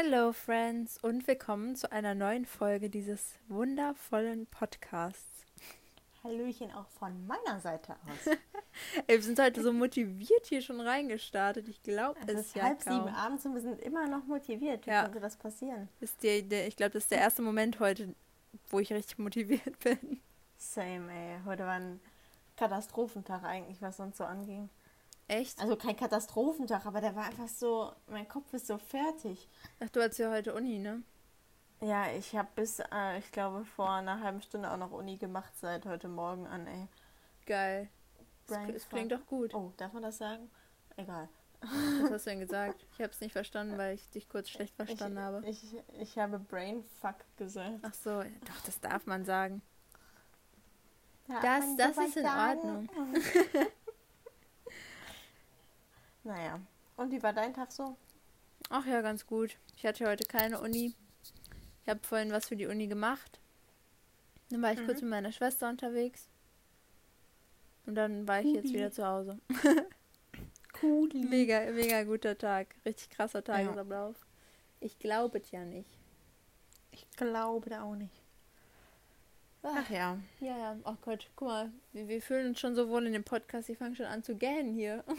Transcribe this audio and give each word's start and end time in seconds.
Hello 0.00 0.32
Friends 0.32 0.96
und 1.02 1.26
willkommen 1.26 1.74
zu 1.74 1.90
einer 1.90 2.14
neuen 2.14 2.46
Folge 2.46 2.88
dieses 2.88 3.34
wundervollen 3.48 4.46
Podcasts. 4.46 5.44
Hallöchen 6.22 6.70
auch 6.72 6.86
von 6.86 7.26
meiner 7.26 7.58
Seite 7.58 7.96
aus. 8.06 8.36
Ey, 9.08 9.16
wir 9.16 9.22
sind 9.22 9.40
heute 9.40 9.60
so 9.60 9.72
motiviert 9.72 10.46
hier 10.46 10.62
schon 10.62 10.80
reingestartet. 10.80 11.68
Ich 11.68 11.82
glaube, 11.82 12.16
es 12.28 12.46
ist 12.46 12.54
ja 12.54 12.62
halb 12.62 12.84
kaum. 12.84 12.94
sieben 12.94 13.08
abends 13.08 13.44
und 13.44 13.54
wir 13.54 13.60
sind 13.60 13.80
immer 13.80 14.06
noch 14.06 14.24
motiviert. 14.24 14.86
Wie 14.86 14.90
ja. 14.90 15.02
konnte 15.02 15.18
das 15.18 15.36
passieren? 15.36 15.88
Ist 15.98 16.22
der, 16.22 16.42
der, 16.42 16.68
ich 16.68 16.76
glaube, 16.76 16.92
das 16.92 17.02
ist 17.02 17.10
der 17.10 17.18
erste 17.18 17.42
Moment 17.42 17.80
heute, 17.80 18.14
wo 18.68 18.78
ich 18.78 18.92
richtig 18.92 19.18
motiviert 19.18 19.80
bin. 19.80 20.20
Same, 20.56 21.12
ey. 21.12 21.40
Heute 21.44 21.64
war 21.64 21.72
ein 21.72 21.98
Katastrophentag 22.56 23.42
eigentlich, 23.42 23.82
was 23.82 23.96
sonst 23.96 24.18
so 24.18 24.24
anging. 24.24 24.70
Echt? 25.28 25.60
Also 25.60 25.76
kein 25.76 25.96
Katastrophentag, 25.96 26.86
aber 26.86 27.02
der 27.02 27.14
war 27.14 27.24
einfach 27.24 27.48
so, 27.48 27.92
mein 28.06 28.26
Kopf 28.26 28.52
ist 28.54 28.66
so 28.66 28.78
fertig. 28.78 29.48
Ach, 29.78 29.90
du 29.90 30.02
hast 30.02 30.16
ja 30.18 30.30
heute 30.30 30.54
Uni, 30.54 30.78
ne? 30.78 31.02
Ja, 31.80 32.10
ich 32.10 32.34
habe 32.34 32.48
bis, 32.56 32.80
äh, 32.80 33.18
ich 33.18 33.30
glaube, 33.30 33.64
vor 33.64 33.90
einer 33.90 34.20
halben 34.20 34.40
Stunde 34.40 34.70
auch 34.70 34.78
noch 34.78 34.90
Uni 34.90 35.16
gemacht 35.16 35.52
seit 35.56 35.84
heute 35.84 36.08
Morgen 36.08 36.46
an, 36.46 36.66
ey. 36.66 36.88
Geil. 37.46 37.88
Das, 38.46 38.58
das 38.72 38.88
klingt 38.88 39.12
doch 39.12 39.24
gut. 39.26 39.54
Oh, 39.54 39.72
darf 39.76 39.92
man 39.92 40.02
das 40.02 40.18
sagen? 40.18 40.50
Egal. 40.96 41.28
Was 41.60 41.70
hast 42.10 42.26
du 42.26 42.30
denn 42.30 42.40
gesagt? 42.40 42.86
Ich 42.92 43.00
habe 43.00 43.10
es 43.10 43.20
nicht 43.20 43.32
verstanden, 43.32 43.76
weil 43.76 43.94
ich 43.94 44.08
dich 44.10 44.28
kurz 44.28 44.48
schlecht 44.48 44.74
verstanden 44.76 45.18
ich, 45.18 45.24
habe. 45.24 45.48
Ich, 45.48 45.76
ich 46.00 46.18
habe 46.18 46.38
Brainfuck 46.38 47.16
gesagt. 47.36 47.80
Ach 47.82 47.94
so, 47.94 48.22
doch, 48.22 48.60
das 48.64 48.80
darf 48.80 49.06
man 49.06 49.24
sagen. 49.24 49.60
Ja, 51.26 51.40
das 51.42 51.76
das 51.76 52.06
ist 52.06 52.16
in 52.16 52.22
sagen. 52.22 52.58
Ordnung. 52.58 52.88
Naja. 56.28 56.60
Und 56.98 57.10
wie 57.10 57.22
war 57.22 57.32
dein 57.32 57.54
Tag 57.54 57.72
so? 57.72 57.96
Ach 58.68 58.84
ja, 58.84 59.00
ganz 59.00 59.26
gut. 59.26 59.56
Ich 59.78 59.86
hatte 59.86 60.06
heute 60.06 60.24
keine 60.26 60.60
Uni. 60.60 60.94
Ich 61.82 61.88
habe 61.88 62.00
vorhin 62.02 62.32
was 62.32 62.48
für 62.48 62.56
die 62.56 62.66
Uni 62.66 62.86
gemacht. 62.86 63.40
Dann 64.50 64.60
war 64.60 64.72
ich 64.74 64.78
mhm. 64.78 64.84
kurz 64.84 65.00
mit 65.00 65.08
meiner 65.08 65.32
Schwester 65.32 65.70
unterwegs. 65.70 66.28
Und 67.86 67.94
dann 67.94 68.28
war 68.28 68.42
ich 68.42 68.52
jetzt 68.52 68.74
wieder 68.74 68.92
zu 68.92 69.06
Hause. 69.06 69.38
cool. 70.82 71.08
Mega, 71.14 71.72
mega 71.72 72.02
guter 72.02 72.36
Tag. 72.36 72.74
Richtig 72.84 73.08
krasser 73.08 73.42
Tagesablauf. 73.42 74.16
Ja. 74.18 74.26
Ich 74.80 74.98
glaube 74.98 75.38
es 75.38 75.50
ja 75.50 75.64
nicht. 75.64 75.88
Ich 76.90 77.08
glaube 77.12 77.70
da 77.70 77.84
auch 77.84 77.96
nicht. 77.96 78.22
Ach 79.62 79.90
ja. 79.90 80.18
Ja, 80.40 80.58
ja. 80.58 80.76
Ach 80.84 80.96
Gott, 81.02 81.28
guck 81.36 81.48
mal, 81.48 81.72
wir, 81.92 82.08
wir 82.08 82.22
fühlen 82.22 82.48
uns 82.48 82.60
schon 82.60 82.74
so 82.74 82.88
wohl 82.88 83.06
in 83.06 83.12
dem 83.12 83.24
Podcast, 83.24 83.68
ich 83.68 83.78
fange 83.78 83.96
schon 83.96 84.06
an 84.06 84.22
zu 84.22 84.36
gähnen 84.36 84.74
hier. 84.74 85.04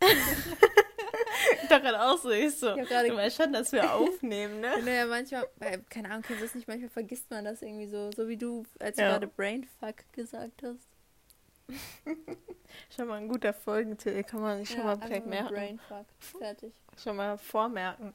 dachte 1.68 1.82
gerade 1.82 2.02
auch 2.02 2.18
so, 2.18 2.30
ich 2.30 2.56
so, 2.56 2.76
ich 2.76 2.88
du 2.88 3.16
weißt 3.16 3.36
schon, 3.36 3.52
dass 3.52 3.72
wir 3.72 3.92
aufnehmen, 3.94 4.60
ne? 4.60 4.82
Naja, 4.82 5.06
manchmal, 5.06 5.48
keine 5.88 6.10
Ahnung, 6.10 6.22
kennst 6.22 6.42
du 6.42 6.46
das 6.46 6.54
nicht, 6.54 6.68
manchmal 6.68 6.90
vergisst 6.90 7.30
man 7.30 7.44
das 7.44 7.62
irgendwie 7.62 7.86
so, 7.86 8.10
so 8.12 8.28
wie 8.28 8.36
du, 8.36 8.64
als 8.78 8.96
du 8.96 9.02
ja. 9.02 9.10
gerade 9.10 9.26
Brainfuck 9.26 10.12
gesagt 10.12 10.62
hast. 10.62 10.88
schon 12.94 13.08
mal 13.08 13.16
ein 13.16 13.28
guter 13.28 13.52
Folgentitel, 13.52 14.22
kann 14.22 14.40
man 14.40 14.58
sich 14.58 14.70
schon 14.70 14.78
ja, 14.78 14.84
mal 14.84 14.98
vielleicht 14.98 15.26
merken. 15.26 15.54
Brainfuck, 15.54 16.06
fertig. 16.18 16.72
Schon 17.02 17.16
mal 17.16 17.36
vormerken. 17.38 18.14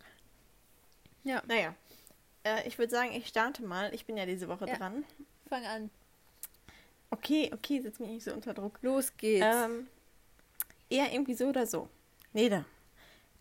Ja. 1.24 1.44
Naja, 1.48 1.76
äh, 2.44 2.68
ich 2.68 2.78
würde 2.80 2.92
sagen, 2.92 3.12
ich 3.12 3.28
starte 3.28 3.64
mal, 3.64 3.94
ich 3.94 4.06
bin 4.06 4.18
ja 4.18 4.26
diese 4.26 4.48
Woche 4.48 4.68
ja. 4.68 4.76
dran. 4.76 5.04
Fang 5.52 5.66
an. 5.66 5.90
Okay, 7.10 7.52
okay, 7.54 7.82
setz 7.82 8.00
mich 8.00 8.10
nicht 8.10 8.24
so 8.24 8.32
unter 8.32 8.54
Druck. 8.54 8.80
Los 8.82 9.12
geht's. 9.18 9.46
Ähm, 9.46 9.88
eher 10.90 11.12
irgendwie 11.12 11.34
so 11.34 11.48
oder 11.48 11.68
so. 11.68 11.90
Neda, 12.32 12.64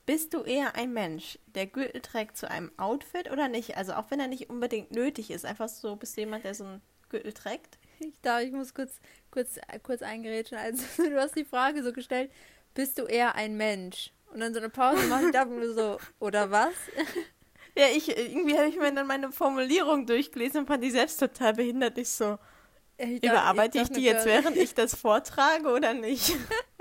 bist 0.06 0.34
du 0.34 0.42
eher 0.42 0.75
ein 0.75 0.92
Mensch, 0.92 1.38
der 1.55 1.66
Gürtel 1.66 2.00
trägt 2.00 2.36
zu 2.36 2.50
einem 2.50 2.72
Outfit 2.78 3.31
oder 3.31 3.47
nicht? 3.47 3.77
Also 3.77 3.92
auch 3.92 4.11
wenn 4.11 4.19
er 4.19 4.27
nicht 4.27 4.50
unbedingt 4.50 4.91
nötig 4.91 5.31
ist, 5.31 5.44
einfach 5.44 5.69
so, 5.69 5.94
bist 5.94 6.16
du 6.16 6.22
jemand, 6.22 6.42
der 6.42 6.56
so 6.56 6.64
einen 6.64 6.83
Gürtel 7.11 7.33
trägt? 7.33 7.78
Ich 8.00 8.20
darf, 8.22 8.42
ich 8.42 8.50
muss 8.50 8.75
kurz, 8.75 8.98
kurz, 9.31 9.61
kurz 9.84 10.03
eingerätschen. 10.03 10.58
Also 10.58 10.82
du 11.09 11.16
hast 11.16 11.37
die 11.37 11.44
Frage 11.44 11.84
so 11.84 11.92
gestellt, 11.92 12.32
bist 12.75 12.98
du 12.98 13.04
eher 13.04 13.37
ein 13.37 13.56
Mensch? 13.56 14.10
Und 14.32 14.41
dann 14.41 14.53
so 14.53 14.59
eine 14.59 14.69
Pause 14.69 15.06
mache 15.06 15.27
ich 15.27 15.31
dachte 15.31 15.50
mir 15.50 15.72
so, 15.72 15.98
oder 16.19 16.50
was? 16.50 16.75
Ja, 17.76 17.86
ich, 17.94 18.16
irgendwie 18.16 18.56
habe 18.56 18.69
ich 18.69 18.76
mir 18.76 18.92
dann 18.92 19.06
meine 19.06 19.31
Formulierung 19.32 20.06
durchgelesen 20.06 20.60
und 20.60 20.66
fand 20.66 20.82
die 20.82 20.91
selbst 20.91 21.19
total 21.19 21.54
behindert. 21.54 21.98
Ich 21.98 22.08
so, 22.08 22.38
ich 22.97 23.20
dachte, 23.20 23.26
überarbeite 23.26 23.78
ich, 23.78 23.84
ich 23.84 23.91
die 23.91 24.03
jetzt, 24.03 24.26
während 24.26 24.56
ich 24.56 24.75
das 24.75 24.94
vortrage 24.94 25.69
oder 25.69 25.94
nicht? 25.94 26.36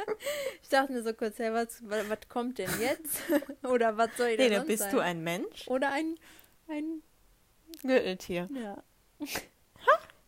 ich 0.61 0.69
dachte 0.69 0.91
mir 0.91 1.03
so 1.03 1.13
kurz, 1.13 1.39
hey, 1.39 1.53
was, 1.53 1.81
was, 1.83 2.19
kommt 2.27 2.57
denn 2.57 2.69
jetzt? 2.79 3.21
oder 3.63 3.95
was 3.95 4.09
soll 4.17 4.29
ich 4.29 4.37
denn 4.37 4.51
nee, 4.51 4.67
bist 4.67 4.83
sein? 4.83 4.91
du 4.91 4.99
ein 4.99 5.23
Mensch? 5.23 5.67
Oder 5.67 5.91
ein, 5.91 6.17
ein 6.67 7.01
Gürteltier. 7.83 8.49
Ja. 8.53 8.83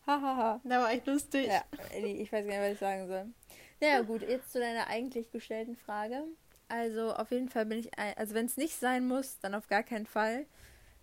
Hahaha. 0.07 0.37
ha. 0.37 0.61
Da 0.63 0.81
war 0.81 0.93
ich 0.93 1.05
lustig. 1.05 1.47
Ja, 1.47 1.63
ich 1.97 2.31
weiß 2.31 2.45
gar 2.47 2.53
nicht, 2.53 2.61
was 2.61 2.73
ich 2.73 2.79
sagen 2.79 3.07
soll. 3.07 3.25
Naja, 3.81 4.01
gut, 4.01 4.21
jetzt 4.21 4.51
zu 4.51 4.59
deiner 4.59 4.87
eigentlich 4.87 5.31
gestellten 5.31 5.75
Frage. 5.75 6.23
Also 6.71 7.13
auf 7.13 7.31
jeden 7.31 7.49
Fall 7.49 7.65
bin 7.65 7.79
ich, 7.79 7.89
also 7.97 8.33
wenn 8.33 8.45
es 8.45 8.55
nicht 8.55 8.79
sein 8.79 9.05
muss, 9.05 9.39
dann 9.41 9.53
auf 9.53 9.67
gar 9.67 9.83
keinen 9.83 10.05
Fall. 10.05 10.45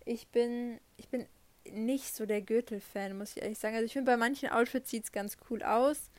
Ich 0.03 0.27
bin, 0.29 0.79
ich 0.97 1.09
bin 1.09 1.27
nicht 1.69 2.15
so 2.15 2.25
der 2.25 2.41
Gürtel-Fan, 2.41 3.15
muss 3.15 3.35
ich 3.35 3.43
ehrlich 3.43 3.59
sagen. 3.59 3.75
Also 3.75 3.85
ich 3.85 3.93
finde, 3.93 4.11
bei 4.11 4.17
manchen 4.17 4.49
Outfits 4.49 4.89
sieht 4.89 5.03
es 5.03 5.11
ganz 5.11 5.37
cool 5.49 5.61
aus, 5.61 6.09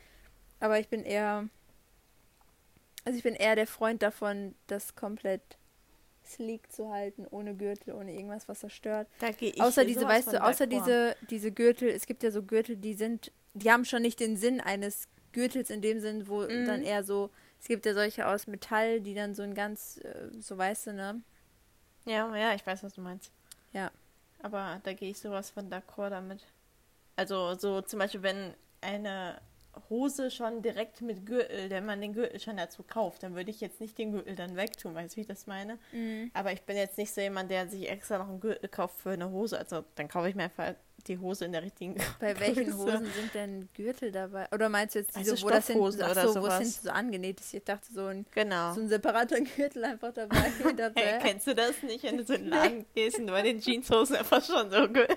aber 0.60 0.78
ich 0.78 0.86
bin 0.86 1.02
eher, 1.02 1.48
also 3.04 3.16
ich 3.16 3.24
bin 3.24 3.34
eher 3.34 3.56
der 3.56 3.66
Freund 3.66 4.02
davon, 4.02 4.54
das 4.68 4.94
komplett 4.94 5.42
sleek 6.24 6.70
zu 6.70 6.92
halten, 6.92 7.26
ohne 7.28 7.56
Gürtel, 7.56 7.94
ohne 7.94 8.14
irgendwas, 8.14 8.46
was 8.46 8.60
das 8.60 8.72
stört. 8.72 9.08
Da 9.18 9.32
gehe 9.32 9.50
ich 9.50 9.60
außer 9.60 9.84
diese, 9.84 10.06
weißt 10.06 10.32
du, 10.32 10.44
außer 10.44 10.68
diese, 10.68 11.16
diese 11.28 11.50
Gürtel, 11.50 11.88
es 11.88 12.06
gibt 12.06 12.22
ja 12.22 12.30
so 12.30 12.44
Gürtel, 12.44 12.76
die 12.76 12.94
sind, 12.94 13.32
die 13.54 13.72
haben 13.72 13.84
schon 13.84 14.02
nicht 14.02 14.20
den 14.20 14.36
Sinn 14.36 14.60
eines 14.60 15.08
Gürtels 15.32 15.70
in 15.70 15.82
dem 15.82 15.98
Sinn, 15.98 16.28
wo 16.28 16.42
mhm. 16.42 16.66
dann 16.66 16.82
eher 16.82 17.02
so 17.02 17.30
es 17.60 17.69
gibt 17.69 17.84
ja 17.87 17.94
solche 17.94 18.26
aus 18.26 18.47
Metall, 18.47 19.00
die 19.00 19.15
dann 19.15 19.34
so 19.34 19.43
ein 19.43 19.54
ganz, 19.54 19.98
äh, 19.98 20.31
so 20.41 20.56
weißt 20.56 20.88
du, 20.88 20.93
ne? 20.94 21.22
Ja, 22.06 22.34
ja, 22.34 22.54
ich 22.54 22.66
weiß, 22.66 22.82
was 22.82 22.94
du 22.94 23.03
meinst. 23.03 23.31
Ja. 23.72 23.91
Aber 24.43 24.81
da 24.84 24.94
gehe 24.94 25.10
ich 25.10 25.21
sowas 25.21 25.50
von 25.50 25.71
d'accord 25.71 26.10
damit. 26.10 26.47
Also 27.16 27.54
so 27.54 27.82
zum 27.82 27.98
Beispiel, 27.98 28.22
wenn 28.22 28.54
eine 28.81 29.41
Hose 29.88 30.31
schon 30.31 30.62
direkt 30.62 31.00
mit 31.00 31.26
Gürtel, 31.26 31.70
wenn 31.70 31.86
man 31.86 32.00
den 32.00 32.12
Gürtel 32.12 32.41
schon 32.41 32.56
dazu 32.56 32.82
kauft, 32.82 33.22
dann 33.22 33.34
würde 33.34 33.50
ich 33.50 33.60
jetzt 33.60 33.81
nicht 33.81 33.98
den 33.98 34.12
Gürtel 34.12 34.34
dann 34.34 34.56
wegtun, 34.56 34.94
weißt 34.94 35.14
du, 35.14 35.16
wie 35.16 35.20
ich 35.22 35.26
das 35.26 35.47
meine? 35.47 35.78
Mhm. 35.92 36.31
Aber 36.34 36.53
ich 36.53 36.62
bin 36.62 36.76
jetzt 36.76 36.98
nicht 36.98 37.12
so 37.12 37.20
jemand, 37.20 37.50
der 37.50 37.69
sich 37.69 37.88
extra 37.88 38.19
noch 38.19 38.28
einen 38.28 38.41
Gürtel 38.41 38.69
kauft 38.69 38.98
für 39.00 39.10
eine 39.10 39.30
Hose. 39.30 39.59
Also 39.59 39.84
dann 39.94 40.09
kaufe 40.09 40.28
ich 40.28 40.34
mir 40.34 40.44
einfach 40.44 40.75
die 41.06 41.19
Hose 41.19 41.44
in 41.44 41.53
der 41.53 41.62
richtigen 41.62 41.97
Bei 42.20 42.38
welchen 42.38 42.76
Hosen 42.76 43.06
sind 43.06 43.34
denn 43.34 43.69
Gürtel 43.75 44.12
dabei? 44.12 44.47
Oder 44.53 44.69
meinst 44.69 44.94
du 44.94 45.00
jetzt 45.00 45.16
diese, 45.16 45.32
also 45.32 45.47
wo 45.47 45.50
das 45.50 45.66
hinten, 45.66 45.92
so, 45.92 46.42
wo 46.42 46.47
es 46.47 46.82
so 46.82 46.91
angenäht 46.91 47.41
ist? 47.41 47.54
Ich 47.54 47.64
dachte 47.64 47.92
so 47.92 48.06
ein, 48.06 48.26
genau. 48.32 48.75
so 48.75 48.80
ein 48.80 48.88
separater 48.88 49.41
Gürtel 49.41 49.84
einfach 49.84 50.12
dabei. 50.12 50.36
hey, 50.97 51.20
kennst 51.22 51.47
du 51.47 51.54
das 51.54 51.82
nicht, 51.82 52.04
wenn 52.04 52.19
du 52.19 52.25
so 52.25 52.34
in 52.34 52.42
den 52.42 52.50
Laden 52.50 52.86
gehst 52.94 53.19
und 53.19 53.26
bei 53.26 53.42
den 53.42 53.60
Jeanshosen 53.60 54.16
einfach 54.16 54.44
schon 54.44 54.70
so 54.70 54.88
Gürtel 54.88 55.16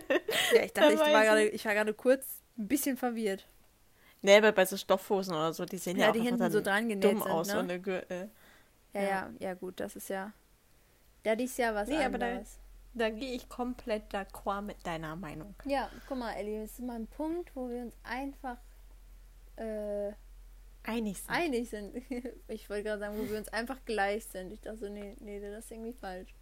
Ja, 0.53 0.63
ich 0.63 0.73
dachte, 0.73 0.93
ich 0.93 0.99
war, 0.99 1.23
gerade, 1.23 1.47
ich 1.49 1.65
war 1.65 1.73
gerade 1.73 1.93
kurz 1.93 2.25
ein 2.57 2.67
bisschen 2.67 2.97
verwirrt. 2.97 3.45
Nee, 4.23 4.37
aber 4.37 4.53
bei 4.53 4.65
so 4.65 4.77
Stoffhosen 4.77 5.33
oder 5.33 5.53
so, 5.53 5.65
die 5.65 5.77
sehen 5.77 5.97
ja, 5.97 6.07
ja 6.07 6.11
die 6.13 6.21
auch 6.21 6.23
hinten 6.23 6.49
so 6.49 6.61
dran 6.61 6.87
genäht 6.87 7.03
dumm 7.03 7.21
sind, 7.21 7.31
aus, 7.31 7.47
ne? 7.47 7.53
so 7.53 7.59
eine 7.59 7.79
Gürtel. 7.79 8.31
Ja, 8.93 9.01
ja, 9.01 9.07
ja, 9.09 9.29
ja, 9.39 9.53
gut, 9.53 9.79
das 9.81 9.97
ist 9.97 10.09
ja. 10.09 10.31
Ja, 11.25 11.35
dies 11.35 11.57
Jahr 11.57 11.75
was 11.75 11.89
nee, 11.89 11.97
anderes. 11.97 12.13
Aber 12.13 12.17
da, 12.93 13.09
da 13.09 13.09
gehe 13.09 13.33
ich 13.33 13.49
komplett 13.49 14.13
d'accord 14.13 14.61
mit 14.61 14.77
deiner 14.85 15.17
Meinung. 15.17 15.53
Ja, 15.65 15.89
guck 16.07 16.17
mal, 16.17 16.31
Ellie, 16.33 16.61
das 16.61 16.71
ist 16.71 16.79
mal 16.79 16.95
ein 16.95 17.07
Punkt, 17.07 17.53
wo 17.53 17.69
wir 17.69 17.81
uns 17.81 17.95
einfach 18.03 18.57
äh, 19.57 20.13
einig 20.83 21.17
sind. 21.17 21.29
Einig 21.29 21.69
sind. 21.69 21.95
ich 22.47 22.69
wollte 22.69 22.83
gerade 22.83 22.99
sagen, 22.99 23.17
wo 23.17 23.29
wir 23.29 23.37
uns 23.37 23.49
einfach 23.49 23.83
gleich 23.83 24.23
sind. 24.25 24.53
Ich 24.53 24.61
dachte 24.61 24.77
so, 24.77 24.89
nee, 24.89 25.17
nee, 25.19 25.41
das 25.41 25.65
ist 25.65 25.71
irgendwie 25.71 25.93
falsch. 25.93 26.33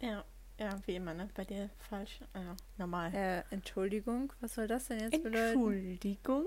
Ja, 0.00 0.24
ja, 0.56 0.78
wie 0.86 0.94
immer, 0.94 1.14
ne? 1.14 1.28
Bei 1.34 1.44
dir 1.44 1.68
falsch. 1.88 2.20
Ja, 2.32 2.54
normal. 2.78 3.12
Äh, 3.12 3.42
Entschuldigung, 3.50 4.32
was 4.40 4.54
soll 4.54 4.68
das 4.68 4.86
denn 4.86 5.00
jetzt 5.00 5.20
bedeuten? 5.22 5.58
Entschuldigung. 5.58 6.44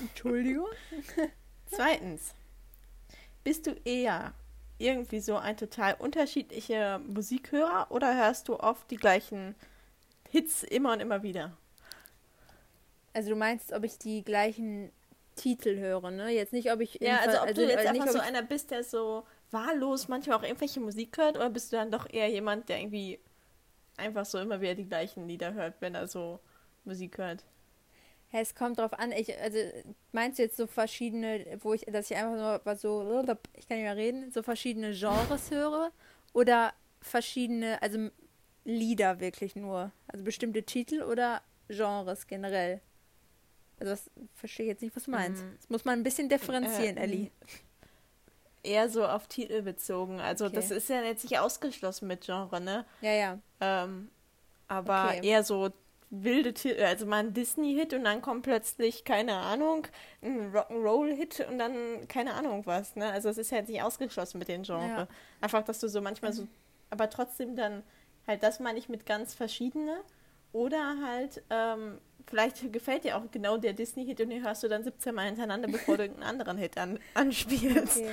Entschuldigung. 0.00 0.68
Zweitens, 1.66 2.34
bist 3.44 3.66
du 3.66 3.72
eher 3.84 4.32
irgendwie 4.78 5.20
so 5.20 5.36
ein 5.36 5.56
total 5.56 5.94
unterschiedlicher 5.94 6.98
Musikhörer 6.98 7.86
oder 7.90 8.14
hörst 8.16 8.48
du 8.48 8.58
oft 8.58 8.90
die 8.90 8.96
gleichen 8.96 9.54
Hits 10.30 10.62
immer 10.62 10.92
und 10.92 11.00
immer 11.00 11.22
wieder? 11.22 11.56
Also 13.12 13.30
du 13.30 13.36
meinst, 13.36 13.72
ob 13.72 13.84
ich 13.84 13.98
die 13.98 14.22
gleichen 14.22 14.92
Titel 15.36 15.78
höre, 15.78 16.10
ne? 16.10 16.30
Jetzt 16.30 16.52
nicht, 16.52 16.70
ob 16.70 16.80
ich... 16.80 16.98
Ja, 17.00 17.18
also 17.18 17.38
ob 17.38 17.48
also, 17.48 17.62
du 17.62 17.68
jetzt 17.68 17.86
einfach 17.86 18.08
so 18.08 18.18
einer 18.18 18.42
bist, 18.42 18.70
der 18.70 18.84
so 18.84 19.24
wahllos 19.50 20.08
manchmal 20.08 20.38
auch 20.38 20.42
irgendwelche 20.42 20.80
Musik 20.80 21.16
hört 21.16 21.36
oder 21.36 21.48
bist 21.48 21.72
du 21.72 21.76
dann 21.76 21.90
doch 21.90 22.12
eher 22.12 22.28
jemand, 22.28 22.68
der 22.68 22.80
irgendwie 22.80 23.18
einfach 23.96 24.26
so 24.26 24.38
immer 24.38 24.60
wieder 24.60 24.74
die 24.74 24.88
gleichen 24.88 25.28
Lieder 25.28 25.54
hört, 25.54 25.74
wenn 25.80 25.94
er 25.94 26.08
so 26.08 26.40
Musik 26.84 27.18
hört? 27.18 27.44
Ja, 28.32 28.40
es 28.40 28.54
kommt 28.54 28.78
drauf 28.78 28.92
an. 28.92 29.12
Ich, 29.12 29.38
also 29.40 29.58
meinst 30.12 30.38
du 30.38 30.42
jetzt 30.42 30.56
so 30.56 30.66
verschiedene, 30.66 31.58
wo 31.60 31.74
ich, 31.74 31.82
dass 31.82 32.10
ich 32.10 32.16
einfach 32.16 32.62
nur 32.64 32.76
so, 32.76 33.02
ich 33.54 33.68
kann 33.68 33.78
nicht 33.78 33.84
mehr 33.84 33.96
reden, 33.96 34.30
so 34.30 34.42
verschiedene 34.42 34.92
Genres 34.92 35.50
höre 35.50 35.92
oder 36.32 36.74
verschiedene, 37.00 37.80
also 37.82 38.10
Lieder 38.64 39.20
wirklich 39.20 39.54
nur? 39.54 39.92
Also 40.08 40.24
bestimmte 40.24 40.64
Titel 40.64 41.02
oder 41.02 41.40
Genres 41.68 42.26
generell? 42.26 42.80
Also 43.78 43.92
das 43.92 44.10
verstehe 44.34 44.66
ich 44.66 44.70
jetzt 44.70 44.82
nicht, 44.82 44.96
was 44.96 45.04
du 45.04 45.12
meinst. 45.12 45.44
Mhm. 45.44 45.56
Das 45.60 45.70
muss 45.70 45.84
man 45.84 46.00
ein 46.00 46.02
bisschen 46.02 46.28
differenzieren, 46.28 46.96
Äh, 46.96 47.02
Ellie. 47.02 47.30
Eher 48.62 48.88
so 48.88 49.06
auf 49.06 49.28
Titel 49.28 49.62
bezogen. 49.62 50.18
Also 50.18 50.46
Okay. 50.46 50.56
das 50.56 50.72
ist 50.72 50.88
ja 50.88 51.00
jetzt 51.02 51.22
nicht 51.22 51.38
ausgeschlossen 51.38 52.08
mit 52.08 52.24
Genre, 52.24 52.60
ne? 52.60 52.84
Ja, 53.00 53.12
ja. 53.12 53.38
Ähm, 53.60 54.10
aber 54.66 55.10
Okay. 55.10 55.28
eher 55.28 55.44
so 55.44 55.72
wilde 56.10 56.54
Titel, 56.54 56.82
also 56.82 57.06
mal 57.06 57.18
ein 57.18 57.34
Disney-Hit 57.34 57.92
und 57.92 58.04
dann 58.04 58.22
kommt 58.22 58.42
plötzlich, 58.42 59.04
keine 59.04 59.34
Ahnung, 59.34 59.86
ein 60.22 60.52
Rock'n'Roll-Hit 60.52 61.46
und 61.48 61.58
dann 61.58 62.06
keine 62.08 62.34
Ahnung 62.34 62.64
was, 62.64 62.94
ne? 62.96 63.10
Also 63.10 63.28
es 63.28 63.38
ist 63.38 63.50
ja 63.50 63.58
jetzt 63.58 63.68
nicht 63.68 63.82
ausgeschlossen 63.82 64.38
mit 64.38 64.48
den 64.48 64.62
Genre. 64.62 64.88
Ja. 64.88 65.08
Einfach, 65.40 65.64
dass 65.64 65.80
du 65.80 65.88
so 65.88 66.00
manchmal 66.00 66.32
so, 66.32 66.46
aber 66.90 67.10
trotzdem 67.10 67.56
dann, 67.56 67.82
halt 68.26 68.42
das 68.42 68.60
meine 68.60 68.78
ich 68.78 68.88
mit 68.88 69.06
ganz 69.06 69.34
verschiedene. 69.34 69.98
Oder 70.52 70.96
halt, 71.04 71.42
ähm, 71.50 71.98
vielleicht 72.26 72.72
gefällt 72.72 73.04
dir 73.04 73.16
auch 73.16 73.30
genau 73.30 73.58
der 73.58 73.72
Disney-Hit 73.72 74.20
und 74.20 74.30
den 74.30 74.44
hörst 74.44 74.62
du 74.62 74.68
dann 74.68 74.84
17 74.84 75.14
Mal 75.14 75.26
hintereinander, 75.26 75.68
bevor 75.68 75.96
du 75.96 76.04
irgendeinen 76.04 76.30
anderen 76.30 76.56
Hit 76.58 76.78
an, 76.78 76.98
anspielst. 77.14 77.98
Okay. 77.98 78.10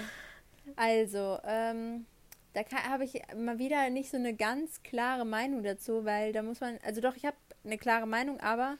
Also, 0.75 1.39
ähm, 1.45 2.05
da 2.53 2.61
habe 2.89 3.03
ich 3.03 3.21
mal 3.35 3.59
wieder 3.59 3.89
nicht 3.89 4.09
so 4.09 4.17
eine 4.17 4.35
ganz 4.35 4.83
klare 4.83 5.25
Meinung 5.25 5.63
dazu, 5.63 6.05
weil 6.05 6.33
da 6.33 6.43
muss 6.43 6.59
man, 6.59 6.79
also 6.83 7.01
doch, 7.01 7.15
ich 7.15 7.25
habe 7.25 7.35
eine 7.63 7.77
klare 7.77 8.07
Meinung, 8.07 8.39
aber 8.39 8.77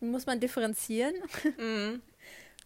muss 0.00 0.26
man 0.26 0.40
differenzieren. 0.40 1.14
Mhm. 1.58 2.02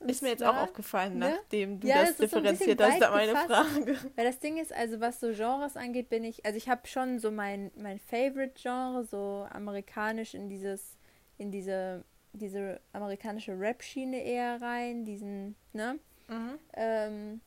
Ist 0.07 0.23
mir 0.23 0.29
jetzt 0.31 0.41
zwar, 0.41 0.53
auch 0.53 0.63
aufgefallen, 0.63 1.19
ne? 1.19 1.39
nachdem 1.41 1.81
du 1.81 1.89
Ja, 1.89 2.03
das 2.03 2.17
das 2.17 2.31
so 2.31 2.41
differenziert 2.41 2.81
hast, 2.81 3.01
da 3.01 3.11
meine 3.11 3.33
gefasst. 3.33 3.71
Frage. 3.71 3.97
Weil 4.15 4.25
das 4.27 4.39
Ding 4.39 4.57
ist, 4.59 4.73
also 4.73 5.01
was 5.01 5.19
so 5.19 5.33
Genres 5.33 5.77
angeht, 5.77 6.09
bin 6.09 6.23
ich, 6.23 6.47
also 6.47 6.57
ich 6.57 6.69
habe 6.69 6.87
schon 6.87 7.19
so 7.19 7.33
mein, 7.33 7.73
mein 7.77 7.99
Favorite-Genre, 7.99 9.05
so 9.05 9.47
amerikanisch 9.51 10.35
in 10.35 10.49
dieses, 10.49 10.97
in 11.37 11.51
diese, 11.51 12.05
diese 12.33 12.81
amerikanische 12.93 13.59
Rap-Schiene 13.59 14.23
eher 14.23 14.63
rein, 14.63 15.05
diesen, 15.05 15.57
ne? 15.73 15.99
Mhm. 16.29 16.59
Ähm, 16.75 17.41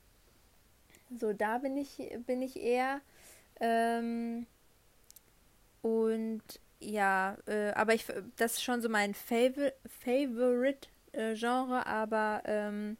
so, 1.18 1.32
da 1.32 1.58
bin 1.60 1.78
ich, 1.78 1.98
bin 2.26 2.42
ich 2.42 2.60
eher. 2.60 3.00
Ähm, 3.62 4.46
und 5.82 6.42
ja, 6.82 7.38
äh, 7.48 7.72
aber 7.74 7.94
ich, 7.94 8.06
das 8.38 8.54
ist 8.54 8.64
schon 8.64 8.82
so 8.82 8.90
mein 8.90 9.14
Favor 9.14 9.72
Favorite 10.04 10.90
äh, 11.14 11.36
Genre, 11.36 11.86
aber 11.86 12.42
ähm, 12.46 12.98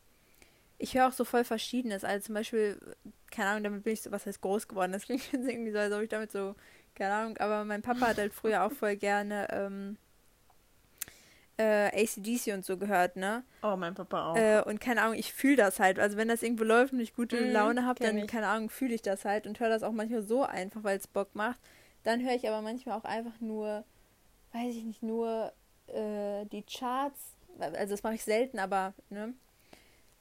ich 0.80 0.96
höre 0.96 1.08
auch 1.08 1.14
so 1.14 1.26
voll 1.26 1.44
Verschiedenes. 1.46 2.04
Also 2.04 2.28
zum 2.28 2.36
Beispiel, 2.36 2.80
keine 3.32 3.52
Ahnung, 3.52 3.64
damit 3.66 3.84
bin 3.84 3.94
ich 3.94 4.02
so, 4.04 4.12
was 4.12 4.26
heißt 4.26 4.42
groß 4.42 4.68
geworden? 4.68 4.92
Das 4.94 5.06
klingt 5.06 5.24
jetzt 5.34 5.48
irgendwie 5.50 5.72
so, 5.72 5.80
als 5.80 5.94
ob 5.94 6.02
ich 6.02 6.10
damit 6.10 6.32
so, 6.32 6.56
keine 6.96 7.14
Ahnung, 7.16 7.38
aber 7.40 7.66
mein 7.66 7.82
Papa 7.84 8.08
hat 8.10 8.20
halt 8.20 8.34
früher 8.34 8.64
auch 8.66 8.74
voll 8.74 8.96
gerne 8.98 9.48
ähm, 9.52 9.98
äh, 11.58 11.90
ACDC 12.04 12.54
und 12.54 12.66
so 12.66 12.78
gehört, 12.78 13.16
ne? 13.16 13.44
Oh, 13.64 13.76
mein 13.78 13.94
Papa 13.96 14.26
auch. 14.26 14.46
Äh, 14.46 14.62
und 14.64 14.80
keine 14.82 15.02
Ahnung, 15.04 15.16
ich 15.18 15.34
fühle 15.34 15.58
das 15.58 15.80
halt. 15.80 16.00
Also 16.00 16.18
wenn 16.18 16.28
das 16.30 16.44
irgendwo 16.44 16.64
läuft 16.64 16.94
und 16.94 17.00
ich 17.02 17.16
gute 17.16 17.38
Mhm, 17.38 17.52
Laune 17.52 17.86
habe, 17.86 18.00
dann, 18.02 18.26
ich. 18.26 18.28
keine 18.28 18.48
Ahnung, 18.48 18.70
fühle 18.70 18.96
ich 18.96 19.02
das 19.02 19.26
halt 19.26 19.48
und 19.48 19.60
höre 19.60 19.70
das 19.70 19.84
auch 19.84 19.92
manchmal 19.94 20.24
so 20.24 20.44
einfach, 20.44 20.84
weil 20.84 20.98
es 20.98 21.08
Bock 21.08 21.36
macht. 21.36 21.60
Dann 22.04 22.24
höre 22.24 22.34
ich 22.36 22.48
aber 22.48 22.62
manchmal 22.62 22.98
auch 22.98 23.04
einfach 23.04 23.40
nur, 23.40 23.84
weiß 24.54 24.76
ich 24.76 24.84
nicht, 24.84 25.04
nur 25.04 25.52
äh, 25.88 26.46
die 26.46 26.64
Charts. 26.64 27.36
Also 27.60 27.94
das 27.94 28.04
mache 28.04 28.16
ich 28.16 28.24
selten, 28.24 28.60
aber, 28.60 28.94
ne? 29.10 29.34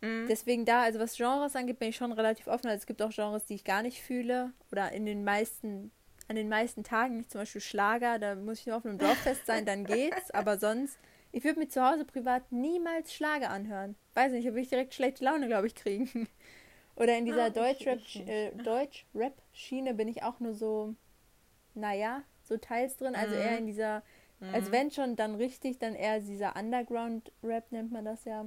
Mhm. 0.03 0.27
Deswegen 0.29 0.65
da, 0.65 0.82
also 0.82 0.99
was 0.99 1.17
Genres 1.17 1.56
angeht, 1.56 1.79
bin 1.79 1.88
ich 1.91 1.97
schon 1.97 2.12
relativ 2.12 2.47
offen. 2.47 2.67
Also 2.69 2.79
es 2.81 2.87
gibt 2.87 3.03
auch 3.03 3.11
Genres, 3.11 3.44
die 3.44 3.55
ich 3.55 3.65
gar 3.65 3.82
nicht 3.82 4.03
fühle. 4.03 4.53
Oder 4.73 4.93
in 4.93 5.05
den 5.06 5.25
meisten, 5.25 5.91
an 6.29 6.37
den 6.37 6.49
meisten 6.49 6.85
Tagen, 6.85 7.17
nicht 7.19 7.31
zum 7.31 7.41
Beispiel 7.43 7.61
Schlager, 7.61 8.19
da 8.19 8.35
muss 8.35 8.61
ich 8.61 8.67
nur 8.67 8.76
auf 8.76 8.85
einem 8.87 8.99
Dorffest 8.99 9.47
sein, 9.47 9.67
dann 9.67 9.85
geht's. 9.85 10.31
Aber 10.33 10.59
sonst, 10.59 10.99
ich 11.33 11.44
würde 11.44 11.59
mir 11.61 11.69
zu 11.69 11.83
Hause 11.87 12.05
privat 12.05 12.50
niemals 12.50 13.12
Schlager 13.12 13.50
anhören. 13.50 13.94
Weiß 14.15 14.33
nicht, 14.33 14.44
würde 14.47 14.61
ich 14.61 14.69
direkt 14.69 14.94
schlechte 14.94 15.25
Laune, 15.25 15.47
glaube 15.49 15.67
ich, 15.67 15.75
kriegen. 15.75 16.29
Oder 16.97 17.17
in 17.19 17.25
dieser 17.26 17.44
Ah, 17.44 17.49
ich- 17.49 17.55
Deutschrap, 17.55 17.99
ich 17.99 18.17
nicht. 18.17 18.29
äh, 18.29 18.53
Deutsch-Rap-Schiene 18.62 19.94
bin 19.94 20.09
ich 20.09 20.23
auch 20.23 20.41
nur 20.41 20.55
so, 20.55 20.94
naja, 21.75 22.22
so 22.43 22.56
teils 22.56 22.96
drin. 22.96 23.14
Also 23.14 23.34
Mhm. 23.34 23.40
eher 23.40 23.58
in 23.58 23.67
dieser, 23.67 24.02
also 24.52 24.69
Mhm. 24.69 24.72
wenn 24.72 24.90
schon, 24.90 25.17
dann 25.17 25.34
richtig, 25.37 25.78
dann 25.78 25.94
eher 25.94 26.20
dieser 26.20 26.56
Underground-Rap 26.56 27.72
nennt 27.72 27.93
man 27.93 28.05
das 28.05 28.25
ja. 28.25 28.46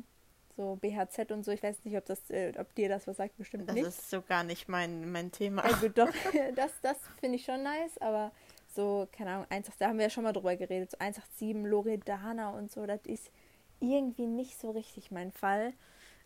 So 0.55 0.75
BHZ 0.75 1.31
und 1.31 1.43
so. 1.43 1.51
Ich 1.51 1.63
weiß 1.63 1.83
nicht, 1.85 1.97
ob 1.97 2.05
das, 2.05 2.29
äh, 2.29 2.53
ob 2.59 2.73
dir 2.75 2.89
das 2.89 3.07
was 3.07 3.17
sagt, 3.17 3.37
bestimmt 3.37 3.67
Das 3.67 3.75
nicht. 3.75 3.87
ist 3.87 4.09
so 4.09 4.21
gar 4.21 4.43
nicht 4.43 4.67
mein, 4.69 5.11
mein 5.11 5.31
Thema. 5.31 5.63
Also 5.63 5.89
doch, 5.89 6.09
das, 6.55 6.71
das 6.81 6.97
finde 7.19 7.37
ich 7.37 7.45
schon 7.45 7.63
nice, 7.63 7.97
aber 7.99 8.31
so, 8.67 9.07
keine 9.11 9.31
Ahnung, 9.31 9.45
187, 9.49 9.77
da 9.79 9.87
haben 9.87 9.97
wir 9.97 10.05
ja 10.05 10.09
schon 10.09 10.23
mal 10.23 10.33
drüber 10.33 10.55
geredet, 10.55 10.91
so 10.91 10.97
187, 10.99 11.63
Loredana 11.69 12.49
und 12.51 12.71
so, 12.71 12.85
das 12.85 13.01
ist 13.05 13.31
irgendwie 13.79 14.27
nicht 14.27 14.59
so 14.59 14.71
richtig 14.71 15.11
mein 15.11 15.31
Fall. 15.31 15.73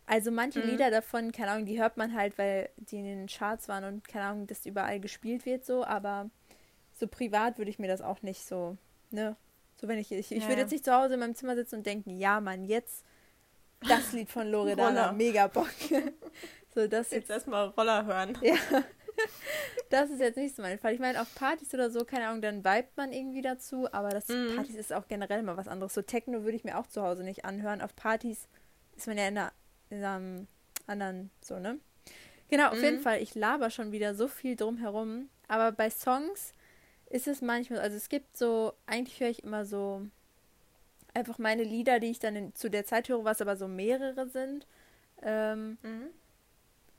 Also 0.05 0.31
manche 0.31 0.61
Mhm. 0.61 0.65
Lieder 0.67 0.89
davon, 0.91 1.31
keine 1.33 1.51
Ahnung, 1.51 1.65
die 1.65 1.79
hört 1.79 1.97
man 1.97 2.13
halt, 2.15 2.37
weil 2.37 2.69
die 2.77 2.97
in 2.99 3.05
den 3.05 3.27
Charts 3.27 3.67
waren 3.67 3.83
und 3.83 4.07
keine 4.07 4.25
Ahnung, 4.25 4.47
das 4.47 4.65
überall 4.65 4.99
gespielt 5.01 5.45
wird 5.45 5.65
so, 5.65 5.83
aber 5.83 6.29
so 6.99 7.07
privat 7.07 7.57
würde 7.57 7.69
ich 7.69 7.79
mir 7.79 7.87
das 7.87 8.01
auch 8.01 8.21
nicht 8.21 8.45
so, 8.45 8.77
ne? 9.11 9.35
So 9.75 9.87
wenn 9.87 9.99
ich, 9.99 10.11
ich, 10.11 10.31
ich 10.31 10.43
Ja. 10.43 10.47
würde 10.49 10.61
jetzt 10.61 10.71
nicht 10.71 10.85
zu 10.85 10.93
Hause 10.93 11.15
in 11.15 11.19
meinem 11.19 11.35
Zimmer 11.35 11.55
sitzen 11.55 11.75
und 11.75 11.85
denken, 11.85 12.17
ja 12.17 12.41
Mann, 12.41 12.63
jetzt 12.65 13.03
das 13.87 14.11
Lied 14.13 14.31
von 14.31 14.47
Loredana, 14.49 15.11
mega 15.11 15.47
Bock. 15.47 15.69
so, 16.73 16.87
das 16.87 17.11
Jetzt 17.11 17.29
erstmal 17.29 17.67
Roller 17.69 18.05
hören. 18.05 18.37
ja. 18.41 18.55
Das 19.89 20.09
ist 20.09 20.19
jetzt 20.19 20.35
nicht 20.37 20.55
so 20.55 20.61
mein 20.61 20.79
Fall. 20.79 20.93
Ich 20.93 20.99
meine, 20.99 21.21
auf 21.21 21.33
Partys 21.35 21.73
oder 21.73 21.89
so, 21.89 22.03
keine 22.05 22.27
Ahnung, 22.27 22.41
dann 22.41 22.57
vibet 22.65 22.95
man 22.97 23.13
irgendwie 23.13 23.41
dazu, 23.41 23.87
aber 23.93 24.09
das 24.09 24.27
Mhm. 24.27 24.55
Partys 24.55 24.75
ist 24.75 24.91
auch 24.93 25.07
generell 25.07 25.43
mal 25.43 25.57
was 25.57 25.67
anderes. 25.67 25.93
So 25.93 26.01
Techno 26.01 26.43
würde 26.43 26.57
ich 26.57 26.63
mir 26.63 26.77
auch 26.77 26.87
zu 26.87 27.01
Hause 27.03 27.23
nicht 27.23 27.45
anhören. 27.45 27.81
Auf 27.81 27.95
Partys 27.95 28.47
ist 28.95 29.07
man 29.07 29.17
ja 29.17 29.27
in, 29.27 29.37
einer, 29.37 29.51
in 29.89 30.03
einem 30.03 30.47
anderen, 30.87 31.29
so, 31.41 31.59
ne? 31.59 31.79
Genau, 32.49 32.69
auf 32.69 32.77
Mhm. 32.77 32.83
jeden 32.83 32.99
Fall. 32.99 33.21
Ich 33.21 33.35
laber 33.35 33.69
schon 33.69 33.91
wieder 33.91 34.13
so 34.15 34.27
viel 34.27 34.55
drumherum. 34.55 35.29
Aber 35.47 35.71
bei 35.71 35.89
Songs 35.89 36.51
ist 37.09 37.27
es 37.27 37.41
manchmal, 37.41 37.79
also 37.79 37.97
es 37.97 38.09
gibt 38.09 38.37
so, 38.37 38.73
eigentlich 38.85 39.19
höre 39.19 39.29
ich 39.29 39.43
immer 39.43 39.65
so 39.65 40.01
einfach 41.13 41.37
meine 41.39 41.63
Lieder, 41.63 41.99
die 41.99 42.11
ich 42.11 42.19
dann 42.19 42.35
in, 42.35 42.55
zu 42.55 42.69
der 42.69 42.85
Zeit 42.85 43.09
höre, 43.09 43.23
was 43.23 43.41
aber 43.41 43.57
so 43.57 43.67
mehrere 43.67 44.27
sind. 44.29 44.67
Ähm, 45.21 45.77
Mhm. 45.81 46.09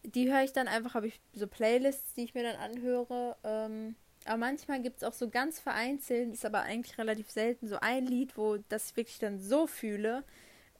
die 0.05 0.32
höre 0.32 0.43
ich 0.43 0.52
dann 0.52 0.69
einfach, 0.69 0.94
habe 0.94 1.08
ich 1.08 1.20
so 1.34 1.46
Playlists, 1.46 2.14
die 2.14 2.25
ich 2.25 2.34
mir 2.34 2.43
dann 2.43 2.56
anhöre. 2.56 3.37
Ähm, 3.44 3.96
aber 4.25 4.37
manchmal 4.38 4.82
gibt 4.82 4.99
es 4.99 5.05
auch 5.05 5.12
so 5.12 5.28
ganz 5.28 5.60
vereinzelt, 5.60 6.32
ist 6.32 6.44
aber 6.44 6.62
eigentlich 6.62 6.99
relativ 6.99 7.31
selten, 7.31 7.69
so 7.69 7.76
ein 7.81 8.06
Lied, 8.06 8.37
wo 8.37 8.59
das 8.68 8.90
ich 8.90 8.97
wirklich 8.97 9.18
dann 9.18 9.38
so 9.38 9.66
fühle. 9.66 10.25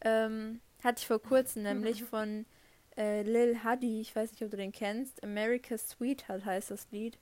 Ähm, 0.03 0.61
hatte 0.83 1.01
ich 1.01 1.07
vor 1.07 1.21
kurzem 1.21 1.63
nämlich 1.63 2.03
von 2.11 2.47
äh, 2.97 3.23
Lil 3.23 3.63
Huddy, 3.65 4.01
ich 4.01 4.15
weiß 4.17 4.33
nicht, 4.33 4.43
ob 4.43 4.51
du 4.51 4.57
den 4.57 4.73
kennst. 4.73 5.23
America's 5.23 5.91
Sweetheart 5.91 6.45
heißt 6.45 6.71
das 6.71 6.87
Lied. 6.91 7.19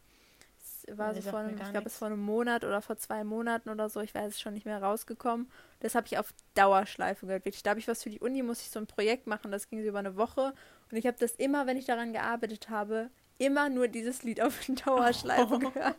War 0.89 1.13
Nee, 1.13 1.21
so 1.21 1.31
vor 1.31 1.41
einem, 1.41 1.59
ich 1.61 1.71
glaube, 1.73 1.87
es 1.87 1.97
vor 1.99 2.07
einem 2.07 2.21
Monat 2.23 2.65
oder 2.65 2.81
vor 2.81 2.97
zwei 2.97 3.25
Monaten 3.25 3.71
oder 3.71 3.89
so, 3.89 4.01
ich 4.01 4.15
weiß 4.15 4.35
es 4.35 4.41
schon 4.41 4.55
nicht 4.55 4.67
mehr 4.67 4.81
rausgekommen. 4.83 5.51
Das 5.81 5.95
habe 5.97 6.07
ich 6.07 6.17
auf 6.19 6.33
Dauerschleife 6.55 7.27
gehört. 7.27 7.45
Wirklich, 7.45 7.63
da 7.65 7.71
habe 7.71 7.81
ich 7.81 7.89
was 7.89 8.03
für 8.05 8.11
die 8.11 8.21
Uni, 8.21 8.43
muss 8.43 8.61
ich 8.61 8.71
so 8.71 8.79
ein 8.79 8.87
Projekt 8.87 9.27
machen, 9.27 9.51
das 9.51 9.69
ging 9.69 9.83
so 9.83 9.89
über 9.89 9.99
eine 9.99 10.17
Woche. 10.17 10.55
Und 10.91 10.97
ich 10.97 11.07
habe 11.07 11.17
das 11.19 11.33
immer, 11.33 11.67
wenn 11.67 11.77
ich 11.77 11.87
daran 11.87 12.13
gearbeitet 12.13 12.71
habe, 12.71 13.11
immer 13.39 13.69
nur 13.69 13.89
dieses 13.89 14.23
Lied 14.23 14.41
auf 14.41 14.59
Dauerschleife 14.87 15.59
gehört. 15.59 15.97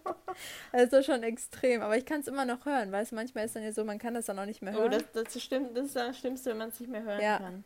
Also 0.71 1.03
schon 1.03 1.21
extrem. 1.23 1.81
Aber 1.81 1.97
ich 1.97 2.05
kann 2.05 2.21
es 2.21 2.27
immer 2.27 2.45
noch 2.45 2.65
hören, 2.65 2.91
weil 2.91 3.03
es 3.03 3.11
manchmal 3.11 3.45
ist 3.45 3.55
dann 3.55 3.63
ja 3.63 3.71
so, 3.73 3.83
man 3.83 3.99
kann 3.99 4.13
das 4.13 4.25
dann 4.27 4.39
auch 4.39 4.45
nicht 4.45 4.61
mehr 4.61 4.73
Oh, 4.73 4.79
hören. 4.79 4.91
das, 4.91 5.03
das 5.11 5.43
stimmt, 5.43 5.75
das 5.77 5.87
ist 5.87 5.95
das 5.95 6.17
Schlimmste, 6.17 6.51
wenn 6.51 6.57
man 6.59 6.69
es 6.69 6.79
nicht 6.79 6.89
mehr 6.89 7.03
hören 7.03 7.21
Ja. 7.21 7.37
kann. 7.39 7.63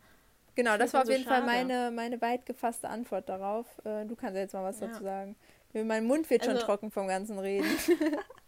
genau, 0.56 0.72
das 0.72 0.80
das 0.92 0.94
war 0.96 1.02
auf 1.02 1.06
so 1.08 1.12
jeden 1.14 1.24
Fall 1.26 1.36
schade. 1.42 1.46
meine, 1.46 1.92
meine 1.92 2.20
weit 2.22 2.46
gefasste 2.46 2.90
Antwort 2.90 3.30
darauf. 3.30 3.68
Äh, 3.86 4.06
du 4.06 4.16
kannst 4.16 4.36
ja 4.36 4.42
jetzt 4.42 4.54
mal 4.54 4.64
was 4.64 4.80
Ja. 4.80 4.88
dazu 4.88 5.04
sagen. 5.04 5.36
Mein 5.74 6.06
Mund 6.06 6.30
wird 6.30 6.44
schon 6.44 6.56
Also- 6.56 6.66
trocken 6.66 6.92
vom 6.92 7.08
ganzen 7.08 7.40
Reden. 7.40 7.68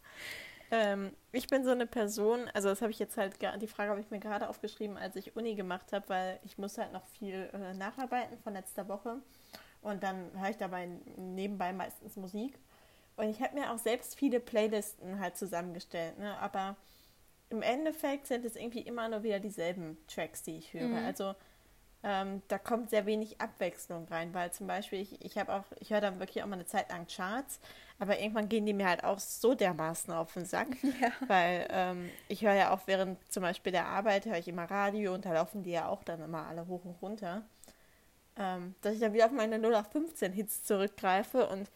Ähm, 0.76 1.12
ich 1.32 1.46
bin 1.46 1.64
so 1.64 1.70
eine 1.70 1.86
Person, 1.86 2.50
also 2.56 2.68
das 2.70 2.82
habe 2.82 2.90
ich 2.90 2.98
jetzt 2.98 3.16
halt, 3.16 3.36
die 3.62 3.68
Frage 3.68 3.92
habe 3.92 4.02
ich 4.02 4.10
mir 4.10 4.18
gerade 4.18 4.50
aufgeschrieben, 4.50 4.98
als 4.98 5.16
ich 5.16 5.36
Uni 5.36 5.54
gemacht 5.54 5.94
habe, 5.94 6.10
weil 6.10 6.40
ich 6.44 6.58
musste 6.58 6.82
halt 6.82 6.94
noch 6.94 7.06
viel 7.06 7.48
äh, 7.54 7.76
nacharbeiten 7.76 8.40
von 8.40 8.54
letzter 8.54 8.88
Woche 8.88 9.18
und 9.84 10.02
dann 10.02 10.32
höre 10.36 10.50
ich 10.50 10.58
dabei 10.58 10.90
nebenbei 11.16 11.74
meistens 11.74 12.16
Musik 12.16 12.58
und 13.18 13.30
ich 13.30 13.40
habe 13.40 13.54
mir 13.54 13.72
auch 13.72 13.78
selbst 13.78 14.18
viele 14.18 14.40
Playlisten 14.40 15.20
halt 15.20 15.38
zusammengestellt, 15.38 16.18
ne? 16.18 16.40
aber 16.40 16.76
im 17.52 17.62
Endeffekt 17.62 18.26
sind 18.26 18.44
es 18.44 18.56
irgendwie 18.56 18.82
immer 18.82 19.08
nur 19.10 19.22
wieder 19.22 19.40
dieselben 19.40 20.00
Tracks, 20.08 20.42
die 20.42 20.58
ich 20.58 20.74
höre. 20.74 20.88
Mhm. 20.88 21.06
Also 21.06 21.36
ähm, 22.04 22.42
da 22.50 22.58
kommt 22.58 22.90
sehr 22.90 23.06
wenig 23.06 23.40
Abwechslung 23.40 24.06
rein, 24.10 24.34
weil 24.34 24.52
zum 24.52 24.68
Beispiel 24.68 25.00
ich, 25.00 25.24
ich 25.24 25.38
habe 25.38 25.54
auch, 25.54 25.64
ich 25.80 25.92
höre 25.92 26.02
dann 26.02 26.20
wirklich 26.20 26.44
auch 26.44 26.48
mal 26.48 26.56
eine 26.56 26.66
Zeit 26.66 26.90
lang 26.92 27.08
Charts, 27.08 27.60
aber 27.98 28.20
irgendwann 28.20 28.50
gehen 28.50 28.66
die 28.66 28.74
mir 28.74 28.90
halt 28.90 29.06
auch 29.06 29.20
so 29.20 29.56
dermaßen 29.56 30.14
auf 30.14 30.34
den 30.34 30.46
Sack, 30.46 30.68
ja. 31.02 31.12
weil 31.28 31.68
ähm, 31.70 32.10
ich 32.28 32.44
höre 32.44 32.56
ja 32.56 32.74
auch 32.74 32.82
während 32.88 33.20
zum 33.32 33.44
Beispiel 33.44 33.72
der 33.72 33.86
Arbeit 33.86 34.26
höre 34.26 34.38
ich 34.38 34.50
immer 34.50 34.70
Radio 34.70 35.14
und 35.14 35.24
da 35.24 35.34
laufen 35.34 35.64
die 35.64 35.72
ja 35.72 35.88
auch 35.88 36.04
dann 36.04 36.22
immer 36.22 36.46
alle 36.46 36.68
hoch 36.68 36.84
und 36.84 37.02
runter, 37.02 37.44
ähm, 38.38 38.76
dass 38.82 38.96
ich 38.96 39.00
dann 39.00 39.14
wieder 39.14 39.26
auf 39.26 39.32
meine 39.32 39.56
0815 39.56 40.34
Hits 40.34 40.66
zurückgreife 40.66 41.48
und 41.48 41.70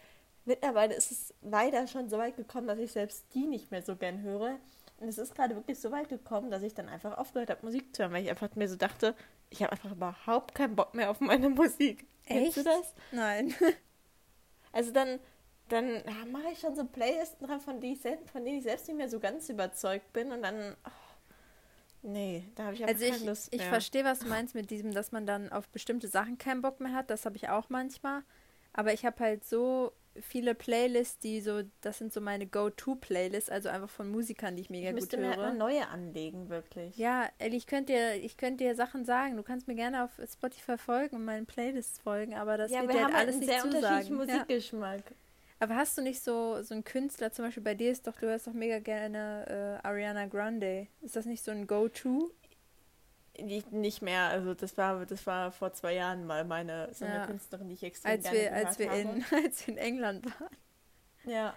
mittlerweile 0.43 0.93
ist 0.93 1.12
es 1.12 1.34
leider 1.41 1.88
schon 1.88 2.10
so 2.10 2.17
weit 2.17 2.36
gekommen, 2.36 2.67
dass 2.67 2.79
ich 2.79 2.91
selbst 2.91 3.25
die 3.34 3.48
nicht 3.48 3.72
mehr 3.72 3.81
so 3.81 3.96
gern 3.96 4.22
höre. 4.22 4.57
Und 5.00 5.07
es 5.07 5.19
ist 5.19 5.36
gerade 5.36 5.55
wirklich 5.55 5.79
so 5.79 5.91
weit 5.91 6.10
gekommen, 6.10 6.50
dass 6.50 6.63
ich 6.63 6.74
dann 6.74 6.89
einfach 6.89 7.17
aufgehört 7.19 7.51
habe, 7.51 7.63
Musik 7.63 7.96
zu 7.96 8.01
hören, 8.01 8.13
weil 8.13 8.24
ich 8.24 8.29
einfach 8.31 8.55
mir 8.55 8.67
so 8.67 8.75
dachte, 8.75 9.13
ich 9.50 9.62
habe 9.63 9.72
einfach 9.72 9.92
überhaupt 9.92 10.56
keinen 10.56 10.75
Bock 10.75 10.94
mehr 10.94 11.10
auf 11.10 11.20
meine 11.20 11.50
Musik. 11.50 12.06
Echt? 12.25 12.56
Kennst 12.56 12.58
du 12.58 12.63
das? 12.63 12.94
Nein. 13.12 13.54
Also 14.74 14.92
dann, 14.92 15.20
dann 15.70 15.88
ja, 15.88 16.25
mache 16.32 16.51
ich 16.51 16.60
schon 16.60 16.75
so 16.75 16.86
Playlisten 16.86 17.48
dran, 17.48 17.60
von, 17.62 17.80
die 17.80 17.94
ich 17.94 18.01
selbst, 18.01 18.30
von 18.30 18.46
denen 18.46 18.58
ich 18.58 18.63
selbst 18.63 18.88
nicht 18.88 18.98
mehr 18.98 19.10
so 19.10 19.20
ganz 19.20 19.50
überzeugt 19.50 20.13
bin. 20.13 20.32
Und 20.32 20.44
dann, 20.44 20.75
oh, 20.86 20.89
nee, 22.04 22.44
da 22.54 22.66
habe 22.66 22.75
ich 22.75 22.84
einfach 22.84 22.94
Also 22.94 23.06
keine 23.06 23.18
ich, 23.18 23.25
Lust 23.25 23.54
ich 23.54 23.62
mehr. 23.62 23.70
verstehe, 23.70 24.04
was 24.04 24.20
du 24.20 24.27
meinst 24.27 24.54
mit 24.54 24.70
diesem, 24.70 24.94
dass 24.94 25.12
man 25.12 25.25
dann 25.25 25.51
auf 25.51 25.68
bestimmte 25.70 26.10
Sachen 26.10 26.38
keinen 26.38 26.62
Bock 26.62 26.80
mehr 26.80 26.94
hat. 26.94 27.10
Das 27.10 27.25
habe 27.25 27.38
ich 27.38 27.50
auch 27.50 27.70
manchmal. 27.70 28.24
Aber 28.74 28.94
ich 28.94 29.04
habe 29.04 29.20
halt 29.20 29.46
so 29.46 29.94
viele 30.21 30.55
Playlists, 30.55 31.19
die 31.19 31.41
so, 31.41 31.62
das 31.81 31.97
sind 31.97 32.13
so 32.13 32.21
meine 32.21 32.47
Go-To-Playlists, 32.47 33.50
also 33.50 33.69
einfach 33.69 33.89
von 33.89 34.09
Musikern, 34.09 34.55
die 34.55 34.62
ich 34.63 34.69
mega 34.69 34.89
ich 34.89 34.93
gut 34.93 35.01
müsste 35.01 35.17
mir 35.17 35.29
höre. 35.29 35.38
mal 35.38 35.53
neue 35.55 35.88
anlegen, 35.88 36.50
wirklich. 36.50 36.97
Ja, 36.97 37.27
Elli, 37.38 37.57
ich 37.57 37.67
könnte 37.67 37.93
dir, 37.93 38.15
ich 38.15 38.38
könnte 38.38 38.63
dir 38.63 38.75
Sachen 38.75 39.05
sagen. 39.05 39.38
Du 39.38 39.43
kannst 39.43 39.67
mir 39.67 39.75
gerne 39.75 40.03
auf 40.03 40.12
Spotify 40.31 40.77
folgen 40.77 41.15
und 41.15 41.25
meinen 41.25 41.45
Playlists 41.45 42.00
folgen, 42.00 42.33
aber 42.36 42.57
das 42.57 42.71
ja, 42.71 42.81
wird 42.81 42.89
wir 42.89 42.95
dir 42.95 43.03
haben 43.05 43.13
halt 43.13 43.27
halt 43.27 43.27
alles 43.27 43.36
einen 43.36 43.45
nicht 43.45 43.51
sehr 43.51 43.65
unterschiedlichen 43.65 44.17
zusagen. 44.17 44.29
Ja. 44.29 44.36
Musikgeschmack. 44.36 45.03
Aber 45.59 45.75
hast 45.75 45.97
du 45.97 46.01
nicht 46.01 46.24
so, 46.24 46.62
so 46.62 46.75
einen 46.75 46.83
Künstler, 46.83 47.31
zum 47.31 47.45
Beispiel 47.45 47.63
bei 47.63 47.74
dir 47.74 47.91
ist 47.91 48.05
doch, 48.05 48.15
du 48.19 48.27
hörst 48.27 48.45
doch 48.45 48.53
mega 48.53 48.79
gerne 48.79 49.79
äh, 49.83 49.88
Ariana 49.88 50.27
Grande. 50.27 50.88
Ist 51.01 51.15
das 51.15 51.25
nicht 51.25 51.43
so 51.43 51.51
ein 51.51 51.65
Go-To? 51.65 52.29
Nicht, 53.39 54.01
mehr, 54.01 54.24
also 54.29 54.53
das 54.53 54.77
war, 54.77 55.06
das 55.06 55.25
war 55.27 55.51
vor 55.51 55.74
zwei 55.74 55.94
Jahren 55.96 56.25
mal 56.25 56.44
meine 56.46 56.94
so 56.94 57.06
eine 57.06 57.15
Ja. 57.15 57.25
Künstlerin, 57.27 57.67
die 57.70 57.75
ich 57.75 57.84
extrem 57.84 58.12
Als 58.12 58.24
gerne 58.24 58.38
wir, 58.39 58.53
als 58.56 58.79
wir 58.79 58.89
habe. 58.89 59.00
in, 59.00 59.25
als 59.46 59.67
wir 59.67 59.74
in 59.74 59.77
England 59.77 60.25
waren. 60.39 60.58
Ja. 61.25 61.53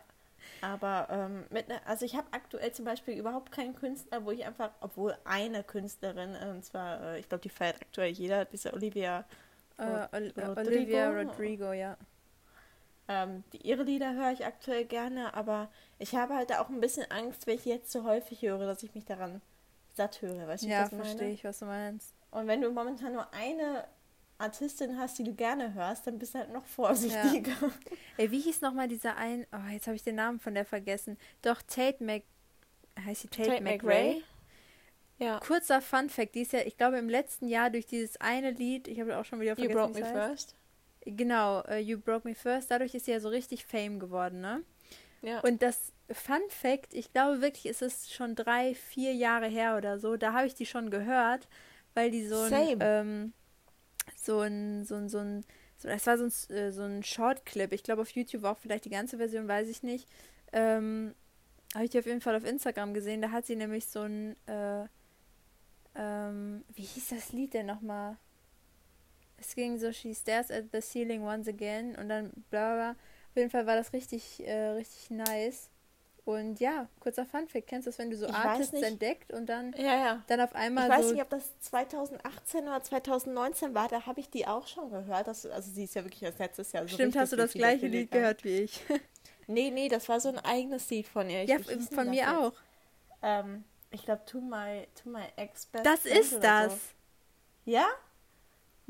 Aber 0.62 1.08
ähm, 1.10 1.44
mit 1.50 1.68
ne, 1.68 1.80
also 1.87 2.04
ich 2.04 2.16
habe 2.16 2.26
aktuell 2.32 2.72
zum 2.72 2.84
Beispiel 2.84 3.14
überhaupt 3.16 3.52
keinen 3.52 3.75
Künstler, 3.75 4.25
wo 4.25 4.30
ich 4.30 4.44
einfach, 4.44 4.72
obwohl 4.80 5.16
eine 5.25 5.64
Künstlerin, 5.64 6.34
äh, 6.34 6.50
und 6.50 6.64
zwar, 6.64 7.00
äh, 7.14 7.20
ich 7.20 7.28
glaube, 7.28 7.42
die 7.42 7.49
feiert 7.50 7.80
aktuell 7.80 8.10
jeder, 8.10 8.44
diese 8.44 8.72
Olivia, 8.75 9.25
Äh, 9.78 10.06
Ol 10.12 10.32
Rodrigo? 10.37 10.60
Olivia 10.60 11.10
Rodrigo, 11.10 11.72
ja. 11.72 11.96
ähm, 13.08 13.44
die, 13.52 13.58
ihre 13.66 13.82
Lieder 13.84 14.14
höre 14.14 14.32
ich 14.32 14.44
aktuell 14.46 14.84
gerne, 14.84 15.34
aber 15.34 15.70
ich 15.99 16.14
habe 16.14 16.34
halt 16.34 16.50
da 16.50 16.60
auch 16.60 16.68
ein 16.68 16.80
bisschen 16.80 17.10
Angst, 17.10 17.46
wenn 17.46 17.56
ich 17.56 17.64
jetzt 17.64 17.90
so 17.90 18.04
häufig 18.04 18.42
höre, 18.42 18.66
dass 18.66 18.82
ich 18.82 18.94
mich 18.94 19.04
daran 19.06 19.40
satt 20.00 20.23
höre. 20.23 20.49
Weißt 20.49 20.62
du, 20.62 20.66
ich 20.66 20.73
Ja, 20.73 20.88
meine? 20.90 21.04
verstehe 21.04 21.30
ich, 21.30 21.45
was 21.45 21.59
du 21.59 21.66
meinst. 21.66 22.14
Und 22.30 22.47
wenn 22.47 22.61
du 22.61 22.71
momentan 22.71 23.12
nur 23.12 23.33
eine 23.35 23.85
Artistin 24.38 24.99
hast, 24.99 25.19
die 25.19 25.25
du 25.25 25.35
gerne 25.35 25.75
hörst, 25.75 26.07
dann 26.07 26.19
bist 26.19 26.35
du 26.35 26.38
halt 26.38 26.52
noch 26.52 26.64
vorsichtiger. 26.64 27.52
Ey, 28.16 28.30
wie 28.30 28.40
hieß 28.40 28.62
nochmal 28.62 28.88
dieser 28.88 29.16
ein, 29.16 29.47
oh, 29.52 29.71
jetzt 29.71 29.87
habe 29.87 29.97
ich 29.97 30.02
den 30.02 30.14
Namen 30.16 30.40
von 30.40 30.54
der 30.54 30.64
vergessen. 30.64 31.19
Doch, 31.42 31.61
Tate 31.62 32.02
Mc, 32.02 32.25
heißt 33.04 33.23
sie 33.23 33.28
Tate, 33.28 33.50
Tate 33.50 33.62
McRae? 33.62 34.14
McRae? 34.14 34.23
Ja. 35.19 35.38
Kurzer 35.40 35.83
Fun 35.83 36.09
Fact, 36.09 36.35
die 36.35 36.40
ist 36.42 36.52
ja, 36.52 36.61
ich 36.61 36.78
glaube, 36.78 36.97
im 36.99 37.11
letzten 37.11 37.47
Jahr 37.49 37.69
durch 37.69 37.85
dieses 37.87 38.19
eine 38.23 38.52
Lied, 38.52 38.88
ich 38.88 38.99
habe 39.00 39.19
auch 39.19 39.25
schon 39.26 39.40
wieder 39.40 39.59
You 39.59 39.69
vergessen, 39.69 39.78
Broke 39.78 39.95
wie 39.97 40.00
Me 40.00 40.07
heißt. 40.07 40.30
First. 40.30 40.57
Genau, 41.04 41.61
äh, 41.62 41.78
You 41.78 41.99
Broke 41.99 42.26
Me 42.26 42.35
First, 42.35 42.71
dadurch 42.71 42.95
ist 42.95 43.04
sie 43.04 43.11
ja 43.12 43.21
so 43.21 43.28
richtig 43.28 43.66
Fame 43.66 43.99
geworden, 44.00 44.40
ne? 44.40 44.62
Ja. 45.22 45.40
Und 45.40 45.62
das 45.62 45.92
Fun 46.10 46.40
Fact, 46.48 46.94
ich 46.94 47.12
glaube 47.12 47.40
wirklich, 47.40 47.66
es 47.66 47.82
ist 47.82 48.12
schon 48.12 48.34
drei, 48.34 48.74
vier 48.74 49.14
Jahre 49.14 49.46
her 49.46 49.76
oder 49.76 49.98
so, 49.98 50.16
da 50.16 50.32
habe 50.32 50.46
ich 50.46 50.54
die 50.54 50.66
schon 50.66 50.90
gehört, 50.90 51.48
weil 51.94 52.10
die 52.10 52.26
so 52.26 52.40
ein, 52.40 52.78
ähm, 52.80 53.32
so 54.16 54.40
ein, 54.40 54.84
so 54.84 54.94
ein, 54.94 55.08
so 55.08 55.18
ein, 55.18 55.44
so, 55.76 55.88
das 55.88 56.06
war 56.06 56.18
so 56.18 56.24
ein, 56.24 56.56
äh, 56.56 56.72
so 56.72 56.82
ein 56.82 57.02
Short-Clip. 57.02 57.72
Ich 57.72 57.82
glaube 57.82 58.02
auf 58.02 58.10
YouTube 58.10 58.44
auch 58.44 58.58
vielleicht 58.58 58.84
die 58.84 58.90
ganze 58.90 59.18
Version, 59.18 59.48
weiß 59.48 59.68
ich 59.68 59.82
nicht. 59.82 60.08
Ähm, 60.52 61.14
habe 61.74 61.84
ich 61.84 61.90
die 61.90 61.98
auf 61.98 62.06
jeden 62.06 62.20
Fall 62.20 62.36
auf 62.36 62.44
Instagram 62.44 62.94
gesehen. 62.94 63.22
Da 63.22 63.30
hat 63.30 63.46
sie 63.46 63.56
nämlich 63.56 63.86
so 63.86 64.00
ein, 64.00 64.36
äh, 64.46 64.84
ähm, 65.94 66.64
wie 66.74 66.82
hieß 66.82 67.10
das 67.10 67.32
Lied 67.32 67.54
denn 67.54 67.66
nochmal? 67.66 68.16
Es 69.38 69.54
ging 69.54 69.78
so, 69.78 69.92
she 69.92 70.14
stares 70.14 70.50
at 70.50 70.66
the 70.72 70.80
ceiling 70.80 71.22
once 71.22 71.48
again 71.48 71.96
und 71.96 72.08
dann 72.08 72.30
bla 72.50 72.74
bla. 72.74 72.96
Auf 73.30 73.37
jeden 73.37 73.50
Fall 73.50 73.66
war 73.66 73.76
das 73.76 73.92
richtig, 73.92 74.46
äh, 74.46 74.70
richtig 74.70 75.10
nice. 75.10 75.70
Und 76.25 76.60
ja, 76.60 76.88
kurzer 77.00 77.25
Funfact, 77.25 77.66
kennst 77.66 77.87
du 77.87 77.90
das, 77.90 77.99
wenn 77.99 78.10
du 78.10 78.16
so 78.16 78.26
Ich 78.26 78.34
Artists 78.34 78.82
entdeckt 78.82 79.32
und 79.32 79.46
dann, 79.46 79.72
ja, 79.76 79.96
ja. 79.96 80.22
dann 80.26 80.40
auf 80.40 80.50
Ich 80.50 80.56
einmal 80.56 80.88
weiß 80.88 81.06
so 81.06 81.12
nicht, 81.12 81.22
ob 81.22 81.30
das 81.30 81.58
2018 81.60 82.64
oder 82.64 82.82
2019 82.82 83.75
war, 83.75 83.88
da 83.88 84.06
habe 84.06 84.20
ich 84.20 84.28
die 84.28 84.46
auch 84.46 84.66
schon 84.66 84.90
gehört. 84.90 85.26
Das, 85.26 85.46
also 85.46 85.70
sie 85.70 85.84
ist 85.84 85.94
ja 85.94 86.04
wirklich 86.04 86.22
erst 86.22 86.38
letztes 86.38 86.72
Jahr 86.72 86.87
so 86.87 86.94
Stimmt, 86.94 87.16
hast 87.16 87.32
du 87.32 87.37
das 87.37 87.52
gleiche 87.52 87.87
Lied 87.87 88.10
gehört 88.10 88.44
wie 88.44 88.58
ich. 88.58 88.82
Nee, 89.46 89.72
nee, 89.72 89.88
das 89.88 90.08
war 90.08 90.20
so 90.20 90.28
ein 90.28 90.38
eigenes 90.38 90.88
Lied 90.90 91.08
von 91.08 91.28
ihr. 91.28 91.42
Ich, 91.42 91.50
ja, 91.50 91.58
von 91.58 92.08
mir 92.08 92.38
auch. 92.38 92.52
Ähm, 93.20 93.64
ich 93.90 94.04
glaube, 94.04 94.25
to 94.25 94.40
my, 94.40 94.87
to 95.02 95.08
my 95.08 95.25
ex 95.34 95.66
best 95.66 95.84
Das 95.84 96.06
ist 96.06 96.38
das. 96.38 96.72
So. 96.72 96.78
Ja? 97.64 97.88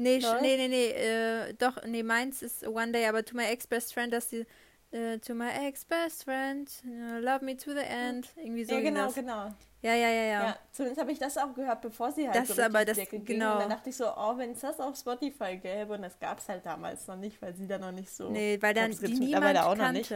Nee, 0.01 0.19
Lol. 0.19 0.41
nee, 0.41 0.57
nee, 0.57 0.69
nee, 0.69 0.87
äh, 0.93 1.53
doch, 1.55 1.77
nee, 1.85 2.03
meins 2.03 2.43
ist 2.43 2.67
One 2.67 2.91
Day, 2.93 3.07
aber 3.07 3.25
to 3.25 3.37
my 3.37 3.45
ex-best 3.45 3.93
friend, 3.93 4.13
dass 4.13 4.29
die, 4.29 4.47
äh, 4.93 5.19
to 5.19 5.35
my 5.35 5.51
ex-best 5.67 6.25
friend, 6.25 6.71
uh, 6.87 7.19
love 7.19 7.45
me 7.45 7.57
to 7.57 7.73
the 7.73 7.81
end, 7.81 8.29
irgendwie 8.37 8.65
so 8.65 8.75
ja, 8.75 8.81
genau, 8.81 9.05
das. 9.05 9.15
genau. 9.15 9.51
Ja, 9.83 9.95
ja, 9.95 10.09
ja, 10.09 10.23
Ja. 10.25 10.45
ja. 10.45 10.57
zumindest 10.73 11.01
habe 11.01 11.13
ich 11.13 11.19
das 11.19 11.37
auch 11.39 11.55
gehört, 11.55 11.81
bevor 11.83 12.11
sie 12.13 12.27
halt 12.29 12.37
Das 12.37 12.49
so 12.57 12.63
aber 12.63 12.85
das- 12.85 12.97
Decke 12.97 13.19
genau. 13.21 13.55
Und 13.55 13.61
dann 13.61 13.71
dachte 13.71 13.91
ich 13.91 13.97
so, 13.97 14.07
oh, 14.15 14.37
wenn 14.37 14.53
es 14.53 14.61
das 14.61 14.81
auf 14.81 14.97
Spotify 14.97 15.57
gäbe, 15.59 15.95
und 15.95 16.03
das 16.03 16.19
gab 16.19 16.39
es 16.39 16.49
halt 16.49 16.65
damals 16.67 17.07
noch 17.07 17.17
nicht, 17.17 17.41
weil 17.43 17.55
sie 17.55 17.67
da 17.67 17.79
noch 17.79 17.93
nicht 17.93 18.11
so... 18.11 18.31
Nee, 18.31 18.59
weil 18.61 18.73
glaub, 18.75 18.85
dann 18.87 18.91
das 18.93 19.01
die 19.01 19.19
niemand 19.19 19.59
auch 19.59 19.75
noch 19.75 19.85
kannte. 19.85 19.99
nicht. 19.99 20.11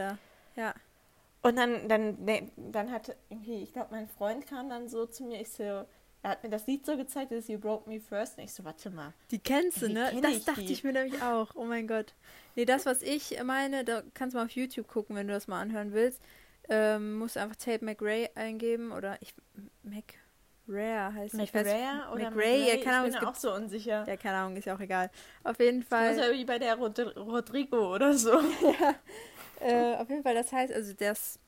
Ja. 0.57 0.75
Und 1.43 1.57
dann, 1.57 1.89
dann, 1.89 2.17
nee, 2.25 2.49
dann 2.57 2.91
hat 2.91 3.15
irgendwie, 3.29 3.63
ich 3.63 3.73
glaube, 3.75 3.89
mein 3.91 4.09
Freund 4.09 4.47
kam 4.47 4.71
dann 4.71 4.89
so 4.89 5.05
zu 5.07 5.25
mir, 5.25 5.41
ich 5.43 5.51
so, 5.51 5.85
er 6.25 6.31
hat 6.31 6.43
mir 6.43 6.51
das 6.51 6.67
Lied 6.67 6.85
so 6.85 6.97
gezeigt, 6.97 7.31
das 7.31 7.41
ist 7.41 7.49
You 7.51 7.59
Broke 7.59 7.89
Me 7.89 8.01
First. 8.01 8.39
Und 8.39 8.45
ich 8.45 8.53
so, 8.53 8.65
warte 8.65 8.91
mal. 8.91 9.13
Die 9.31 9.39
kennst 9.39 9.83
du, 9.83 9.89
ne? 9.89 10.09
kenn 10.11 10.23
Das 10.23 10.33
ich 10.33 10.45
dachte 10.45 10.63
die? 10.65 10.73
ich 10.73 10.83
mir 10.83 10.93
nämlich 10.93 11.23
auch. 11.23 11.55
Oh 11.55 11.65
mein 11.65 11.87
Gott. 11.87 12.15
Nee, 12.57 12.65
das, 12.65 12.87
was 12.87 13.03
ich 13.03 13.41
meine, 13.45 13.85
da 13.85 14.03
kannst 14.15 14.35
du 14.35 14.39
mal 14.39 14.47
auf 14.47 14.51
YouTube 14.51 14.89
gucken, 14.89 15.15
wenn 15.17 15.29
du 15.29 15.35
das 15.35 15.47
mal 15.49 15.61
anhören 15.61 15.93
willst. 15.93 16.21
Ähm, 16.69 17.15
musst 17.19 17.37
einfach 17.37 17.57
Tape 17.57 17.85
McRae 17.85 18.31
eingeben 18.35 18.91
oder 18.91 19.19
ich. 19.21 19.35
McRare 19.83 21.13
heißt 21.15 21.35
ich 21.35 21.51
weiß- 21.51 21.63
McRae 21.65 22.13
oder 22.15 22.31
McRae, 22.31 22.69
ja, 22.69 22.75
Ich 22.75 22.83
keine 22.85 22.97
Ahnung, 22.97 23.09
bin 23.11 23.15
es 23.17 23.21
da 23.21 23.29
auch 23.31 23.35
so 23.35 23.55
unsicher. 23.55 24.05
ja, 24.09 24.17
keine 24.17 24.37
Ahnung, 24.37 24.57
ist 24.57 24.65
ja 24.65 24.75
auch 24.75 24.81
egal. 24.81 25.11
Auf 25.43 25.59
jeden 25.61 25.81
Das 25.81 25.89
Fall. 25.89 26.11
ist 26.13 26.19
ja 26.21 26.33
wie 26.33 26.45
bei 26.47 26.59
der 26.59 26.77
Rod 26.77 26.99
Rodrigo 27.17 27.95
oder 27.95 28.15
so. 28.17 28.33
Äh, 29.61 29.95
auf 29.97 30.11
jeden 30.11 30.23
Fall, 30.23 30.35
das 30.35 30.53
heißt, 30.53 30.73
also 30.75 30.93
das, 30.93 31.39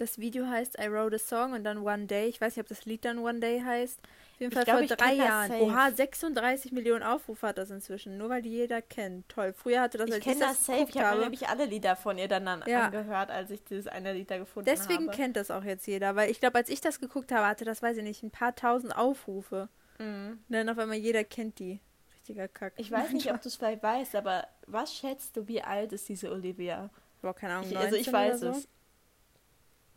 das 0.00 0.18
Video 0.18 0.46
heißt 0.46 0.78
I 0.80 0.90
Wrote 0.90 1.16
a 1.16 1.18
Song 1.18 1.52
und 1.52 1.64
dann 1.64 1.78
One 1.78 2.06
Day. 2.06 2.28
Ich 2.28 2.40
weiß 2.40 2.56
nicht, 2.56 2.62
ob 2.64 2.68
das 2.68 2.84
Lied 2.84 3.04
dann 3.04 3.18
One 3.18 3.40
Day 3.40 3.60
heißt. 3.60 3.98
Auf 4.00 4.40
jeden 4.40 4.52
Ich 4.52 4.54
Fall 4.56 4.64
glaub, 4.64 4.78
vor 4.88 4.96
drei 4.96 5.16
das 5.16 5.26
Jahren. 5.26 5.48
safe. 5.50 5.62
Oha, 5.62 5.90
36 5.90 6.72
Millionen 6.72 7.02
Aufrufe 7.02 7.46
hat 7.46 7.58
das 7.58 7.70
inzwischen. 7.70 8.16
Nur 8.16 8.30
weil 8.30 8.40
die 8.42 8.48
jeder 8.50 8.80
kennt. 8.80 9.28
Toll. 9.28 9.52
Früher 9.52 9.82
hatte 9.82 9.98
das, 9.98 10.08
Ich 10.08 10.14
als 10.14 10.24
kenne 10.24 10.40
das 10.40 10.64
safe. 10.64 10.78
geguckt 10.78 10.94
Ich 10.96 11.02
habe 11.02 11.20
nämlich 11.20 11.48
alle 11.48 11.64
Lieder 11.66 11.94
von 11.96 12.16
ihr 12.18 12.28
dann 12.28 12.48
an 12.48 12.62
Ja. 12.66 12.86
angehört, 12.86 13.30
als 13.30 13.50
ich 13.50 13.62
dieses 13.64 13.86
eine 13.86 14.12
Lied 14.14 14.30
da 14.30 14.38
gefunden 14.38 14.64
Deswegen 14.64 15.06
habe. 15.08 15.16
kennt 15.16 15.36
das 15.36 15.50
auch 15.50 15.64
jetzt 15.64 15.86
jeder. 15.86 16.16
Weil 16.16 16.30
ich 16.30 16.40
glaube, 16.40 16.56
als 16.56 16.70
ich 16.70 16.80
das 16.80 17.00
geguckt 17.00 17.32
habe, 17.32 17.46
hatte 17.46 17.64
das, 17.66 17.82
weiß 17.82 17.98
ich 17.98 18.02
nicht, 18.04 18.22
ein 18.22 18.30
paar 18.30 18.54
tausend 18.54 18.96
Aufrufe. 18.96 19.68
Mhm. 19.98 20.38
Und 20.48 20.52
dann 20.54 20.68
auf 20.70 20.78
einmal 20.78 20.96
jeder 20.96 21.22
kennt 21.24 21.58
die. 21.58 21.80
Richtiger 22.14 22.48
Kack. 22.48 22.72
Ich 22.76 22.90
weiß 22.90 23.10
nicht, 23.12 23.30
ob 23.32 23.42
du 23.42 23.48
es 23.48 23.56
vielleicht 23.56 23.82
weißt, 23.82 24.14
aber 24.16 24.46
was 24.66 24.94
schätzt 24.94 25.36
du, 25.36 25.46
wie 25.48 25.60
alt 25.62 25.92
ist 25.92 26.08
diese 26.08 26.30
Olivia? 26.32 26.88
Boah, 27.20 27.34
keine 27.34 27.54
Ahnung, 27.54 27.66
Ich, 27.68 27.74
19 27.74 27.86
also 27.94 27.96
ich 28.08 28.12
weiß 28.12 28.40
so? 28.40 28.48
es. 28.50 28.68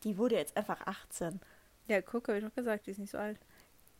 Die 0.03 0.17
wurde 0.17 0.35
jetzt 0.35 0.55
einfach 0.57 0.85
18. 0.85 1.39
Ja, 1.87 2.01
guck, 2.01 2.27
habe 2.27 2.37
ich 2.39 2.45
doch 2.45 2.53
gesagt, 2.53 2.85
die 2.85 2.91
ist 2.91 2.99
nicht 2.99 3.11
so 3.11 3.17
alt. 3.17 3.39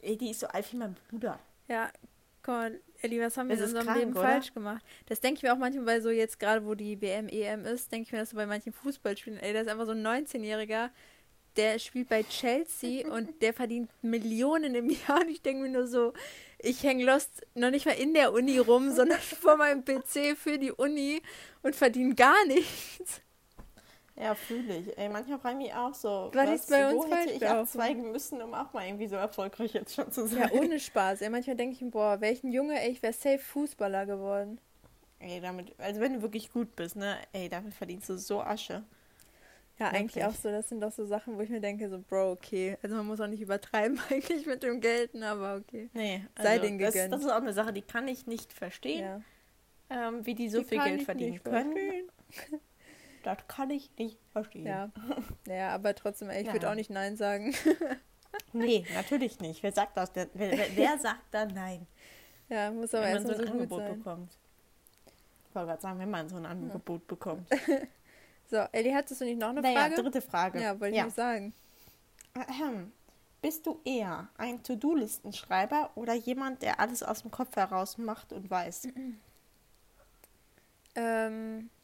Ey, 0.01 0.17
die 0.17 0.31
ist 0.31 0.39
so 0.39 0.47
alt 0.47 0.71
wie 0.71 0.77
mein 0.77 0.95
Bruder. 1.09 1.39
Ja, 1.67 1.91
guck 2.41 2.53
mal, 2.53 2.81
Elli, 3.01 3.19
was 3.21 3.37
haben 3.37 3.49
wir 3.49 3.57
in 3.57 3.63
unserem 3.63 3.85
krank, 3.85 3.99
Leben 3.99 4.11
oder? 4.11 4.21
falsch 4.21 4.53
gemacht? 4.53 4.85
Das 5.07 5.21
denke 5.21 5.37
ich 5.37 5.43
mir 5.43 5.53
auch 5.53 5.57
manchmal 5.57 5.85
bei 5.85 6.01
so 6.01 6.09
jetzt 6.09 6.39
gerade, 6.39 6.65
wo 6.65 6.75
die 6.75 7.01
WM, 7.01 7.27
EM 7.29 7.65
ist, 7.65 7.91
denke 7.91 8.07
ich 8.07 8.11
mir 8.11 8.19
das 8.19 8.31
so 8.31 8.35
bei 8.35 8.45
manchen 8.45 8.73
Fußballspielen. 8.73 9.39
Ey, 9.39 9.53
da 9.53 9.61
ist 9.61 9.69
einfach 9.69 9.85
so 9.85 9.91
ein 9.91 10.05
19-Jähriger, 10.05 10.89
der 11.55 11.79
spielt 11.79 12.09
bei 12.09 12.23
Chelsea 12.23 13.07
und 13.11 13.41
der 13.41 13.53
verdient 13.53 13.89
Millionen 14.01 14.75
im 14.75 14.89
Jahr. 14.89 15.21
Und 15.21 15.29
ich 15.29 15.41
denke 15.41 15.63
mir 15.63 15.69
nur 15.69 15.87
so, 15.87 16.13
ich 16.59 16.83
hänge 16.83 17.05
lost 17.05 17.45
noch 17.55 17.71
nicht 17.71 17.85
mal 17.85 17.93
in 17.93 18.13
der 18.13 18.33
Uni 18.33 18.57
rum, 18.57 18.91
sondern 18.91 19.19
vor 19.41 19.57
meinem 19.57 19.83
PC 19.83 20.37
für 20.37 20.57
die 20.57 20.71
Uni 20.71 21.21
und 21.61 21.75
verdiene 21.75 22.15
gar 22.15 22.45
nichts. 22.47 23.21
Ja, 24.15 24.35
fühle 24.35 24.77
ich. 24.77 24.97
Ey, 24.97 25.09
manchmal 25.09 25.39
frage 25.39 25.57
ich 25.57 25.63
mich 25.65 25.73
auch 25.73 25.93
so, 25.93 26.29
Was 26.33 26.61
ist 26.61 26.69
bei 26.69 26.87
uns 26.93 27.03
wo 27.05 27.15
hätte 27.15 27.31
ich 27.31 27.47
abzweigen 27.47 28.11
müssen, 28.11 28.41
um 28.41 28.53
auch 28.53 28.71
mal 28.73 28.85
irgendwie 28.85 29.07
so 29.07 29.15
erfolgreich 29.15 29.73
jetzt 29.73 29.95
schon 29.95 30.11
zu 30.11 30.27
Ja, 30.27 30.49
sein. 30.49 30.51
ohne 30.51 30.79
Spaß. 30.79 31.21
Ey, 31.21 31.29
manchmal 31.29 31.55
denke 31.55 31.75
ich 31.75 31.81
mir, 31.81 31.89
boah, 31.89 32.21
welchen 32.21 32.51
Junge, 32.51 32.79
ey, 32.79 32.91
ich 32.91 33.01
wäre 33.01 33.13
safe 33.13 33.39
Fußballer 33.39 34.05
geworden. 34.05 34.59
Ey, 35.19 35.41
damit, 35.41 35.73
also 35.79 35.99
wenn 35.99 36.13
du 36.13 36.21
wirklich 36.21 36.51
gut 36.51 36.75
bist, 36.75 36.95
ne, 36.95 37.17
ey, 37.31 37.49
damit 37.49 37.73
verdienst 37.73 38.09
du 38.09 38.17
so 38.17 38.41
Asche. 38.41 38.83
Ja, 39.79 39.87
eigentlich 39.87 40.15
Wirklich. 40.17 40.25
auch 40.25 40.35
so. 40.35 40.49
Das 40.51 40.69
sind 40.69 40.81
doch 40.81 40.91
so 40.91 41.05
Sachen, 41.05 41.35
wo 41.37 41.41
ich 41.41 41.49
mir 41.49 41.59
denke, 41.61 41.89
so, 41.89 41.97
Bro, 41.97 42.33
okay. 42.33 42.77
Also 42.83 42.95
man 42.95 43.07
muss 43.07 43.19
auch 43.19 43.27
nicht 43.27 43.41
übertreiben 43.41 43.99
eigentlich 44.11 44.45
mit 44.45 44.61
dem 44.61 44.79
Gelten, 44.81 45.23
aber 45.23 45.55
okay. 45.55 45.89
Nee, 45.93 46.23
Sei 46.39 46.59
denen 46.59 46.77
das, 46.77 46.93
gegönnt. 46.93 47.13
das 47.13 47.21
ist 47.21 47.31
auch 47.31 47.37
eine 47.37 47.53
Sache, 47.53 47.73
die 47.73 47.81
kann 47.81 48.07
ich 48.07 48.27
nicht 48.27 48.53
verstehen, 48.53 49.23
Ja. 49.89 50.07
ähm, 50.09 50.25
wie 50.25 50.35
die 50.35 50.49
so 50.49 50.59
Die 50.59 50.65
viel 50.65 50.79
Geld 50.79 51.01
verdienen 51.03 51.43
können. 51.43 51.75
Das 53.23 53.37
kann 53.47 53.69
ich 53.71 53.89
nicht 53.97 54.17
verstehen. 54.31 54.65
Ja. 54.67 54.89
Ja, 55.47 55.69
aber 55.73 55.95
trotzdem, 55.95 56.29
ich 56.29 56.47
würde 56.51 56.65
Ja. 56.65 56.71
auch 56.71 56.75
nicht 56.75 56.89
Nein 56.89 57.17
sagen. 57.17 57.53
Nee, 58.51 58.85
natürlich 58.95 59.39
nicht. 59.39 59.61
Wer 59.63 59.71
sagt 59.71 59.95
das 59.97 60.11
denn? 60.11 60.27
Wer, 60.33 60.51
wer, 60.57 60.67
wer 60.75 60.97
sagt 60.97 61.23
da 61.31 61.45
nein? 61.45 61.85
ja, 62.49 62.71
muss 62.71 62.93
aber 62.93 63.05
wenn 63.05 63.13
man 63.23 63.25
so 63.27 63.33
ein 63.33 63.45
so 63.47 63.51
Angebot 63.51 63.79
sein. 63.79 63.97
bekommt. 63.97 64.37
Ich 65.49 65.55
wollte 65.55 65.67
gerade 65.69 65.81
sagen, 65.81 65.99
wenn 65.99 66.09
man 66.09 66.29
so 66.29 66.35
ein 66.37 66.45
Angebot 66.45 67.07
bekommt. 67.07 67.47
So, 68.49 68.57
Elli, 68.71 68.91
hattest 68.91 69.21
du 69.21 69.25
nicht 69.25 69.39
noch 69.39 69.49
eine 69.49 69.61
Naja, 69.61 69.79
Frage? 69.79 69.95
dritte 69.95 70.21
Frage. 70.21 70.61
Ja, 70.61 70.79
wollte 70.79 70.95
ich 70.95 71.03
nicht 71.03 71.15
sagen. 71.15 71.53
Ahem. 72.35 72.91
Bist 73.41 73.65
du 73.65 73.79
eher 73.83 74.27
ein 74.37 74.61
To-Do-Listenschreiber 74.61 75.91
oder 75.95 76.13
jemand, 76.13 76.61
der 76.61 76.79
alles 76.79 77.01
aus 77.01 77.21
dem 77.23 77.31
Kopf 77.31 77.55
heraus 77.55 77.97
macht 77.97 78.31
und 78.33 78.49
weiß? 78.51 78.89
Ähm, 80.95 81.69
ja, 81.71 81.82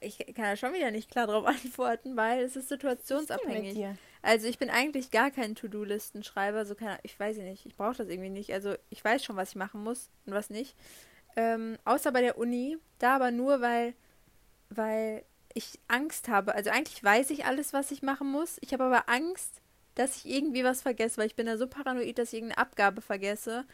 ich 0.00 0.18
kann 0.18 0.44
da 0.44 0.56
schon 0.56 0.72
wieder 0.72 0.90
nicht 0.90 1.10
klar 1.10 1.26
drauf 1.26 1.46
antworten, 1.64 2.16
weil 2.16 2.40
es 2.40 2.56
ist 2.56 2.64
ist 2.64 2.68
situationsabhängig. 2.70 3.74
dir? 3.74 3.96
Also 4.22 4.48
ich 4.48 4.58
bin 4.58 4.70
eigentlich 4.70 5.10
gar 5.10 5.30
kein 5.30 5.54
To-Do-Listenschreiber, 5.54 6.66
so 6.66 6.74
keine, 6.74 6.98
ich 7.02 7.18
weiß 7.18 7.36
nicht, 7.38 7.66
ich 7.66 7.76
brauche 7.76 7.96
das 7.96 8.08
irgendwie 8.08 8.30
nicht. 8.30 8.52
Also 8.52 8.74
ich 8.90 9.04
weiß 9.04 9.24
schon, 9.24 9.36
was 9.36 9.50
ich 9.50 9.56
machen 9.56 9.84
muss 9.84 10.10
und 10.26 10.32
was 10.34 10.50
nicht. 10.50 10.74
Ähm, 11.36 11.78
außer 11.84 12.10
bei 12.12 12.22
der 12.22 12.38
Uni, 12.38 12.78
da 12.98 13.16
aber 13.16 13.30
nur, 13.30 13.60
weil, 13.60 13.94
weil 14.70 15.24
ich 15.54 15.78
Angst 15.86 16.28
habe. 16.28 16.54
Also 16.54 16.70
eigentlich 16.70 17.02
weiß 17.02 17.30
ich 17.30 17.44
alles, 17.44 17.72
was 17.72 17.90
ich 17.90 18.02
machen 18.02 18.30
muss. 18.30 18.58
Ich 18.62 18.72
habe 18.72 18.84
aber 18.84 19.08
Angst, 19.08 19.60
dass 19.94 20.16
ich 20.16 20.26
irgendwie 20.26 20.64
was 20.64 20.82
vergesse, 20.82 21.18
weil 21.18 21.26
ich 21.26 21.36
bin 21.36 21.46
da 21.46 21.56
so 21.56 21.66
paranoid, 21.66 22.18
dass 22.18 22.32
ich 22.32 22.38
irgendeine 22.40 22.60
Abgabe 22.60 23.00
vergesse. 23.00 23.64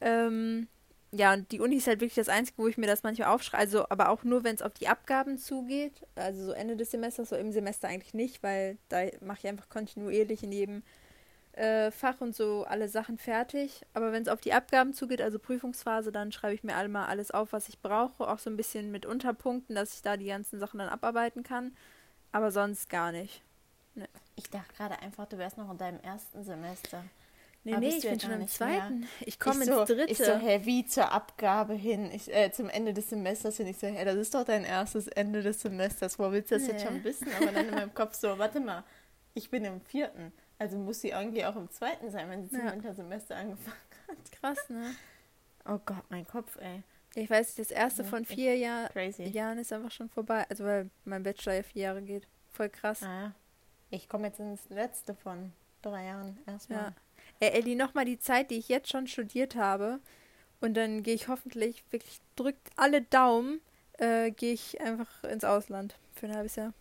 ähm, 0.00 0.68
ja, 1.16 1.32
und 1.32 1.50
die 1.52 1.60
Uni 1.60 1.76
ist 1.76 1.86
halt 1.86 2.00
wirklich 2.00 2.14
das 2.14 2.28
Einzige, 2.28 2.58
wo 2.58 2.68
ich 2.68 2.76
mir 2.78 2.86
das 2.86 3.02
manchmal 3.02 3.28
aufschreibe. 3.28 3.60
Also, 3.60 3.88
aber 3.88 4.10
auch 4.10 4.24
nur, 4.24 4.44
wenn 4.44 4.54
es 4.54 4.62
auf 4.62 4.74
die 4.74 4.88
Abgaben 4.88 5.38
zugeht. 5.38 6.06
Also 6.14 6.46
so 6.46 6.52
Ende 6.52 6.76
des 6.76 6.90
Semesters, 6.90 7.30
so 7.30 7.36
im 7.36 7.52
Semester 7.52 7.88
eigentlich 7.88 8.14
nicht, 8.14 8.42
weil 8.42 8.78
da 8.88 9.02
mache 9.20 9.38
ich 9.42 9.46
einfach 9.48 9.68
kontinuierlich 9.68 10.42
in 10.42 10.52
jedem 10.52 10.82
äh, 11.52 11.90
Fach 11.90 12.20
und 12.20 12.36
so 12.36 12.64
alle 12.64 12.88
Sachen 12.88 13.18
fertig. 13.18 13.82
Aber 13.94 14.12
wenn 14.12 14.22
es 14.22 14.28
auf 14.28 14.40
die 14.40 14.52
Abgaben 14.52 14.92
zugeht, 14.92 15.22
also 15.22 15.38
Prüfungsphase, 15.38 16.12
dann 16.12 16.32
schreibe 16.32 16.54
ich 16.54 16.62
mir 16.62 16.76
einmal 16.76 17.06
alles 17.06 17.30
auf, 17.30 17.52
was 17.52 17.68
ich 17.68 17.80
brauche. 17.80 18.28
Auch 18.28 18.38
so 18.38 18.50
ein 18.50 18.56
bisschen 18.56 18.92
mit 18.92 19.06
Unterpunkten, 19.06 19.74
dass 19.74 19.94
ich 19.94 20.02
da 20.02 20.16
die 20.16 20.26
ganzen 20.26 20.58
Sachen 20.60 20.78
dann 20.78 20.88
abarbeiten 20.88 21.42
kann. 21.42 21.74
Aber 22.32 22.50
sonst 22.50 22.90
gar 22.90 23.12
nicht. 23.12 23.42
Ich 24.34 24.50
dachte 24.50 24.74
gerade 24.76 25.00
einfach, 25.00 25.26
du 25.26 25.38
wärst 25.38 25.56
noch 25.56 25.70
in 25.70 25.78
deinem 25.78 26.00
ersten 26.00 26.44
Semester. 26.44 27.02
Nee, 27.66 27.76
nee, 27.78 27.88
ich 27.96 28.02
bin 28.08 28.20
schon 28.20 28.30
im 28.32 28.38
nicht 28.40 28.60
mehr. 28.60 28.68
zweiten. 28.78 29.08
Ich 29.20 29.40
komme 29.40 29.64
ins 29.64 29.66
so, 29.66 29.84
dritte. 29.84 30.04
Ich 30.12 30.18
so, 30.18 30.32
hä, 30.36 30.60
wie 30.64 30.86
zur 30.86 31.10
Abgabe 31.12 31.74
hin? 31.74 32.10
Ich, 32.12 32.32
äh, 32.32 32.52
zum 32.52 32.68
Ende 32.68 32.94
des 32.94 33.10
Semesters 33.10 33.56
hin. 33.56 33.66
Ich 33.66 33.78
so, 33.78 33.86
hä, 33.88 34.04
das 34.04 34.14
ist 34.16 34.34
doch 34.34 34.44
dein 34.44 34.62
erstes 34.64 35.08
Ende 35.08 35.42
des 35.42 35.60
Semesters. 35.62 36.18
Wo 36.18 36.30
willst 36.30 36.50
du 36.52 36.54
das 36.58 36.66
jetzt 36.68 36.82
Nee. 36.84 36.88
schon 36.88 37.04
wissen? 37.04 37.26
Aber 37.36 37.50
dann 37.50 37.66
in 37.68 37.74
meinem 37.74 37.92
Kopf 37.94 38.14
so, 38.14 38.38
warte 38.38 38.60
mal, 38.60 38.84
ich 39.34 39.50
bin 39.50 39.64
im 39.64 39.80
vierten. 39.80 40.32
Also 40.58 40.78
muss 40.78 41.00
sie 41.00 41.08
irgendwie 41.10 41.44
auch 41.44 41.56
im 41.56 41.68
zweiten 41.70 42.10
sein, 42.10 42.30
wenn 42.30 42.44
sie 42.44 42.50
zum 42.50 42.66
Ja. 42.66 42.72
Wintersemester 42.72 43.36
angefangen 43.36 43.76
Krass, 44.40 44.58
ne? 44.68 44.94
Oh 45.68 45.78
Gott, 45.84 46.04
mein 46.08 46.26
Kopf, 46.26 46.56
ey. 46.60 46.82
Ich 47.16 47.28
weiß 47.28 47.56
das 47.56 47.70
erste 47.72 48.02
Ja, 48.04 48.08
von 48.08 48.24
vier 48.24 48.56
Jahr, 48.56 48.88
Crazy. 48.90 49.24
Jahren 49.24 49.58
ist 49.58 49.72
einfach 49.72 49.90
schon 49.90 50.08
vorbei. 50.08 50.46
Also 50.48 50.64
weil 50.64 50.88
mein 51.04 51.22
Bachelor 51.24 51.54
ja 51.56 51.62
vier 51.64 51.82
Jahre 51.82 52.02
geht. 52.02 52.28
Voll 52.52 52.68
krass. 52.68 53.02
Ah, 53.02 53.20
ja. 53.22 53.32
Ich 53.90 54.08
komme 54.08 54.28
jetzt 54.28 54.38
ins 54.38 54.68
letzte 54.68 55.14
von 55.14 55.52
drei 55.82 56.04
Jahren 56.06 56.38
erstmal. 56.46 56.78
Ja. 56.78 56.92
Ey, 57.40 57.50
Elli, 57.50 57.74
nochmal 57.74 58.04
die 58.04 58.18
Zeit, 58.18 58.50
die 58.50 58.56
ich 58.58 58.68
jetzt 58.68 58.90
schon 58.90 59.06
studiert 59.06 59.56
habe. 59.56 60.00
Und 60.60 60.74
dann 60.74 61.02
gehe 61.02 61.14
ich 61.14 61.28
hoffentlich, 61.28 61.84
wirklich 61.90 62.18
drückt 62.34 62.70
alle 62.76 63.02
Daumen, 63.02 63.60
äh, 63.98 64.30
gehe 64.30 64.54
ich 64.54 64.80
einfach 64.80 65.24
ins 65.24 65.44
Ausland 65.44 65.96
für 66.14 66.26
ein 66.26 66.34
halbes 66.34 66.56
Jahr. 66.56 66.72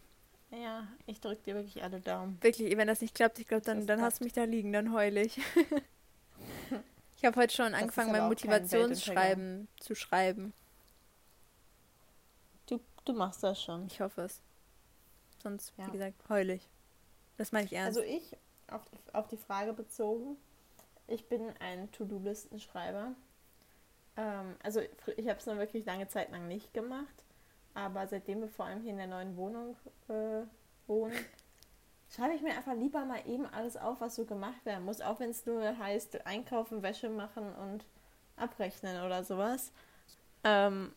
Ja, 0.51 0.87
ich 1.05 1.19
drücke 1.19 1.41
dir 1.43 1.55
wirklich 1.55 1.83
alle 1.83 1.99
Daumen. 1.99 2.37
Wirklich, 2.41 2.75
wenn 2.77 2.87
das 2.87 3.01
nicht 3.01 3.15
klappt, 3.15 3.39
ich 3.39 3.47
glaube, 3.47 3.65
dann, 3.65 3.85
dann 3.85 4.01
hast 4.01 4.19
du 4.19 4.23
mich 4.23 4.33
da 4.33 4.45
liegen, 4.45 4.71
dann 4.71 4.93
heul 4.93 5.17
ich. 5.17 5.37
ich 7.17 7.25
habe 7.25 7.35
heute 7.39 7.53
schon 7.53 7.73
angefangen, 7.73 8.11
mein 8.13 8.27
Motivationsschreiben 8.27 9.67
zu 9.79 9.95
schreiben. 9.95 10.53
Du, 12.67 12.79
du 13.03 13.13
machst 13.13 13.43
das 13.43 13.61
schon. 13.61 13.87
Ich 13.87 13.99
hoffe 13.99 14.21
es. 14.21 14.39
Sonst, 15.43 15.73
Ja. 15.77 15.87
wie 15.87 15.91
gesagt, 15.91 16.15
heul 16.29 16.49
ich. 16.49 16.69
Das 17.37 17.51
meine 17.51 17.65
ich 17.65 17.73
ernst. 17.73 17.97
Also 17.97 18.09
ich, 18.09 18.37
auf 18.67 18.81
auf 19.13 19.27
die 19.27 19.37
Frage 19.37 19.73
bezogen, 19.73 20.37
ich 21.07 21.27
bin 21.27 21.53
ein 21.59 21.91
To-Do-Listenschreiber. 21.91 23.13
Ähm, 24.17 24.55
also 24.63 24.81
ich 25.17 25.27
habe 25.27 25.39
es 25.39 25.45
noch 25.45 25.57
wirklich 25.57 25.85
lange 25.85 26.07
Zeit 26.07 26.31
lang 26.31 26.47
nicht 26.47 26.73
gemacht, 26.73 27.23
aber 27.73 28.07
seitdem 28.07 28.41
wir 28.41 28.49
vor 28.49 28.65
allem 28.65 28.81
hier 28.81 28.91
in 28.91 28.97
der 28.97 29.07
neuen 29.07 29.35
Wohnung 29.37 29.75
äh, 30.07 30.43
wohnen, 30.87 31.15
schreibe 32.15 32.33
ich 32.33 32.41
mir 32.41 32.55
einfach 32.55 32.75
lieber 32.75 33.03
mal 33.05 33.21
eben 33.27 33.45
alles 33.45 33.77
auf, 33.77 34.01
was 34.01 34.15
so 34.15 34.25
gemacht 34.25 34.65
werden 34.65 34.85
muss, 34.85 35.01
auch 35.01 35.19
wenn 35.19 35.29
es 35.29 35.45
nur 35.45 35.77
heißt, 35.77 36.25
einkaufen, 36.25 36.81
Wäsche 36.81 37.09
machen 37.09 37.53
und 37.55 37.85
abrechnen 38.37 39.03
oder 39.03 39.23
sowas. 39.23 39.71
Ähm, 40.43 40.93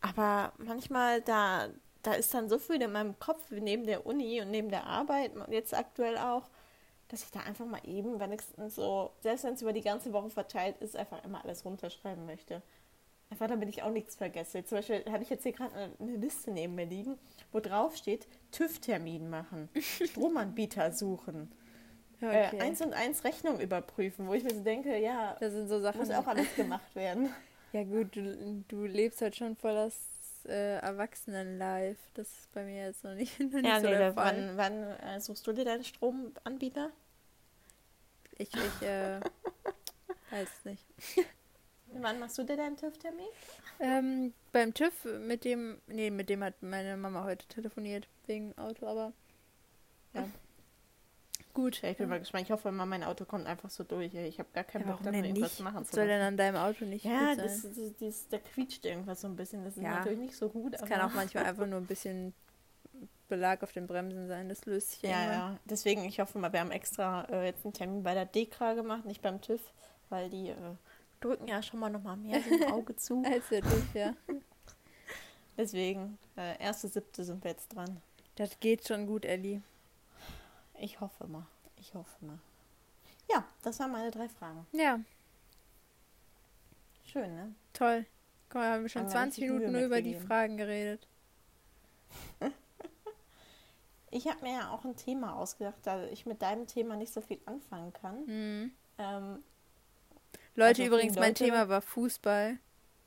aber 0.00 0.52
manchmal 0.58 1.20
da, 1.22 1.68
da 2.02 2.14
ist 2.14 2.32
dann 2.32 2.48
so 2.48 2.58
viel 2.58 2.80
in 2.80 2.92
meinem 2.92 3.18
Kopf 3.18 3.50
neben 3.50 3.84
der 3.84 4.06
Uni 4.06 4.40
und 4.40 4.50
neben 4.50 4.70
der 4.70 4.86
Arbeit, 4.86 5.32
jetzt 5.48 5.74
aktuell 5.74 6.16
auch, 6.16 6.48
dass 7.08 7.22
ich 7.22 7.30
da 7.30 7.40
einfach 7.40 7.66
mal 7.66 7.80
eben 7.84 8.18
wenigstens 8.20 8.74
so, 8.74 9.12
selbst 9.20 9.44
wenn 9.44 9.54
es 9.54 9.62
über 9.62 9.72
die 9.72 9.82
ganze 9.82 10.12
Woche 10.12 10.30
verteilt 10.30 10.76
ist, 10.78 10.96
einfach 10.96 11.24
immer 11.24 11.44
alles 11.44 11.64
runterschreiben 11.64 12.26
möchte. 12.26 12.62
Einfach 13.30 13.48
damit 13.48 13.68
ich 13.68 13.82
auch 13.82 13.90
nichts 13.90 14.14
vergesse. 14.16 14.64
Zum 14.64 14.78
Beispiel 14.78 15.04
habe 15.10 15.22
ich 15.22 15.30
jetzt 15.30 15.42
hier 15.42 15.52
gerade 15.52 15.74
eine, 15.74 15.92
eine 15.98 16.16
Liste 16.16 16.50
neben 16.52 16.74
mir 16.74 16.86
liegen, 16.86 17.18
wo 17.52 17.60
drauf 17.60 17.96
steht, 17.96 18.26
TÜV-Termin 18.52 19.28
machen, 19.28 19.68
Stromanbieter 19.80 20.92
suchen, 20.92 21.50
okay. 22.18 22.56
äh, 22.56 22.60
eins 22.60 22.80
und 22.80 22.92
eins 22.92 23.24
Rechnung 23.24 23.60
überprüfen, 23.60 24.28
wo 24.28 24.34
ich 24.34 24.44
mir 24.44 24.54
so 24.54 24.62
denke, 24.62 24.96
ja, 24.98 25.36
das 25.40 25.52
sind 25.52 25.68
so 25.68 25.80
Sachen. 25.80 25.98
muss 25.98 26.10
auch 26.10 26.26
alles 26.26 26.54
gemacht 26.54 26.94
werden. 26.94 27.30
Ja 27.72 27.82
gut, 27.82 28.16
du, 28.16 28.64
du 28.68 28.84
lebst 28.86 29.20
halt 29.20 29.36
schon 29.36 29.54
voll 29.54 29.74
das 29.74 30.15
äh, 30.48 30.78
Erwachsenen-Life. 30.78 32.00
Das 32.14 32.28
ist 32.28 32.52
bei 32.52 32.64
mir 32.64 32.84
jetzt 32.86 33.04
noch 33.04 33.14
nicht, 33.14 33.38
noch 33.40 33.60
nicht 33.60 33.64
Ja, 33.64 33.80
so 33.80 33.86
nee, 33.86 33.96
der 33.96 34.14
Fall. 34.14 34.56
wann, 34.56 34.56
wann 34.56 34.82
äh, 35.00 35.20
suchst 35.20 35.46
du 35.46 35.52
dir 35.52 35.64
deinen 35.64 35.84
Stromanbieter? 35.84 36.90
Ich, 38.38 38.50
ich 38.54 38.82
äh, 38.86 39.20
weiß 40.30 40.48
es 40.58 40.64
nicht. 40.64 40.84
Wann 41.92 42.18
machst 42.18 42.36
du 42.36 42.42
dir 42.42 42.56
deinen 42.56 42.76
TÜV-Termin? 42.76 43.26
Ähm, 43.78 44.34
beim 44.52 44.74
TÜV 44.74 45.04
mit 45.20 45.44
dem, 45.44 45.80
nee, 45.86 46.10
mit 46.10 46.28
dem 46.28 46.42
hat 46.42 46.60
meine 46.62 46.96
Mama 46.96 47.24
heute 47.24 47.46
telefoniert, 47.46 48.08
wegen 48.26 48.56
Auto, 48.58 48.86
aber 48.86 49.12
ja. 50.12 50.28
Gut. 51.56 51.80
Ja, 51.80 51.88
ich 51.90 51.96
bin 51.96 52.10
mal 52.10 52.18
gespannt. 52.18 52.44
Ich 52.44 52.50
hoffe, 52.50 52.70
mal 52.70 52.84
mein 52.84 53.02
Auto 53.02 53.24
kommt 53.24 53.46
einfach 53.46 53.70
so 53.70 53.82
durch. 53.82 54.12
Ich 54.12 54.38
habe 54.38 54.48
gar 54.52 54.62
keinen 54.62 54.82
Ja, 54.82 54.88
Bock, 54.88 55.00
warum 55.00 55.04
da 55.06 55.10
denn 55.12 55.24
irgendwas 55.24 55.52
nicht? 55.58 55.60
machen 55.64 55.86
zu 55.86 55.94
soll 55.94 56.06
denn 56.06 56.20
an 56.20 56.36
deinem 56.36 56.56
Auto 56.56 56.84
nicht 56.84 57.06
Ja, 57.06 57.34
das, 57.34 57.62
das, 57.62 57.92
das, 57.98 58.28
da 58.28 58.38
quietscht 58.38 58.84
irgendwas 58.84 59.22
so 59.22 59.26
ein 59.28 59.36
bisschen. 59.36 59.64
Das 59.64 59.74
ist 59.78 59.82
Ja. 59.82 59.96
natürlich 59.96 60.18
nicht 60.18 60.36
so 60.36 60.50
gut. 60.50 60.74
Das 60.74 60.84
kann 60.84 61.00
auch 61.00 61.14
manchmal 61.14 61.44
einfach 61.46 61.66
nur 61.66 61.78
ein 61.80 61.86
bisschen 61.86 62.34
Belag 63.28 63.62
auf 63.62 63.72
den 63.72 63.86
Bremsen 63.86 64.28
sein. 64.28 64.50
Das 64.50 64.66
löst 64.66 64.90
sich 64.90 65.02
ja, 65.02 65.10
Ja, 65.10 65.32
ja. 65.32 65.56
Deswegen, 65.64 66.04
ich 66.04 66.20
hoffe 66.20 66.38
mal, 66.38 66.52
wir 66.52 66.60
haben 66.60 66.70
extra 66.70 67.24
äh, 67.30 67.46
jetzt 67.46 67.64
einen 67.64 67.72
Termin 67.72 68.02
bei 68.02 68.12
der 68.12 68.26
DEKRA 68.26 68.74
gemacht, 68.74 69.06
nicht 69.06 69.22
beim 69.22 69.40
TÜV, 69.40 69.62
weil 70.10 70.28
die 70.28 70.50
äh, 70.50 70.54
drücken 71.22 71.48
ja 71.48 71.62
schon 71.62 71.80
mal 71.80 71.88
noch 71.88 72.02
mal 72.02 72.18
mehr 72.18 72.38
so 72.42 72.54
ein 72.54 72.70
Auge 72.70 72.96
zu. 72.96 73.22
Als 73.32 73.48
der 73.48 73.62
TÜV, 73.62 73.94
ja. 73.94 74.14
Deswegen, 75.56 76.18
äh, 76.36 76.62
erste 76.62 76.88
siebte 76.88 77.24
sind 77.24 77.42
wir 77.42 77.52
jetzt 77.52 77.74
dran. 77.74 78.02
Das 78.34 78.60
geht 78.60 78.86
schon 78.86 79.06
gut, 79.06 79.24
Elli. 79.24 79.62
Ich 80.78 81.00
hoffe 81.00 81.26
mal. 81.26 81.46
Ich 81.76 81.94
hoffe 81.94 82.24
mal. 82.24 82.38
Ja, 83.30 83.44
das 83.62 83.78
waren 83.80 83.92
meine 83.92 84.10
drei 84.10 84.28
Fragen. 84.28 84.66
Ja, 84.72 85.00
Schön, 87.04 87.34
ne? 87.34 87.54
toll. 87.72 88.04
Guck 88.48 88.60
mal, 88.60 88.72
haben 88.72 88.82
wir 88.82 88.88
schon 88.88 89.02
Haben 89.02 89.08
wir 89.08 89.12
20 89.12 89.42
richtig 89.42 89.50
Minuten 89.54 89.72
Mühe 89.72 89.80
nur 89.80 89.86
über 89.86 90.02
die. 90.02 90.14
Fragen 90.16 90.56
geredet. 90.56 91.06
Ich 94.12 94.26
habe 94.28 94.40
mir 94.42 94.52
ja 94.54 94.70
auch 94.70 94.84
ein 94.84 94.96
Thema 94.96 95.34
ausgedacht, 95.34 95.74
da 95.82 96.04
ich 96.06 96.24
mit 96.24 96.40
deinem 96.40 96.66
Thema 96.66 96.96
nicht 96.96 97.12
so 97.12 97.20
viel 97.20 97.38
anfangen 97.44 97.92
kann. 97.92 98.24
Mhm. 98.24 98.72
Ähm, 98.98 99.42
Leute, 100.54 100.82
Also 100.82 100.84
übrigens, 100.84 101.16
mein 101.16 101.30
Leute- 101.30 101.44
Thema 101.44 101.68
war 101.68 101.82
Fußball. 101.82 102.56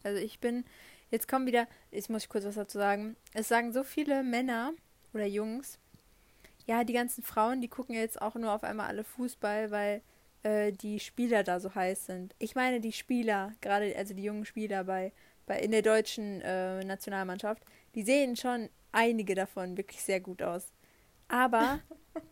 Also 0.03 0.19
ich 0.21 0.39
bin, 0.39 0.65
jetzt 1.09 1.27
kommen 1.27 1.47
wieder, 1.47 1.67
jetzt 1.89 2.09
muss 2.11 2.23
ich 2.23 2.29
kurz 2.29 2.45
was 2.45 2.55
dazu 2.55 2.77
sagen. 2.77 3.15
Es 3.33 3.47
sagen 3.47 3.71
so 3.73 3.83
viele 3.83 4.21
Männer 4.23 4.73
oder 5.13 5.25
Jungs, 5.25 5.79
ja, 6.69 6.83
die 6.83 6.93
ganzen 6.93 7.23
Frauen, 7.23 7.61
die 7.61 7.67
gucken 7.67 7.95
jetzt 7.95 8.21
auch 8.21 8.35
nur 8.35 8.53
auf 8.53 8.63
einmal 8.63 8.85
alle 8.85 9.03
Fußball, 9.03 9.71
weil 9.71 10.03
äh, 10.43 10.71
die 10.71 10.99
Spieler 10.99 11.43
da 11.43 11.59
so 11.59 11.73
heiß 11.73 12.05
sind. 12.05 12.35
Ich 12.37 12.53
meine 12.53 12.79
die 12.79 12.91
Spieler, 12.91 13.53
gerade 13.59 13.95
also 13.97 14.13
die 14.13 14.21
jungen 14.21 14.45
Spieler 14.45 14.83
bei, 14.83 15.11
bei 15.47 15.59
in 15.59 15.71
der 15.71 15.81
deutschen 15.81 16.41
äh, 16.41 16.83
Nationalmannschaft, 16.83 17.63
die 17.95 18.03
sehen 18.03 18.35
schon 18.35 18.69
einige 18.91 19.33
davon 19.33 19.77
wirklich 19.77 20.03
sehr 20.03 20.19
gut 20.19 20.43
aus. 20.43 20.71
Aber 21.27 21.79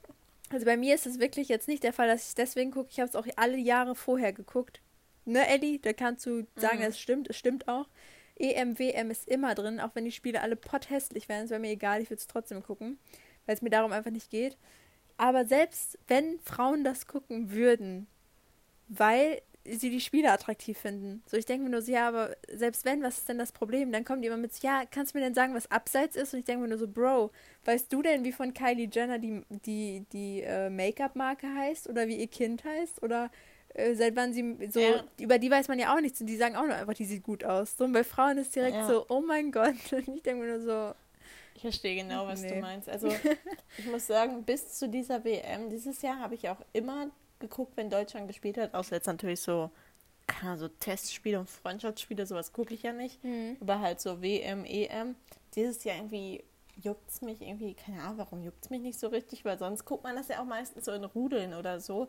also 0.52 0.67
bei 0.67 0.78
mir 0.78 0.93
ist 0.93 1.08
es 1.08 1.17
wirklich 1.19 1.50
jetzt 1.50 1.67
nicht 1.67 1.84
der 1.84 1.93
Fall, 1.93 2.08
dass 2.08 2.21
ich 2.21 2.28
es 2.28 2.36
deswegen 2.36 2.69
gucke. 2.69 2.89
Ich 2.91 3.00
habe 3.00 3.10
es 3.10 3.15
auch 3.15 3.26
alle 3.38 3.58
Jahre 3.58 3.95
vorher 3.95 4.34
geguckt. 4.34 4.82
Ne, 5.26 5.47
Ellie? 5.47 5.80
Da 5.80 5.93
kannst 5.93 6.28
du 6.28 6.45
sagen, 6.56 6.78
Mhm. 6.78 6.84
es 6.86 7.00
stimmt. 7.00 7.28
Es 7.28 7.38
stimmt 7.38 7.67
auch. 7.67 7.88
EM, 8.36 8.78
WM 8.78 9.10
ist 9.10 9.28
immer 9.28 9.56
drin, 9.56 9.80
auch 9.80 9.95
wenn 9.95 10.06
die 10.06 10.12
Spiele 10.12 10.41
alle 10.41 10.56
potthässlich 10.56 11.28
wären. 11.28 11.45
Es 11.45 11.50
wäre 11.50 11.60
mir 11.60 11.71
egal, 11.71 12.04
ich 12.04 12.12
würde 12.12 12.19
es 12.19 12.28
trotzdem 12.28 12.62
gucken, 12.62 13.00
weil 13.48 13.56
es 13.56 13.64
mir 13.64 13.72
darum 13.72 13.92
einfach 13.92 14.12
nicht 14.12 14.30
geht. 14.30 14.58
Aber 15.18 15.46
selbst 15.46 15.98
wenn 16.08 16.40
Frauen 16.40 16.84
das 16.84 17.08
gucken 17.08 17.52
würden, 17.52 18.06
weil 18.88 19.42
sie 19.70 19.90
die 19.90 20.02
Spiele 20.02 20.32
attraktiv 20.32 20.78
finden. 20.78 21.22
So, 21.26 21.36
ich 21.36 21.46
denke 21.46 21.64
mir 21.64 21.70
nur 21.70 21.82
so, 21.82 21.92
ja, 21.92 22.08
aber 22.08 22.36
selbst 22.54 22.86
wenn, 22.86 23.04
was 23.04 23.18
ist 23.18 23.30
denn 23.30 23.38
das 23.38 23.52
Problem? 23.52 23.92
Dann 23.92 24.06
kommen 24.06 24.22
die 24.22 24.28
immer 24.28 24.38
mit 24.38 24.54
so, 24.54 24.66
ja, 24.66 24.84
kannst 24.90 25.14
du 25.14 25.18
mir 25.18 25.26
denn 25.26 25.34
sagen, 25.34 25.54
was 25.54 25.70
abseits 25.70 26.16
ist? 26.16 26.34
Und 26.34 26.40
ich 26.40 26.46
denke 26.46 26.62
mir 26.62 26.70
nur 26.70 26.78
so, 26.78 26.88
Bro, 26.88 27.32
weißt 27.66 27.92
du 27.92 28.02
denn, 28.02 28.24
wie 28.24 28.32
von 28.32 28.54
Kylie 28.54 28.90
Jenner 28.92 29.20
die, 29.20 29.42
die, 29.66 30.06
die 30.14 30.42
äh, 30.44 30.70
Make-up-Marke 30.70 31.48
heißt? 31.54 31.90
Oder 31.90 32.08
wie 32.08 32.16
ihr 32.16 32.28
Kind 32.28 32.64
heißt? 32.64 33.04
Oder 33.04 33.30
äh, 33.74 33.94
seit 33.96 34.16
wann 34.16 34.34
sie 34.34 34.58
so, 34.70 34.80
ja. 34.80 35.04
über 35.20 35.38
die 35.38 35.52
weiß 35.52 35.68
man 35.68 35.80
ja 35.80 35.94
auch 35.94 36.02
nichts 36.02 36.22
und 36.22 36.28
die 36.28 36.38
sagen 36.38 36.56
auch 36.56 36.66
nur 36.66 36.76
einfach, 36.76 36.94
die 36.94 37.06
sieht 37.06 37.24
gut 37.24 37.44
aus. 37.44 37.78
So, 37.78 37.86
und 37.86 37.92
bei 37.92 38.04
Frauen 38.04 38.38
ist 38.38 38.56
direkt 38.56 38.78
ja. 38.78 38.88
so, 38.88 39.06
oh 39.10 39.22
mein 39.22 39.52
Gott. 39.52 39.76
Und 39.92 40.16
ich 40.16 40.24
denke 40.24 40.44
mir 40.44 40.58
nur 40.58 40.62
so, 40.62 40.96
ich 41.58 41.62
verstehe 41.63 41.96
genau, 41.96 42.28
was 42.28 42.41
nee. 42.41 42.50
du 42.50 42.62
meinst. 42.62 42.88
Also 42.88 43.08
ich 43.78 43.86
muss 43.88 44.06
sagen, 44.06 44.43
bis 44.43 44.78
zu 44.78 44.88
dieser 44.88 45.24
WM 45.26 45.72
dieses 45.72 46.04
Jahr 46.04 46.20
habe 46.20 46.36
ich 46.36 46.48
auch 46.50 46.62
immer 46.72 47.10
geguckt, 47.39 47.76
wenn 47.76 47.89
Deutschland 47.89 48.28
gespielt 48.28 48.60
hat, 48.60 48.76
außer 48.76 48.96
jetzt 48.96 49.08
natürlich 49.08 49.41
so, 49.41 49.72
so 50.56 50.67
Testspiele 50.67 51.39
und 51.39 51.50
Freundschaftsspiele, 51.50 52.28
sowas 52.28 52.54
gucke 52.54 52.76
ich 52.76 52.84
ja 52.84 52.93
nicht. 52.93 53.24
Mhm. 53.24 53.58
Aber 53.60 53.80
halt 53.80 54.00
so 54.00 54.22
WM, 54.22 54.65
EM. 54.65 55.15
Dieses 55.56 55.84
Jahr 55.84 55.96
irgendwie 55.96 56.43
juckt 56.76 57.10
es 57.10 57.22
mich 57.22 57.41
irgendwie, 57.41 57.74
keine 57.74 58.04
Ahnung, 58.04 58.20
warum 58.20 58.43
juckt 58.43 58.63
es 58.63 58.70
mich 58.70 58.82
nicht 58.82 59.00
so 59.00 59.08
richtig, 59.08 59.43
weil 59.43 59.58
sonst 59.58 59.84
guckt 59.86 60.04
man 60.04 60.15
das 60.15 60.28
ja 60.28 60.39
auch 60.39 60.46
meistens 60.46 60.86
so 60.86 60.91
in 60.91 61.04
Rudeln 61.06 61.56
oder 61.56 61.80
so. 61.80 62.08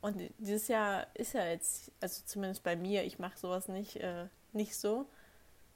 Und 0.00 0.20
dieses 0.38 0.66
Jahr 0.66 1.06
ist 1.14 1.34
ja 1.34 1.46
jetzt, 1.46 1.92
also 2.00 2.22
zumindest 2.24 2.64
bei 2.64 2.74
mir, 2.74 3.04
ich 3.04 3.20
mache 3.20 3.38
sowas 3.38 3.68
nicht, 3.68 3.98
äh, 3.98 4.26
nicht 4.52 4.74
so. 4.74 5.06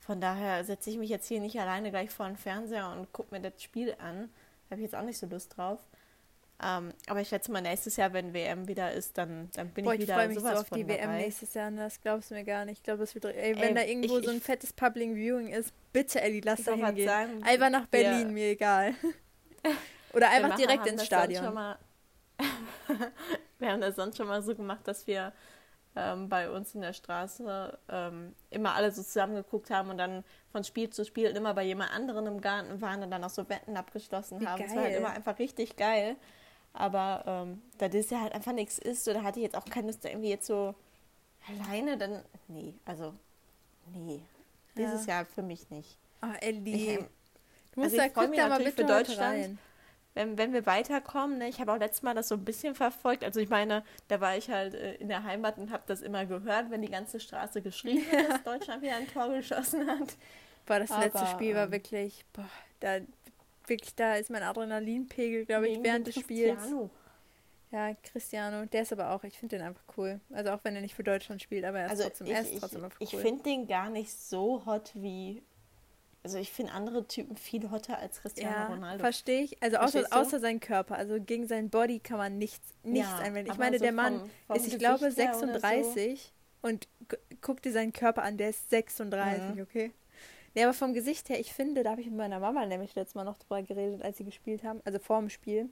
Von 0.04 0.20
daher 0.20 0.62
setze 0.64 0.90
ich 0.90 0.98
mich 0.98 1.08
jetzt 1.08 1.28
hier 1.28 1.40
nicht 1.40 1.58
alleine 1.58 1.90
gleich 1.90 2.10
vor 2.10 2.26
den 2.26 2.36
Fernseher 2.36 2.90
und 2.90 3.10
gucke 3.12 3.34
mir 3.34 3.40
das 3.40 3.62
Spiel 3.62 3.94
an. 3.98 4.28
Da 4.68 4.72
habe 4.72 4.80
ich 4.80 4.90
jetzt 4.90 4.94
auch 4.94 5.04
nicht 5.04 5.18
so 5.18 5.26
Lust 5.26 5.56
drauf. 5.56 5.80
Ähm, 6.62 6.92
aber 7.06 7.20
ich 7.20 7.28
schätze 7.28 7.50
mal, 7.50 7.62
nächstes 7.62 7.96
Jahr, 7.96 8.12
wenn 8.12 8.32
WM 8.32 8.68
wieder 8.68 8.92
ist, 8.92 9.16
dann, 9.18 9.50
dann 9.54 9.70
bin 9.70 9.84
Boah, 9.84 9.94
ich 9.94 10.02
wieder 10.02 10.22
ich 10.22 10.28
mich 10.28 10.38
sowas 10.38 10.52
so 10.52 10.60
auf 10.60 10.70
die 10.70 10.84
dabei. 10.84 11.00
WM 11.00 11.16
nächstes 11.16 11.54
Jahr, 11.54 11.70
ne? 11.70 11.80
das 11.82 12.00
glaubst 12.00 12.30
du 12.30 12.34
mir 12.34 12.44
gar 12.44 12.64
nicht. 12.64 12.78
Ich 12.78 12.82
glaube, 12.82 13.02
es 13.02 13.14
wird. 13.14 13.24
Ey, 13.24 13.56
wenn 13.56 13.68
ey, 13.68 13.74
da 13.74 13.82
irgendwo 13.82 14.18
ich, 14.18 14.24
so 14.24 14.30
ein 14.30 14.40
fettes 14.40 14.72
Public 14.72 15.14
Viewing 15.14 15.48
ist, 15.48 15.72
bitte, 15.92 16.20
Ellie, 16.20 16.42
lass 16.44 16.62
da 16.64 16.74
hingehen. 16.74 17.08
Sagen, 17.08 17.42
einfach 17.42 17.70
nach 17.70 17.86
Berlin, 17.86 18.32
mir 18.32 18.50
egal. 18.50 18.94
Oder 20.12 20.30
einfach 20.30 20.56
direkt 20.56 20.86
ins 20.86 21.04
Stadion. 21.04 21.44
wir 23.58 23.68
haben 23.68 23.80
das 23.80 23.96
sonst 23.96 24.16
schon 24.16 24.28
mal 24.28 24.42
so 24.42 24.54
gemacht, 24.54 24.86
dass 24.86 25.06
wir 25.06 25.32
ähm, 25.96 26.28
bei 26.28 26.50
uns 26.50 26.74
in 26.74 26.80
der 26.80 26.92
Straße 26.92 27.78
ähm, 27.88 28.34
immer 28.50 28.74
alle 28.74 28.90
so 28.90 29.02
zusammengeguckt 29.02 29.70
haben 29.70 29.90
und 29.90 29.98
dann 29.98 30.24
von 30.50 30.64
Spiel 30.64 30.90
zu 30.90 31.04
Spiel 31.04 31.26
immer 31.26 31.54
bei 31.54 31.64
jemand 31.64 31.92
anderen 31.92 32.26
im 32.26 32.40
Garten 32.40 32.80
waren 32.80 33.02
und 33.02 33.10
dann 33.10 33.22
auch 33.24 33.30
so 33.30 33.48
Wetten 33.48 33.76
abgeschlossen 33.76 34.40
Wie 34.40 34.46
haben. 34.46 34.58
Geil. 34.58 34.66
Das 34.68 34.76
war 34.76 34.84
halt 34.84 34.96
immer 34.96 35.10
einfach 35.10 35.38
richtig 35.38 35.76
geil. 35.76 36.16
Aber 36.72 37.22
ähm, 37.26 37.62
da 37.78 37.88
das 37.88 38.10
ja 38.10 38.20
halt 38.20 38.32
einfach 38.32 38.52
nichts 38.52 38.78
ist, 38.78 39.06
oder 39.06 39.22
hatte 39.22 39.38
ich 39.38 39.44
jetzt 39.44 39.56
auch 39.56 39.64
keine 39.64 39.86
Lust, 39.86 40.04
irgendwie 40.04 40.30
jetzt 40.30 40.46
so 40.46 40.74
alleine, 41.48 41.96
dann. 41.96 42.22
Nee, 42.48 42.74
also. 42.84 43.14
Nee. 43.92 44.20
Dieses 44.76 45.06
ja. 45.06 45.14
Jahr 45.14 45.26
für 45.26 45.42
mich 45.42 45.70
nicht. 45.70 45.96
Oh, 46.22 46.34
Ellie. 46.40 46.74
Ich, 46.74 46.98
du 47.72 47.80
musst 47.80 47.96
also 47.96 47.96
da, 47.96 48.08
guck 48.08 48.34
da 48.34 48.48
mal 48.48 48.58
bitte 48.58 48.72
für 48.72 48.84
Deutschland. 48.84 49.20
Rein 49.20 49.58
wenn, 50.14 50.38
wenn 50.38 50.52
wir 50.52 50.64
weiterkommen, 50.64 51.38
ne, 51.38 51.48
ich 51.48 51.60
habe 51.60 51.72
auch 51.72 51.78
letztes 51.78 52.02
Mal 52.02 52.14
das 52.14 52.28
so 52.28 52.36
ein 52.36 52.44
bisschen 52.44 52.74
verfolgt. 52.74 53.24
Also 53.24 53.40
ich 53.40 53.48
meine, 53.48 53.82
da 54.08 54.20
war 54.20 54.36
ich 54.36 54.48
halt 54.48 54.74
äh, 54.74 54.94
in 54.94 55.08
der 55.08 55.24
Heimat 55.24 55.58
und 55.58 55.70
habe 55.70 55.82
das 55.86 56.02
immer 56.02 56.24
gehört, 56.24 56.70
wenn 56.70 56.82
die 56.82 56.90
ganze 56.90 57.18
Straße 57.18 57.62
geschrien 57.62 58.04
hat, 58.10 58.28
dass 58.30 58.42
Deutschland 58.44 58.82
wieder 58.82 58.96
ein 58.96 59.08
Tor 59.08 59.28
geschossen 59.28 59.86
hat. 59.88 60.16
Boah, 60.66 60.78
das 60.78 60.90
Aber, 60.92 61.04
letzte 61.04 61.26
Spiel 61.26 61.54
war 61.54 61.64
ähm, 61.64 61.72
wirklich, 61.72 62.24
boah, 62.32 62.48
da 62.80 63.00
wirklich, 63.66 63.94
da 63.94 64.14
ist 64.14 64.30
mein 64.30 64.42
Adrenalinpegel, 64.42 65.46
glaube 65.46 65.68
ich, 65.68 65.82
während 65.82 66.06
des 66.06 66.14
Spiels. 66.14 66.62
Ja, 67.72 67.92
Cristiano, 68.04 68.66
der 68.66 68.82
ist 68.82 68.92
aber 68.92 69.10
auch, 69.10 69.24
ich 69.24 69.36
finde 69.36 69.58
den 69.58 69.66
einfach 69.66 69.82
cool. 69.96 70.20
Also 70.32 70.52
auch 70.52 70.60
wenn 70.62 70.76
er 70.76 70.80
nicht 70.80 70.94
für 70.94 71.02
Deutschland 71.02 71.42
spielt, 71.42 71.64
aber 71.64 71.80
er 71.80 71.86
ist 71.86 71.90
also 71.90 72.02
trotzdem, 72.04 72.26
ich, 72.28 72.32
er 72.32 72.40
ist 72.42 72.60
trotzdem 72.60 72.78
ich, 72.78 72.84
einfach 72.84 73.00
cool. 73.00 73.06
Ich 73.10 73.16
finde 73.16 73.42
den 73.42 73.66
gar 73.66 73.90
nicht 73.90 74.12
so 74.12 74.64
hot 74.64 74.92
wie 74.94 75.42
also 76.24 76.38
ich 76.38 76.50
finde 76.50 76.72
andere 76.72 77.06
Typen 77.06 77.36
viel 77.36 77.70
hotter 77.70 77.98
als 77.98 78.22
Cristiano 78.22 78.56
ja, 78.56 78.66
Ronaldo. 78.66 78.98
Verstehe 78.98 79.42
ich. 79.42 79.62
Also 79.62 79.76
außer, 79.76 80.06
außer 80.10 80.40
sein 80.40 80.58
Körper. 80.58 80.96
Also 80.96 81.20
gegen 81.20 81.46
sein 81.46 81.68
Body 81.68 82.00
kann 82.00 82.16
man 82.16 82.38
nichts, 82.38 82.66
nichts 82.82 83.10
ja, 83.10 83.18
einwenden. 83.18 83.52
Ich 83.52 83.58
meine, 83.58 83.78
so 83.78 83.84
der 83.84 83.92
Mann 83.92 84.20
vom, 84.20 84.30
vom 84.46 84.56
ist, 84.56 84.62
ich 84.62 84.72
Gesicht 84.72 84.78
glaube, 84.78 85.10
36 85.10 86.32
so. 86.62 86.68
und 86.68 86.88
guck 87.42 87.60
dir 87.60 87.72
seinen 87.72 87.92
Körper 87.92 88.22
an, 88.22 88.38
der 88.38 88.48
ist 88.48 88.70
36, 88.70 89.54
mhm. 89.54 89.60
okay? 89.60 89.92
Nee, 90.54 90.64
aber 90.64 90.72
vom 90.72 90.94
Gesicht 90.94 91.28
her, 91.28 91.38
ich 91.38 91.52
finde, 91.52 91.82
da 91.82 91.90
habe 91.90 92.00
ich 92.00 92.06
mit 92.06 92.16
meiner 92.16 92.40
Mama 92.40 92.64
nämlich 92.64 92.94
letztes 92.94 93.14
Mal 93.14 93.24
noch 93.24 93.36
drüber 93.36 93.62
geredet, 93.62 94.02
als 94.02 94.16
sie 94.16 94.24
gespielt 94.24 94.64
haben, 94.64 94.80
also 94.86 94.98
vor 94.98 95.20
dem 95.20 95.28
Spiel. 95.28 95.68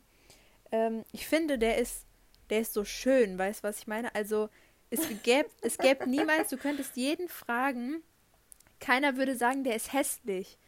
Ähm, 0.71 1.05
ich 1.13 1.27
finde, 1.27 1.59
der 1.59 1.79
ist, 1.79 2.05
der 2.51 2.61
ist 2.61 2.75
so 2.75 2.85
schön, 2.85 3.39
weißt 3.39 3.61
du, 3.61 3.69
was 3.69 3.79
ich 3.79 3.87
meine? 3.87 4.15
Also 4.15 4.51
es 4.91 5.01
gäbe, 5.23 5.49
es 5.63 5.79
gäbe 5.79 6.07
niemals, 6.11 6.51
du 6.51 6.59
könntest 6.59 6.97
jeden 6.97 7.29
fragen, 7.29 8.03
keiner 8.83 9.17
würde 9.17 9.37
sagen, 9.37 9.65
der 9.65 9.77
ist 9.77 9.93
hässlich. 9.93 10.59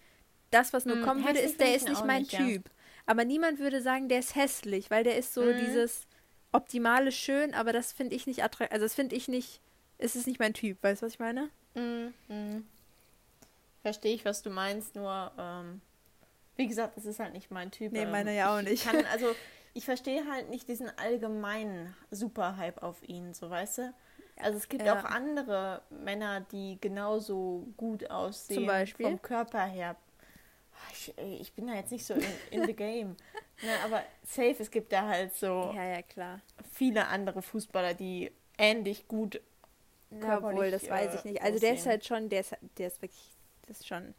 Das, 0.50 0.72
was 0.72 0.86
nur 0.86 0.96
hm, 0.96 1.02
kommen 1.04 1.24
würde, 1.24 1.40
ist, 1.40 1.60
der 1.60 1.74
ist 1.74 1.88
nicht 1.88 2.06
mein 2.06 2.22
nicht, 2.22 2.36
Typ. 2.36 2.68
Ja. 2.68 2.74
Aber 3.06 3.24
niemand 3.24 3.58
würde 3.58 3.82
sagen, 3.82 4.08
der 4.08 4.20
ist 4.20 4.34
hässlich, 4.34 4.90
weil 4.90 5.04
der 5.04 5.18
ist 5.18 5.34
so 5.34 5.42
mhm. 5.42 5.58
dieses 5.58 6.06
optimale 6.52 7.12
Schön, 7.12 7.52
aber 7.54 7.72
das 7.72 7.92
finde 7.92 8.14
ich 8.14 8.26
nicht 8.26 8.42
attraktiv. 8.42 8.72
Also, 8.72 8.86
das 8.86 8.94
finde 8.94 9.16
ich 9.16 9.28
nicht, 9.28 9.60
ist 9.98 10.16
es 10.16 10.26
nicht 10.26 10.38
mein 10.38 10.54
Typ. 10.54 10.82
Weißt 10.82 11.02
du, 11.02 11.06
was 11.06 11.14
ich 11.14 11.18
meine? 11.18 11.50
Mhm. 11.74 12.64
Verstehe 13.82 14.14
ich, 14.14 14.24
was 14.24 14.42
du 14.42 14.50
meinst, 14.50 14.94
nur, 14.94 15.32
ähm, 15.36 15.80
wie 16.56 16.68
gesagt, 16.68 16.96
es 16.96 17.04
ist 17.04 17.18
halt 17.18 17.34
nicht 17.34 17.50
mein 17.50 17.70
Typ. 17.70 17.92
Nee, 17.92 18.06
meine 18.06 18.34
ja 18.34 18.56
auch 18.56 18.62
nicht. 18.62 18.84
Kann, 18.84 19.04
also, 19.12 19.34
ich 19.74 19.84
verstehe 19.84 20.24
halt 20.30 20.48
nicht 20.50 20.68
diesen 20.68 20.88
allgemeinen 20.98 21.94
Superhype 22.12 22.80
auf 22.82 23.06
ihn, 23.06 23.34
so 23.34 23.50
weißt 23.50 23.78
du? 23.78 23.94
Also 24.36 24.58
es 24.58 24.68
gibt 24.68 24.84
ja. 24.84 24.98
auch 24.98 25.04
andere 25.04 25.82
Männer, 25.90 26.40
die 26.40 26.78
genauso 26.80 27.66
gut 27.76 28.10
aussehen. 28.10 28.58
Zum 28.58 28.66
Beispiel? 28.66 29.06
Vom 29.06 29.22
Körper 29.22 29.64
her. 29.64 29.96
Ich, 30.92 31.14
ich 31.16 31.52
bin 31.52 31.68
da 31.68 31.74
jetzt 31.74 31.92
nicht 31.92 32.04
so 32.04 32.14
in, 32.14 32.24
in 32.50 32.66
the 32.66 32.74
game. 32.74 33.16
ne, 33.62 33.70
aber 33.84 34.02
safe, 34.24 34.56
es 34.58 34.70
gibt 34.70 34.92
da 34.92 35.06
halt 35.06 35.34
so 35.36 35.72
ja, 35.74 35.84
ja, 35.84 36.02
klar. 36.02 36.40
viele 36.72 37.06
andere 37.06 37.42
Fußballer, 37.42 37.94
die 37.94 38.32
ähnlich 38.58 39.06
gut 39.06 39.40
ja, 40.22 40.38
Obwohl, 40.38 40.70
das 40.70 40.88
weiß 40.88 41.14
ich 41.14 41.24
nicht. 41.24 41.42
Also 41.42 41.56
aussehen. 41.56 41.60
der 41.60 41.74
ist 41.74 41.86
halt 41.86 42.04
schon, 42.04 42.28
der 42.28 42.40
ist, 42.40 42.56
der 42.78 42.86
ist 42.86 43.02
wirklich, 43.02 43.36
das 43.66 43.80
ist 43.80 43.86
schon, 43.86 44.14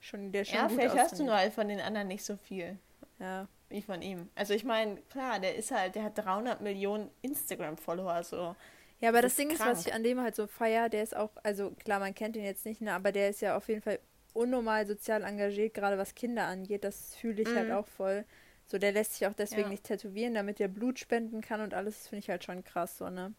schon 0.00 0.32
der 0.32 0.42
ist 0.42 0.48
schon 0.48 0.58
Ja, 0.58 0.68
vielleicht 0.68 0.96
hast 0.96 1.18
du 1.18 1.24
nur 1.24 1.36
halt 1.36 1.52
von 1.52 1.68
den 1.68 1.80
anderen 1.80 2.08
nicht 2.08 2.24
so 2.24 2.36
viel. 2.36 2.78
Ja. 3.18 3.48
Wie 3.68 3.82
von 3.82 4.00
ihm. 4.02 4.28
Also 4.34 4.54
ich 4.54 4.64
meine, 4.64 4.96
klar, 5.02 5.40
der 5.40 5.56
ist 5.56 5.70
halt, 5.70 5.94
der 5.94 6.04
hat 6.04 6.18
300 6.18 6.60
Millionen 6.60 7.10
Instagram-Follower, 7.22 8.22
so. 8.22 8.56
Ja, 9.00 9.10
aber 9.10 9.22
das, 9.22 9.32
das 9.32 9.36
Ding 9.36 9.50
ist, 9.50 9.60
was 9.60 9.86
ich 9.86 9.94
an 9.94 10.02
dem 10.02 10.20
halt 10.20 10.34
so 10.34 10.46
feier, 10.46 10.88
der 10.88 11.02
ist 11.02 11.16
auch, 11.16 11.30
also 11.42 11.70
klar, 11.70 12.00
man 12.00 12.14
kennt 12.14 12.36
ihn 12.36 12.44
jetzt 12.44 12.66
nicht, 12.66 12.80
ne, 12.80 12.92
aber 12.92 13.12
der 13.12 13.28
ist 13.30 13.40
ja 13.40 13.56
auf 13.56 13.68
jeden 13.68 13.82
Fall 13.82 14.00
unnormal 14.32 14.86
sozial 14.86 15.24
engagiert, 15.24 15.74
gerade 15.74 15.98
was 15.98 16.14
Kinder 16.14 16.46
angeht. 16.46 16.84
Das 16.84 17.14
fühle 17.14 17.42
ich 17.42 17.48
halt 17.48 17.68
mhm. 17.68 17.72
halt 17.72 17.84
auch 17.84 17.88
voll. 17.88 18.24
So, 18.66 18.78
der 18.78 18.92
lässt 18.92 19.14
sich 19.14 19.26
auch 19.26 19.32
deswegen 19.32 19.62
ja. 19.62 19.68
nicht 19.68 19.84
tätowieren, 19.84 20.34
damit 20.34 20.60
er 20.60 20.68
Blut 20.68 20.98
spenden 20.98 21.40
kann 21.40 21.60
und 21.60 21.74
alles. 21.74 21.98
Das 21.98 22.08
finde 22.08 22.20
ich 22.20 22.30
halt 22.30 22.44
schon 22.44 22.64
krass, 22.64 22.98
so, 22.98 23.08
ne? 23.08 23.32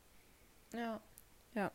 Ja. 0.73 0.99
Ja. 1.55 1.71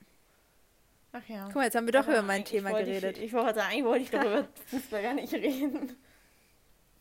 Ach 1.12 1.28
ja. 1.28 1.44
Guck 1.46 1.56
mal, 1.56 1.64
jetzt 1.64 1.76
haben 1.76 1.86
wir 1.86 1.92
doch 1.92 2.08
über 2.08 2.22
mein 2.22 2.44
Thema 2.44 2.70
geredet. 2.70 3.16
Ich, 3.18 3.24
ich 3.24 3.32
wollte 3.32 3.62
eigentlich 3.62 3.84
wollte 3.84 4.04
ich 4.04 4.10
darüber 4.10 4.48
Fußball 4.66 5.02
gar 5.02 5.14
nicht 5.14 5.32
reden. 5.32 5.96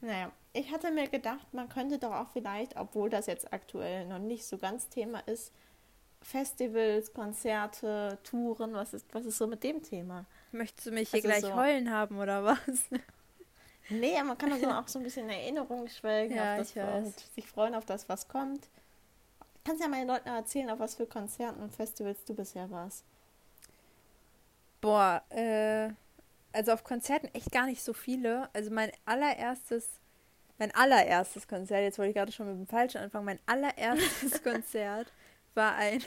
Naja, 0.02 0.32
ich 0.54 0.72
hatte 0.72 0.91
mir 0.91 1.08
gedacht, 1.08 1.52
man 1.54 1.69
könnte 1.69 1.98
doch 1.98 2.12
auch 2.12 2.30
vielleicht, 2.30 2.78
obwohl 2.78 3.10
das 3.10 3.26
jetzt 3.26 3.52
aktuell 3.52 4.06
noch 4.06 4.19
nicht 4.19 4.46
so 4.46 4.58
ganz 4.60 4.89
Thema 4.89 5.19
ist, 5.22 5.52
Festivals, 6.24 7.14
Konzerte, 7.14 8.18
Touren, 8.24 8.74
was 8.74 8.94
ist, 8.94 9.06
was 9.14 9.26
ist 9.26 9.38
so 9.38 9.46
mit 9.46 9.64
dem 9.64 9.84
Thema? 9.84 10.26
Möchtest 10.52 10.88
du 10.88 10.92
mich 10.92 11.10
hier 11.10 11.18
also 11.18 11.28
gleich 11.28 11.42
so 11.42 11.56
heulen 11.56 11.92
haben 11.92 12.18
oder 12.18 12.44
was? 12.44 12.60
Nee, 13.90 14.22
man 14.24 14.38
kann 14.38 14.52
also 14.54 14.70
auch 14.70 14.88
so 14.88 15.00
ein 15.00 15.04
bisschen 15.04 15.30
Erinnerung 15.30 15.88
schwelgen 15.88 16.38
ja, 16.38 16.54
auf 16.54 16.74
das 16.74 17.06
und 17.06 17.20
sich 17.36 17.46
freuen 17.46 17.76
auf 17.76 17.86
das, 17.86 18.08
was 18.08 18.28
kommt. 18.28 18.70
Kannst 19.66 19.82
ja 19.82 19.90
meinen 19.90 20.08
Leuten 20.08 20.30
erzählen, 20.30 20.70
auf 20.70 20.80
was 20.80 20.96
für 20.96 21.06
Konzerten 21.06 21.62
und 21.62 21.74
Festivals 21.74 22.24
du 22.26 22.34
bisher 22.34 22.70
warst. 22.72 23.04
Boah, 24.80 25.22
äh, 25.30 25.90
also 26.54 26.72
auf 26.72 26.84
Konzerten 26.84 27.28
echt 27.34 27.52
gar 27.52 27.66
nicht 27.66 27.84
so 27.84 27.94
viele. 27.94 28.50
Also 28.54 28.72
mein 28.72 28.92
allererstes, 29.06 29.88
mein 30.58 30.74
allererstes 30.76 31.48
Konzert, 31.48 31.82
jetzt 31.82 31.98
wollte 31.98 32.10
ich 32.10 32.16
gerade 32.16 32.32
schon 32.32 32.48
mit 32.48 32.56
dem 32.56 32.68
Falschen 32.68 33.00
anfangen, 33.00 33.26
mein 33.26 33.40
allererstes 33.46 34.44
Konzert 34.44 35.12
war 35.56 35.76
ein 35.76 36.04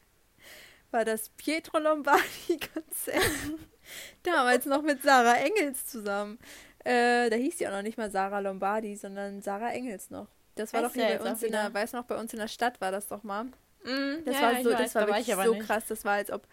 war 0.90 1.04
das 1.04 1.28
Pietro 1.30 1.78
Lombardi 1.78 2.58
Konzert. 2.72 3.22
Damals 4.22 4.66
noch 4.66 4.82
mit 4.82 5.02
Sarah 5.02 5.36
Engels 5.36 5.86
zusammen. 5.86 6.38
Äh, 6.84 7.28
da 7.28 7.36
hieß 7.36 7.58
sie 7.58 7.68
auch 7.68 7.72
noch 7.72 7.82
nicht 7.82 7.98
mal 7.98 8.10
Sarah 8.10 8.38
Lombardi, 8.38 8.96
sondern 8.96 9.42
Sarah 9.42 9.70
Engels 9.72 10.10
noch. 10.10 10.28
Das 10.54 10.72
war 10.72 10.82
weißt 10.82 10.96
doch 10.96 11.02
hier 11.02 11.18
bei 11.18 11.30
uns 11.30 11.42
in 11.42 11.52
der, 11.52 11.72
weiß 11.72 11.92
noch, 11.92 12.04
bei 12.04 12.16
uns 12.16 12.32
in 12.32 12.38
der 12.38 12.48
Stadt 12.48 12.80
war 12.80 12.90
das 12.90 13.08
doch 13.08 13.22
mal. 13.22 13.44
Mm, 13.84 14.24
das 14.24 14.34
ja, 14.34 14.42
war 14.42 14.62
so, 14.62 14.70
das 14.70 14.94
war, 14.94 15.08
war 15.08 15.16
wirklich 15.16 15.34
so 15.34 15.54
nicht. 15.54 15.66
krass. 15.66 15.84
Das 15.88 16.04
war, 16.04 16.14
als 16.14 16.30
ob, 16.30 16.46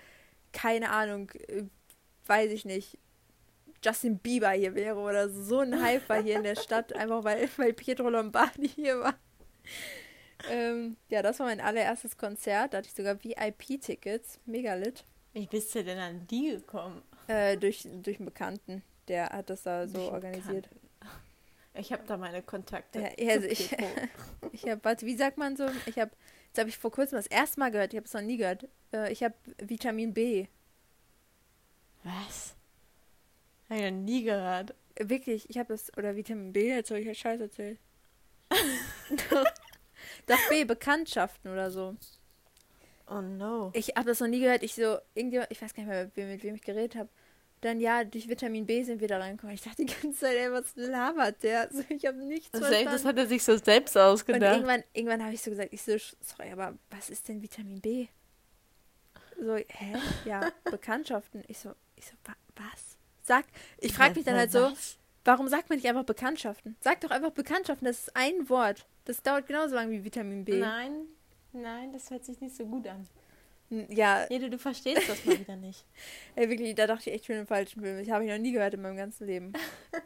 keine 0.54 0.89
Ahnung, 0.91 1.32
weiß 2.26 2.52
ich 2.52 2.65
nicht, 2.65 2.98
Justin 3.84 4.17
Bieber 4.20 4.50
hier 4.52 4.76
wäre 4.76 4.98
oder 4.98 5.30
so, 5.30 5.41
so 5.43 5.60
ein 5.60 5.82
Hype 5.82 6.08
war 6.10 6.22
hier 6.22 6.38
in 6.38 6.43
der 6.43 6.56
Stadt, 6.56 6.93
einfach 6.96 7.24
weil, 7.24 7.50
weil 7.58 7.74
Pietro 7.74 8.10
Lombardi 8.10 8.70
hier 8.70 9.00
war. 9.00 9.15
Ähm, 10.50 10.97
ja, 11.10 11.21
das 11.21 11.39
war 11.39 11.47
mein 11.47 11.62
allererstes 11.62 12.17
Konzert. 12.17 12.73
Da 12.73 12.80
hatte 12.80 12.88
ich 12.88 12.93
sogar 12.93 13.23
VIP-Tickets. 13.23 14.39
Mega 14.45 14.76
lit. 14.76 15.04
Wie 15.34 15.47
bist 15.47 15.73
du 15.76 15.84
denn 15.84 16.00
an 16.00 16.28
die 16.28 16.52
gekommen? 16.52 17.02
Äh, 17.28 17.58
durch, 17.58 17.88
durch 18.02 18.17
einen 18.17 18.26
Bekannten. 18.26 18.84
Der 19.08 19.30
hat 19.30 19.50
das 19.50 19.63
da 19.63 19.88
so 19.88 20.12
organisiert. 20.12 20.69
Bekannten. 20.69 20.88
Ich 21.73 21.91
habe 21.91 22.04
da 22.08 22.17
meine 22.17 22.41
Kontakte. 22.41 23.12
Ja, 23.17 23.34
also 23.34 23.47
ich, 23.47 23.71
ich 24.52 24.67
habe, 24.67 24.84
warte, 24.84 25.06
wie 25.06 25.15
sagt 25.15 25.38
man 25.38 25.56
so? 25.56 25.67
Ich 25.86 26.00
habe, 26.00 26.12
jetzt 26.47 26.58
habe 26.58 26.69
ich 26.69 26.78
vor 26.78 26.91
kurzem 26.91 27.17
das 27.17 27.28
erste 27.28 27.60
Mal 27.60 27.71
gehört. 27.71 27.93
Ich 27.93 27.97
habe 27.97 28.08
es 28.08 28.13
noch 28.13 28.21
nie 28.21 28.38
gehört. 28.38 28.67
Äh, 28.93 29.12
ich 29.12 29.23
habe 29.23 29.36
Vitamin 29.60 30.13
B. 30.13 30.47
Was? 32.04 32.56
Habe 33.69 33.82
ich 33.82 33.91
noch 33.91 34.00
nie 34.00 34.23
gehört. 34.23 34.73
Wirklich, 35.00 35.50
ich 35.50 35.58
habe 35.58 35.69
das, 35.69 35.95
oder 35.97 36.15
Vitamin 36.15 36.54
B, 36.54 36.69
jetzt 36.69 36.89
habe 36.89 37.00
ich 37.00 37.08
ja 37.08 37.13
Scheiß 37.13 37.41
erzählt. 37.41 37.80
Doch 40.28 40.50
B, 40.50 40.66
Bekanntschaften 40.66 41.52
oder 41.52 41.72
so. 41.72 41.96
Oh 43.10 43.22
no. 43.22 43.72
Ich 43.74 43.90
habe 43.96 44.08
das 44.10 44.20
noch 44.20 44.28
nie 44.28 44.42
gehört. 44.42 44.63
Ich 44.63 44.76
so, 44.76 44.98
irgendwie, 45.16 45.42
ich 45.50 45.62
weiß 45.62 45.74
gar 45.74 45.84
nicht 45.84 45.90
mehr, 45.90 46.06
mit 46.06 46.18
wem, 46.18 46.30
mit 46.30 46.44
wem 46.44 46.56
ich 46.56 46.62
geredet 46.62 46.96
habe. 46.96 47.10
Dann 47.62 47.80
ja, 47.80 48.04
durch 48.04 48.30
Vitamin 48.30 48.68
B 48.68 48.84
sind 48.84 49.02
wir 49.02 49.08
da 49.08 49.18
reingekommen. 49.18 49.56
Ich 49.56 49.62
dachte 49.62 49.84
die 49.84 49.92
ganze 49.92 50.20
Zeit, 50.20 50.36
ey, 50.36 50.52
was 50.52 50.76
labert 50.76 51.42
der? 51.42 51.62
Also, 51.62 51.84
ich 51.90 52.06
habe 52.06 52.18
nichts 52.18 52.52
das, 52.52 52.62
verstanden. 52.62 52.92
das 52.92 53.06
hat 53.06 53.18
er 53.18 53.26
sich 53.26 53.44
so 53.44 53.58
selbst 53.58 53.98
ausgedacht. 53.98 54.42
Und 54.42 54.48
irgendwann, 54.48 54.84
irgendwann 54.94 55.24
habe 55.24 55.34
ich 55.34 55.42
so 55.42 55.50
gesagt, 55.50 55.74
ich 55.74 55.82
so, 55.82 55.98
sorry, 56.22 56.52
aber 56.52 56.78
was 56.92 57.10
ist 57.10 57.28
denn 57.28 57.42
Vitamin 57.42 57.82
B? 57.82 58.08
So, 59.40 59.56
hä? 59.56 59.96
Ja, 60.26 60.52
Bekanntschaften. 60.66 61.44
Ich 61.48 61.58
so, 61.58 61.74
ich 61.96 62.06
so, 62.06 62.13
wa 62.26 62.34
was? 62.56 62.98
Sag, 63.24 63.46
ich 63.80 63.94
frage 63.94 64.16
mich 64.16 64.26
dann 64.26 64.36
halt 64.36 64.52
so, 64.52 64.72
warum 65.26 65.48
sagt 65.48 65.70
man 65.70 65.78
nicht 65.78 65.88
einfach 65.88 66.06
Bekanntschaften? 66.06 66.76
Sag 66.80 67.02
doch 67.02 67.12
einfach 67.12 67.32
Bekanntschaften, 67.32 67.86
das 67.86 68.00
ist 68.00 68.16
ein 68.16 68.50
Wort. 68.50 68.86
Das 69.08 69.24
dauert 69.24 69.48
genauso 69.48 69.74
lange 69.76 69.91
wie 69.91 70.04
Vitamin 70.04 70.43
B. 70.43 70.60
Nein, 70.60 71.06
nein, 71.54 71.93
das 71.93 72.12
hört 72.12 72.26
sich 72.26 72.41
nicht 72.41 72.54
so 72.54 72.65
gut 72.65 72.86
an. 72.88 73.08
Ja. 73.88 74.26
Jede, 74.30 74.50
du 74.50 74.60
verstehst 74.60 75.08
das 75.08 75.24
mal 75.24 75.39
wieder 75.39 75.56
nicht. 75.56 75.86
Ey, 76.36 76.50
wirklich, 76.50 76.76
da 76.76 76.88
dachte 76.88 77.10
ich 77.10 77.15
echt, 77.15 77.28
bin 77.28 77.38
im 77.38 77.48
falschen 77.48 77.82
Film. 77.82 78.00
Ich 78.00 78.12
habe 78.12 78.26
ich 78.26 78.30
noch 78.30 78.38
nie 78.38 78.52
gehört 78.52 78.74
in 78.74 78.82
meinem 78.82 78.98
ganzen 78.98 79.26
Leben. 79.26 79.54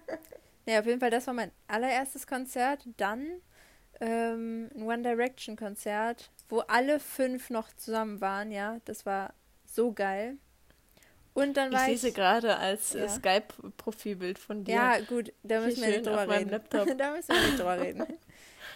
ja, 0.68 0.80
auf 0.80 0.86
jeden 0.86 1.00
Fall, 1.00 1.10
das 1.10 1.26
war 1.26 1.34
mein 1.34 1.52
allererstes 1.68 2.28
Konzert. 2.28 2.88
Dann 2.98 3.26
ähm, 4.00 4.70
ein 4.76 4.84
One 4.84 5.02
Direction 5.02 5.56
Konzert, 5.56 6.30
wo 6.48 6.60
alle 6.60 7.00
fünf 7.00 7.50
noch 7.50 7.76
zusammen 7.76 8.22
waren, 8.22 8.52
ja. 8.52 8.82
Das 8.86 9.08
war 9.08 9.34
so 9.66 9.94
geil. 9.94 10.38
Und 11.34 11.58
dann 11.58 11.74
war 11.74 11.88
ich. 11.88 11.96
Ich 11.96 12.02
sehe 12.02 12.12
gerade 12.12 12.56
als 12.56 12.94
ja. 12.94 13.10
Skype-Profilbild 13.10 14.38
von 14.38 14.64
dir. 14.64 14.76
Ja, 14.76 15.00
gut, 15.00 15.34
da 15.42 15.60
müssen 15.62 15.82
wir 15.82 15.90
nicht 15.90 16.06
drüber 16.06 16.30
reden. 16.30 16.52
da 16.70 17.16
müssen 17.16 17.30
wir 17.30 17.42
nicht 17.42 17.58
drüber 17.58 17.80
reden. 17.80 18.06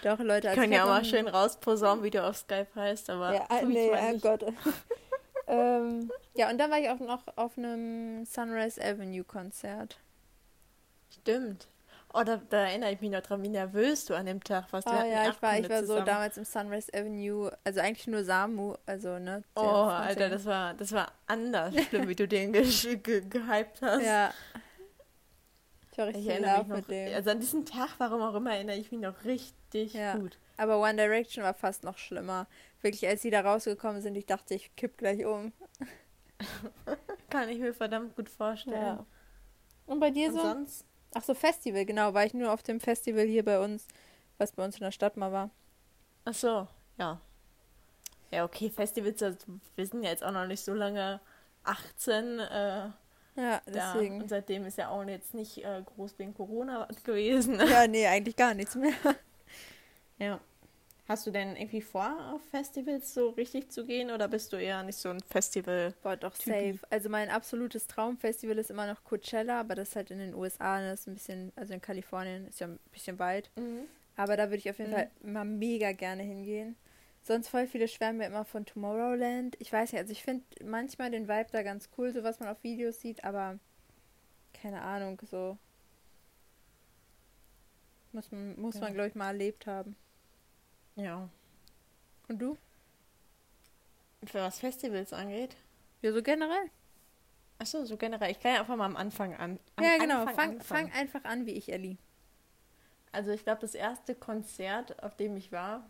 Doch, 0.04 0.20
Leute, 0.20 0.50
als 0.50 0.58
Können 0.58 0.74
ja 0.74 0.84
auch 0.84 0.90
mal 0.90 1.06
schön 1.06 1.28
rausposaunen, 1.28 2.04
wie 2.04 2.10
du 2.10 2.24
auf 2.24 2.38
Skype 2.38 2.68
heißt, 2.76 3.10
aber. 3.10 3.34
Ja, 3.34 3.48
äh, 3.50 3.66
nee, 3.66 3.92
oh 3.92 4.18
Gott. 4.20 4.44
ähm, 5.48 6.12
ja, 6.36 6.50
und 6.50 6.58
dann 6.58 6.72
war 6.72 6.80
ich 6.80 6.90
auch 6.90 7.00
noch 7.00 7.24
auf 7.36 7.58
einem 7.58 8.26
Sunrise 8.26 8.82
Avenue 8.84 9.24
Konzert. 9.24 9.98
Stimmt. 11.10 11.68
Oh, 12.18 12.24
da, 12.24 12.38
da, 12.50 12.60
erinnere 12.60 12.94
ich 12.94 13.02
mich 13.02 13.12
noch 13.12 13.22
dran, 13.22 13.44
wie 13.44 13.50
nervös 13.50 14.06
du 14.06 14.16
an 14.16 14.26
dem 14.26 14.42
Tag 14.42 14.72
warst. 14.72 14.88
Oh 14.88 14.92
ja, 14.92 15.30
ich 15.30 15.42
war, 15.42 15.60
ich 15.60 15.70
war 15.70 15.84
so 15.84 16.00
damals 16.00 16.38
im 16.38 16.46
Sunrise 16.46 16.90
Avenue, 16.94 17.52
also 17.66 17.82
eigentlich 17.82 18.08
nur 18.08 18.24
Samu, 18.24 18.76
also 18.86 19.20
ne. 19.20 19.44
Oh, 19.54 19.60
Alter, 19.60 20.30
das 20.30 20.46
war, 20.46 20.74
das 20.76 20.94
war 20.94 21.12
anders 21.28 21.76
schlimm, 21.90 22.08
wie 22.08 22.16
du 22.16 22.26
den 22.26 22.54
ge 22.54 22.64
ge 22.96 23.22
gehypt 23.22 23.82
hast. 23.82 24.06
Ja. 24.06 24.32
Ich 25.96 26.00
war 26.00 26.08
richtig 26.08 26.26
ich 26.26 26.30
erinnere 26.30 26.58
mich 26.58 26.68
noch, 26.68 26.76
mit 26.76 26.90
dem. 26.90 27.16
Also 27.16 27.30
an 27.30 27.40
diesem 27.40 27.66
Tag, 27.66 27.92
warum 28.00 28.22
auch 28.22 28.36
immer, 28.36 28.54
erinnere 28.54 28.76
ich 28.76 28.92
mich 28.92 29.00
noch 29.00 29.24
richtig 29.24 29.94
ja. 29.94 30.18
gut. 30.18 30.38
Aber 30.58 30.82
One 30.82 30.96
Direction 30.96 31.42
war 31.42 31.54
fast 31.54 31.86
noch 31.86 31.98
schlimmer. 31.98 32.48
Wirklich, 32.82 33.08
als 33.08 33.22
sie 33.22 33.30
da 33.30 33.40
rausgekommen 33.40 34.02
sind, 34.02 34.16
ich 34.16 34.26
dachte, 34.26 34.56
ich 34.56 34.76
kipp 34.76 34.98
gleich 34.98 35.26
um. 35.26 35.54
Kann 37.30 37.48
ich 37.48 37.60
mir 37.60 37.74
verdammt 37.74 38.14
gut 38.18 38.28
vorstellen. 38.28 38.76
Ja. 38.76 39.06
Und 39.86 40.02
bei 40.02 40.12
dir 40.12 40.28
Und 40.28 40.36
so? 40.36 40.42
Sonst? 40.42 40.86
Ach 41.14 41.24
so, 41.24 41.34
Festival, 41.34 41.86
genau. 41.86 42.14
War 42.14 42.26
ich 42.26 42.34
nur 42.34 42.52
auf 42.52 42.62
dem 42.62 42.82
Festival 42.82 43.24
hier 43.24 43.46
bei 43.46 43.58
uns, 43.62 43.88
was 44.38 44.52
bei 44.52 44.66
uns 44.66 44.76
in 44.76 44.84
der 44.84 44.92
Stadt 44.92 45.16
mal 45.16 45.32
war. 45.32 45.50
Ach 46.26 46.34
so, 46.34 46.68
ja. 46.98 47.22
Ja, 48.32 48.44
okay, 48.44 48.70
Festivals, 48.70 49.22
wir 49.22 49.86
sind 49.88 50.04
ja 50.04 50.10
jetzt 50.10 50.26
auch 50.26 50.32
noch 50.32 50.46
nicht 50.46 50.66
so 50.66 50.74
lange 50.74 51.22
18. 51.64 52.40
Äh, 52.40 52.90
ja, 53.36 53.62
deswegen. 53.66 54.18
Da. 54.18 54.24
Und 54.24 54.30
seitdem 54.30 54.66
ist 54.66 54.78
ja 54.78 54.90
auch 54.90 55.04
jetzt 55.04 55.34
nicht 55.34 55.64
äh, 55.64 55.82
groß 55.86 56.18
wegen 56.18 56.34
Corona 56.34 56.88
gewesen. 57.04 57.60
Ja, 57.60 57.88
nee, 57.88 58.08
eigentlich 58.08 58.36
gar 58.36 58.54
nichts 58.54 58.76
mehr. 58.76 58.94
Ja. 60.18 60.40
Hast 61.10 61.28
du 61.28 61.32
denn 61.32 61.58
irgendwie 61.58 61.82
vor, 61.82 62.34
auf 62.34 62.42
Festivals 62.50 63.14
so 63.14 63.30
richtig 63.32 63.70
zu 63.70 63.86
gehen 63.86 64.10
oder 64.10 64.30
bist 64.30 64.54
du 64.54 64.56
eher 64.56 64.82
nicht 64.82 64.98
so 64.98 65.10
ein 65.10 65.20
Festival? 65.20 65.94
Boah, 66.02 66.16
doch 66.16 66.34
safe. 66.36 66.80
Also 66.90 67.10
mein 67.10 67.30
absolutes 67.30 67.86
Traumfestival 67.86 68.58
ist 68.58 68.72
immer 68.72 68.88
noch 68.88 69.04
Coachella, 69.04 69.60
aber 69.60 69.76
das 69.76 69.90
ist 69.90 69.96
halt 69.98 70.10
in 70.10 70.20
den 70.20 70.34
USA, 70.34 70.80
das 70.80 71.02
ist 71.02 71.08
ein 71.08 71.14
bisschen, 71.14 71.52
also 71.58 71.74
in 71.74 71.82
Kalifornien 71.82 72.48
ist 72.48 72.62
ja 72.62 72.68
ein 72.68 72.80
bisschen 72.92 73.20
weit. 73.20 73.52
Mhm. 73.56 73.82
Aber 74.16 74.36
da 74.36 74.46
würde 74.46 74.58
ich 74.58 74.70
auf 74.70 74.80
jeden 74.80 74.92
mhm. 74.92 74.96
Fall 74.96 75.12
immer 75.22 75.44
mega 75.44 75.92
gerne 75.92 76.24
hingehen. 76.24 76.76
Sonst 77.26 77.48
voll 77.48 77.66
viele 77.66 77.88
schwärmen 77.88 78.20
mir 78.20 78.28
immer 78.28 78.46
von 78.46 78.68
Tomorrowland. 78.68 79.58
Ich 79.60 79.74
weiß 79.74 79.92
nicht, 79.92 80.00
also 80.00 80.12
ich 80.12 80.22
finde 80.22 80.46
manchmal 80.64 81.10
den 81.10 81.28
Vibe 81.28 81.50
da 81.52 81.64
ganz 81.64 81.90
cool, 81.98 82.14
so 82.14 82.24
was 82.24 82.40
man 82.40 82.50
auf 82.50 82.64
Videos 82.64 83.02
sieht, 83.02 83.24
aber 83.24 83.58
keine 84.54 84.84
Ahnung, 84.84 85.20
so 85.26 85.58
muss 88.12 88.32
man, 88.32 88.62
muss 88.62 88.76
ja. 88.76 88.82
man 88.82 88.94
glaube 88.94 89.10
ich, 89.10 89.16
mal 89.16 89.30
erlebt 89.30 89.66
haben. 89.66 89.96
Ja. 90.98 91.28
Und 92.28 92.38
du? 92.40 92.60
Für 94.26 94.42
was 94.42 94.60
Festivals 94.60 95.12
angeht? 95.12 95.58
Ja, 96.04 96.14
so 96.14 96.22
generell. 96.22 96.70
Achso, 97.58 97.86
so 97.86 97.98
generell. 97.98 98.30
Ich 98.30 98.40
kann 98.40 98.54
ja 98.54 98.60
einfach 98.60 98.76
mal 98.76 98.86
am 98.86 98.96
Anfang 98.96 99.34
an. 99.34 99.60
Am 99.78 99.84
ja, 99.84 99.98
genau. 99.98 100.22
Anfang 100.22 100.36
fang, 100.36 100.62
fang 100.62 100.92
einfach 100.92 101.24
an, 101.24 101.48
wie 101.48 101.54
ich, 101.54 101.72
Ellie. 101.72 101.98
Also 103.12 103.32
ich 103.32 103.44
glaube, 103.44 103.62
das 103.62 103.74
erste 103.74 104.14
Konzert, 104.14 105.02
auf 105.02 105.16
dem 105.16 105.36
ich 105.38 105.52
war, 105.52 105.90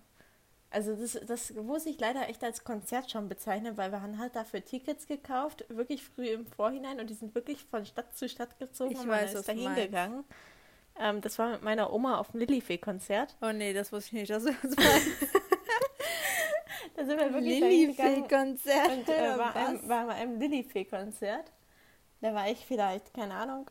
also 0.76 0.94
das, 0.94 1.18
das 1.26 1.54
muss 1.54 1.86
ich 1.86 1.98
leider 2.02 2.28
echt 2.28 2.44
als 2.44 2.66
Konzert 2.66 3.10
schon 3.10 3.30
bezeichnen, 3.30 3.78
weil 3.78 3.94
wir 3.94 4.02
haben 4.02 4.20
halt 4.20 4.36
dafür 4.36 4.64
Tickets 4.64 5.08
gekauft, 5.08 5.64
wirklich 5.70 6.04
früh 6.04 6.28
im 6.28 6.46
Vorhinein 6.46 7.00
und 7.00 7.10
die 7.10 7.14
sind 7.14 7.34
wirklich 7.34 7.64
von 7.64 7.86
Stadt 7.86 8.14
zu 8.18 8.28
Stadt 8.28 8.60
gezogen 8.60 8.92
ich 8.92 9.00
und 9.00 9.08
weiß, 9.08 9.32
man 9.32 9.40
ist 9.40 9.48
da 9.48 9.54
hingegangen. 9.54 10.26
Ähm, 11.00 11.22
das 11.22 11.40
war 11.40 11.52
mit 11.52 11.64
meiner 11.64 11.94
Oma 11.94 12.18
auf 12.18 12.32
dem 12.32 12.42
Lillifee-Konzert. 12.42 13.38
Oh 13.42 13.54
nee, 13.54 13.72
das 13.72 13.94
wusste 13.94 14.08
ich 14.08 14.14
nicht. 14.22 14.32
Das 14.32 14.44
da 14.44 14.52
sind 17.06 17.20
wir 17.20 17.34
wirklich 17.34 17.62
Lillifee-Konzert. 17.62 18.90
Und 18.90 19.08
äh, 19.08 19.38
war, 19.38 19.56
ein, 19.56 19.88
war 19.88 20.08
bei 20.08 20.16
einem 20.16 20.38
Lillifee-Konzert. 20.42 21.54
Da 22.20 22.34
war 22.34 22.50
ich 22.50 22.66
vielleicht, 22.66 23.14
keine 23.14 23.34
Ahnung, 23.34 23.70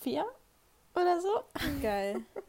vier 0.00 0.24
oder 0.94 1.20
so. 1.20 1.42
Geil. 1.82 2.22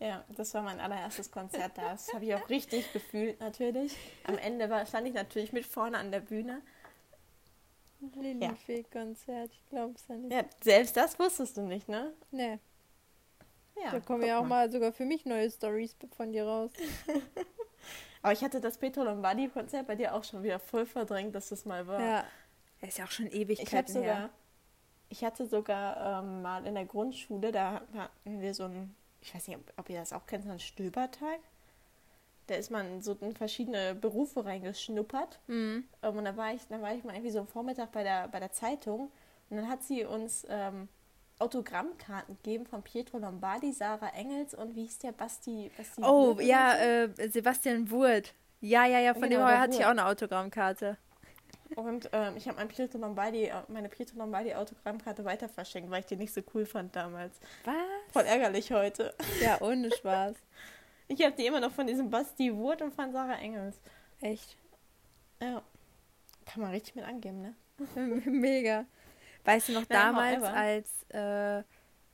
Ja, 0.00 0.24
das 0.36 0.54
war 0.54 0.62
mein 0.62 0.78
allererstes 0.78 1.30
Konzert 1.30 1.76
da. 1.76 1.90
Das 1.90 2.12
habe 2.14 2.24
ich 2.24 2.34
auch 2.34 2.48
richtig 2.48 2.92
gefühlt 2.92 3.40
natürlich. 3.40 3.96
Am 4.24 4.38
Ende 4.38 4.70
war, 4.70 4.86
stand 4.86 5.08
ich 5.08 5.14
natürlich 5.14 5.52
mit 5.52 5.66
vorne 5.66 5.98
an 5.98 6.12
der 6.12 6.20
Bühne. 6.20 6.62
Lilifee-Konzert, 8.14 9.50
ich 9.52 9.68
glaube 9.68 9.94
es 9.94 10.06
ja 10.06 10.14
nicht. 10.14 10.32
Ja, 10.32 10.44
selbst 10.62 10.96
das 10.96 11.18
wusstest 11.18 11.56
du 11.56 11.62
nicht, 11.62 11.88
ne? 11.88 12.12
Nee. 12.30 12.58
Ja, 13.82 13.90
da 13.92 14.00
kommen 14.00 14.24
ja 14.24 14.38
auch 14.38 14.42
mal. 14.42 14.66
mal 14.66 14.70
sogar 14.70 14.92
für 14.92 15.04
mich 15.04 15.24
neue 15.24 15.50
Stories 15.50 15.96
von 16.16 16.32
dir 16.32 16.44
raus. 16.46 16.70
Aber 18.22 18.32
ich 18.32 18.42
hatte 18.42 18.60
das 18.60 18.78
Petro 18.78 19.02
Lombardi-Konzert 19.02 19.86
bei 19.86 19.96
dir 19.96 20.14
auch 20.14 20.24
schon 20.24 20.42
wieder 20.42 20.58
voll 20.58 20.86
verdrängt, 20.86 21.34
dass 21.34 21.48
das 21.48 21.64
mal 21.64 21.86
war. 21.86 22.00
Ja, 22.00 22.24
er 22.80 22.88
ist 22.88 22.98
ja 22.98 23.04
auch 23.04 23.10
schon 23.10 23.26
ewig 23.28 23.60
ich 23.60 23.68
sogar, 23.68 24.02
her. 24.02 24.30
Ich 25.08 25.24
hatte 25.24 25.46
sogar 25.46 26.22
ähm, 26.22 26.42
mal 26.42 26.66
in 26.66 26.74
der 26.74 26.84
Grundschule, 26.84 27.50
da 27.50 27.82
hatten 27.94 28.40
wir 28.40 28.54
so 28.54 28.64
ein 28.64 28.94
ich 29.20 29.34
weiß 29.34 29.48
nicht, 29.48 29.56
ob, 29.56 29.72
ob 29.76 29.90
ihr 29.90 29.98
das 29.98 30.12
auch 30.12 30.26
kennt, 30.26 30.44
so 30.44 30.50
ein 30.50 30.60
Stöbertag. 30.60 31.38
Da 32.46 32.54
ist 32.54 32.70
man 32.70 33.02
so 33.02 33.16
in 33.20 33.34
verschiedene 33.34 33.94
Berufe 33.94 34.44
reingeschnuppert. 34.44 35.38
Mhm. 35.48 35.84
Ähm, 36.02 36.16
und 36.16 36.24
da 36.24 36.36
war 36.36 36.54
ich, 36.54 36.62
da 36.68 36.80
war 36.80 36.94
ich 36.94 37.04
mal 37.04 37.14
irgendwie 37.14 37.32
so 37.32 37.40
am 37.40 37.46
Vormittag 37.46 37.92
bei 37.92 38.02
der, 38.02 38.28
bei 38.28 38.40
der 38.40 38.52
Zeitung 38.52 39.10
und 39.50 39.56
dann 39.56 39.68
hat 39.68 39.82
sie 39.82 40.04
uns 40.04 40.46
ähm, 40.48 40.88
Autogrammkarten 41.38 42.36
gegeben 42.42 42.66
von 42.66 42.82
Pietro 42.82 43.18
Lombardi, 43.18 43.72
Sarah 43.72 44.10
Engels 44.10 44.54
und 44.54 44.74
wie 44.74 44.82
hieß 44.82 44.98
der 44.98 45.12
Basti? 45.12 45.70
Basti 45.76 46.02
oh, 46.02 46.36
Wurt 46.36 46.42
ja, 46.42 46.76
äh, 46.76 47.28
Sebastian 47.28 47.90
Wurt. 47.90 48.34
Ja, 48.60 48.86
ja, 48.86 48.98
ja, 48.98 49.14
von 49.14 49.22
genau, 49.22 49.46
dem 49.46 49.58
hatte 49.58 49.76
ich 49.76 49.84
auch 49.84 49.90
eine 49.90 50.06
Autogrammkarte. 50.06 50.96
Und 51.76 52.08
ähm, 52.12 52.36
ich 52.36 52.46
habe 52.48 52.58
mein 52.58 52.68
Pietro 52.68 52.98
Lombardi, 52.98 53.44
äh, 53.44 53.62
meine 53.68 53.88
Pietro 53.88 54.18
Lombardi 54.18 54.54
Autogrammkarte 54.54 55.24
weiter 55.24 55.48
verschenkt, 55.48 55.90
weil 55.90 56.00
ich 56.00 56.06
die 56.06 56.16
nicht 56.16 56.32
so 56.32 56.40
cool 56.54 56.64
fand 56.66 56.94
damals. 56.96 57.38
Was? 57.64 57.74
Voll 58.12 58.24
ärgerlich 58.24 58.72
heute. 58.72 59.14
Ja, 59.40 59.60
ohne 59.60 59.90
Spaß. 59.90 60.34
ich 61.08 61.22
habe 61.24 61.34
die 61.36 61.46
immer 61.46 61.60
noch 61.60 61.72
von 61.72 61.86
diesem 61.86 62.10
Basti 62.10 62.54
Wurt 62.54 62.82
und 62.82 62.94
von 62.94 63.12
Sarah 63.12 63.38
Engels. 63.38 63.80
Echt? 64.20 64.56
Ja. 65.40 65.62
Kann 66.46 66.62
man 66.62 66.70
richtig 66.70 66.94
mit 66.94 67.04
angeben, 67.04 67.42
ne? 67.42 67.54
Mega. 68.24 68.86
Weißt 69.44 69.68
du 69.68 69.72
noch 69.72 69.88
Ja, 69.88 70.12
damals, 70.12 70.42
als, 70.42 71.04
äh, 71.10 71.62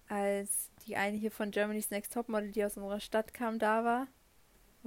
als 0.09 0.71
die 0.87 0.97
eine 0.97 1.17
hier 1.17 1.31
von 1.31 1.51
Germany's 1.51 1.90
Next 1.90 2.12
Topmodel, 2.12 2.51
die 2.51 2.64
aus 2.64 2.77
unserer 2.77 3.01
Stadt 3.01 3.33
kam, 3.33 3.59
da 3.59 3.85
war? 3.85 4.07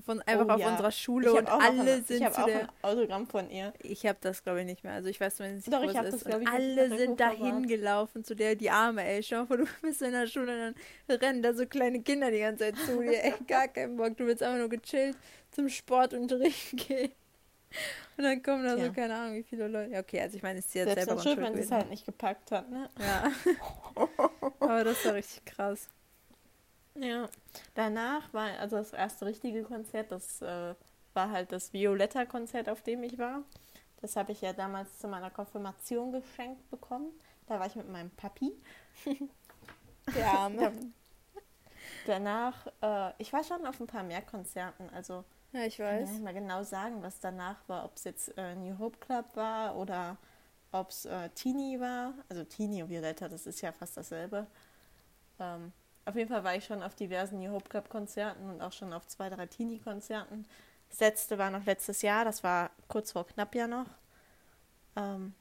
Von, 0.06 0.22
einfach 0.22 0.46
Oh 0.48 0.52
auf 0.52 0.60
ja. 0.60 0.70
unserer 0.72 0.92
Schule 0.92 1.34
und 1.34 1.48
alle 1.50 1.94
ein, 1.94 2.06
sind 2.06 2.18
Ich 2.18 2.24
habe 2.24 2.36
zu 2.36 2.42
auch 2.42 2.46
der. 2.46 2.60
ein 2.62 2.70
Autogramm 2.84 3.26
von 3.28 3.50
ihr. 3.50 3.74
Ich 3.82 4.06
habe 4.06 4.18
das, 4.22 4.44
glaube 4.44 4.60
ich, 4.60 4.66
nicht 4.68 4.84
mehr. 4.84 4.94
Also 4.94 5.10
ich 5.10 5.20
weiß 5.20 5.38
zumindest 5.38 5.68
nicht, 5.68 5.76
Doch, 5.76 5.82
wo 5.82 5.86
ich 5.86 5.92
es 5.92 5.98
hab 5.98 6.06
ist. 6.06 6.26
das, 6.26 6.36
und 6.36 6.42
ich, 6.44 6.48
alle 6.48 6.98
sind 6.98 7.20
da 7.20 7.32
verwahrt. 7.32 7.54
hingelaufen 7.54 8.24
zu 8.24 8.36
der, 8.36 8.56
die 8.56 8.70
Arme, 8.70 9.04
ey. 9.04 9.24
Schau 9.24 9.46
mal 9.46 9.58
du 9.58 9.66
bist 9.82 10.02
in 10.04 10.12
der 10.12 10.28
Schule 10.28 10.52
und 10.68 10.76
dann 11.10 11.18
rennen 11.18 11.42
da 11.42 11.54
so 11.54 11.66
kleine 11.66 12.02
Kinder 12.02 12.30
die 12.30 12.40
ganze 12.40 12.66
Zeit 12.66 12.78
zu 12.86 13.02
dir. 13.02 13.24
Ey, 13.24 13.34
gar 13.48 13.68
keinen 13.70 13.98
Bock. 13.98 14.16
Du 14.18 14.28
willst 14.28 14.44
einfach 14.44 14.60
nur 14.60 14.70
gechillt 14.70 15.18
zum 15.52 15.68
Sportunterricht 15.68 16.78
gehen. 16.88 17.12
Und 18.18 18.24
dann 18.24 18.42
kommen 18.44 18.64
da 18.64 18.72
so, 18.78 18.84
Tja. 18.84 18.90
keine 18.94 19.16
Ahnung, 19.16 19.36
wie 19.38 19.44
viele 19.44 19.68
Leute. 19.68 19.92
Ja, 19.94 20.00
okay, 20.00 20.22
also 20.22 20.38
ich 20.38 20.44
meine, 20.44 20.60
es 20.60 20.66
ist 20.68 20.76
jetzt 20.76 20.86
Selbst 20.94 21.06
selber 21.06 21.22
schuld, 21.22 21.38
wenn 21.38 21.56
sie 21.56 21.62
es 21.62 21.72
halt 21.72 21.90
nicht 21.90 22.06
gepackt 22.06 22.52
hat, 22.52 22.70
ne? 22.70 22.90
Ja. 23.00 23.32
Aber 24.60 24.84
das 24.84 25.04
war 25.06 25.14
richtig 25.16 25.44
krass. 25.46 25.90
Ja. 27.00 27.30
Danach 27.76 28.34
war 28.34 28.60
also 28.60 28.78
das 28.78 28.94
erste 28.94 29.26
richtige 29.26 29.64
Konzert, 29.64 30.12
das 30.12 30.42
äh, 30.42 30.76
war 31.14 31.32
halt 31.32 31.52
das 31.52 31.74
Violetta-Konzert, 31.74 32.70
auf 32.70 32.82
dem 32.82 33.04
ich 33.04 33.18
war. 33.18 33.44
Das 34.02 34.16
habe 34.16 34.32
ich 34.32 34.42
ja 34.42 34.54
damals 34.54 35.00
zu 35.00 35.08
meiner 35.08 35.32
Konfirmation 35.32 36.12
geschenkt 36.12 36.70
bekommen. 36.70 37.12
Da 37.48 37.60
war 37.60 37.68
ich 37.68 37.76
mit 37.76 37.90
meinem 37.90 38.12
Papi. 38.12 38.54
Der 40.16 40.28
Arme. 40.28 40.74
Danach, 42.06 42.68
äh, 42.82 43.14
ich 43.18 43.34
war 43.34 43.44
schon 43.44 43.66
auf 43.66 43.80
ein 43.80 43.88
paar 43.88 44.04
mehr 44.04 44.22
Konzerten, 44.22 44.90
also 44.92 45.24
Ja, 45.52 45.62
ich 45.66 45.80
ich 45.80 45.90
kann 45.90 46.02
weiß. 46.02 46.10
nicht 46.10 46.24
mal 46.24 46.34
genau 46.34 46.64
sagen, 46.64 47.02
was 47.04 47.20
danach 47.20 47.58
war, 47.68 47.86
ob 47.86 47.96
es 47.96 48.04
jetzt 48.06 48.38
äh, 48.38 48.56
New 48.56 48.78
Hope 48.80 48.98
Club 49.00 49.26
war 49.36 49.76
oder 49.78 50.18
ob 50.72 50.90
es 50.90 51.06
äh, 51.06 51.30
Teenie 51.30 51.80
war. 51.80 52.14
Also 52.30 52.44
Teenie 52.46 52.84
und 52.84 52.90
Violetta, 52.90 53.28
das 53.30 53.48
ist 53.48 53.62
ja 53.62 53.72
fast 53.72 53.98
dasselbe. 53.98 54.48
Ähm, 55.40 55.74
auf 56.08 56.16
jeden 56.16 56.30
Fall 56.30 56.44
war 56.44 56.56
ich 56.56 56.64
schon 56.64 56.82
auf 56.82 56.96
diversen 56.96 57.40
New 57.40 57.52
Hope 57.52 57.68
Club 57.68 57.90
Konzerten 57.90 58.50
und 58.50 58.62
auch 58.62 58.72
schon 58.72 58.94
auf 58.94 59.06
zwei, 59.08 59.30
drei 59.30 59.46
Teenie-Konzerten. 59.46 60.46
Das 60.90 61.02
letzte 61.02 61.38
war 61.38 61.52
noch 61.52 61.66
letztes 61.66 62.02
Jahr, 62.02 62.24
das 62.24 62.44
war 62.44 62.72
kurz 62.88 63.12
vor 63.12 63.28
knapp 63.28 63.54
ja 63.54 63.68
noch. 63.68 63.88
Ähm, 64.96 65.34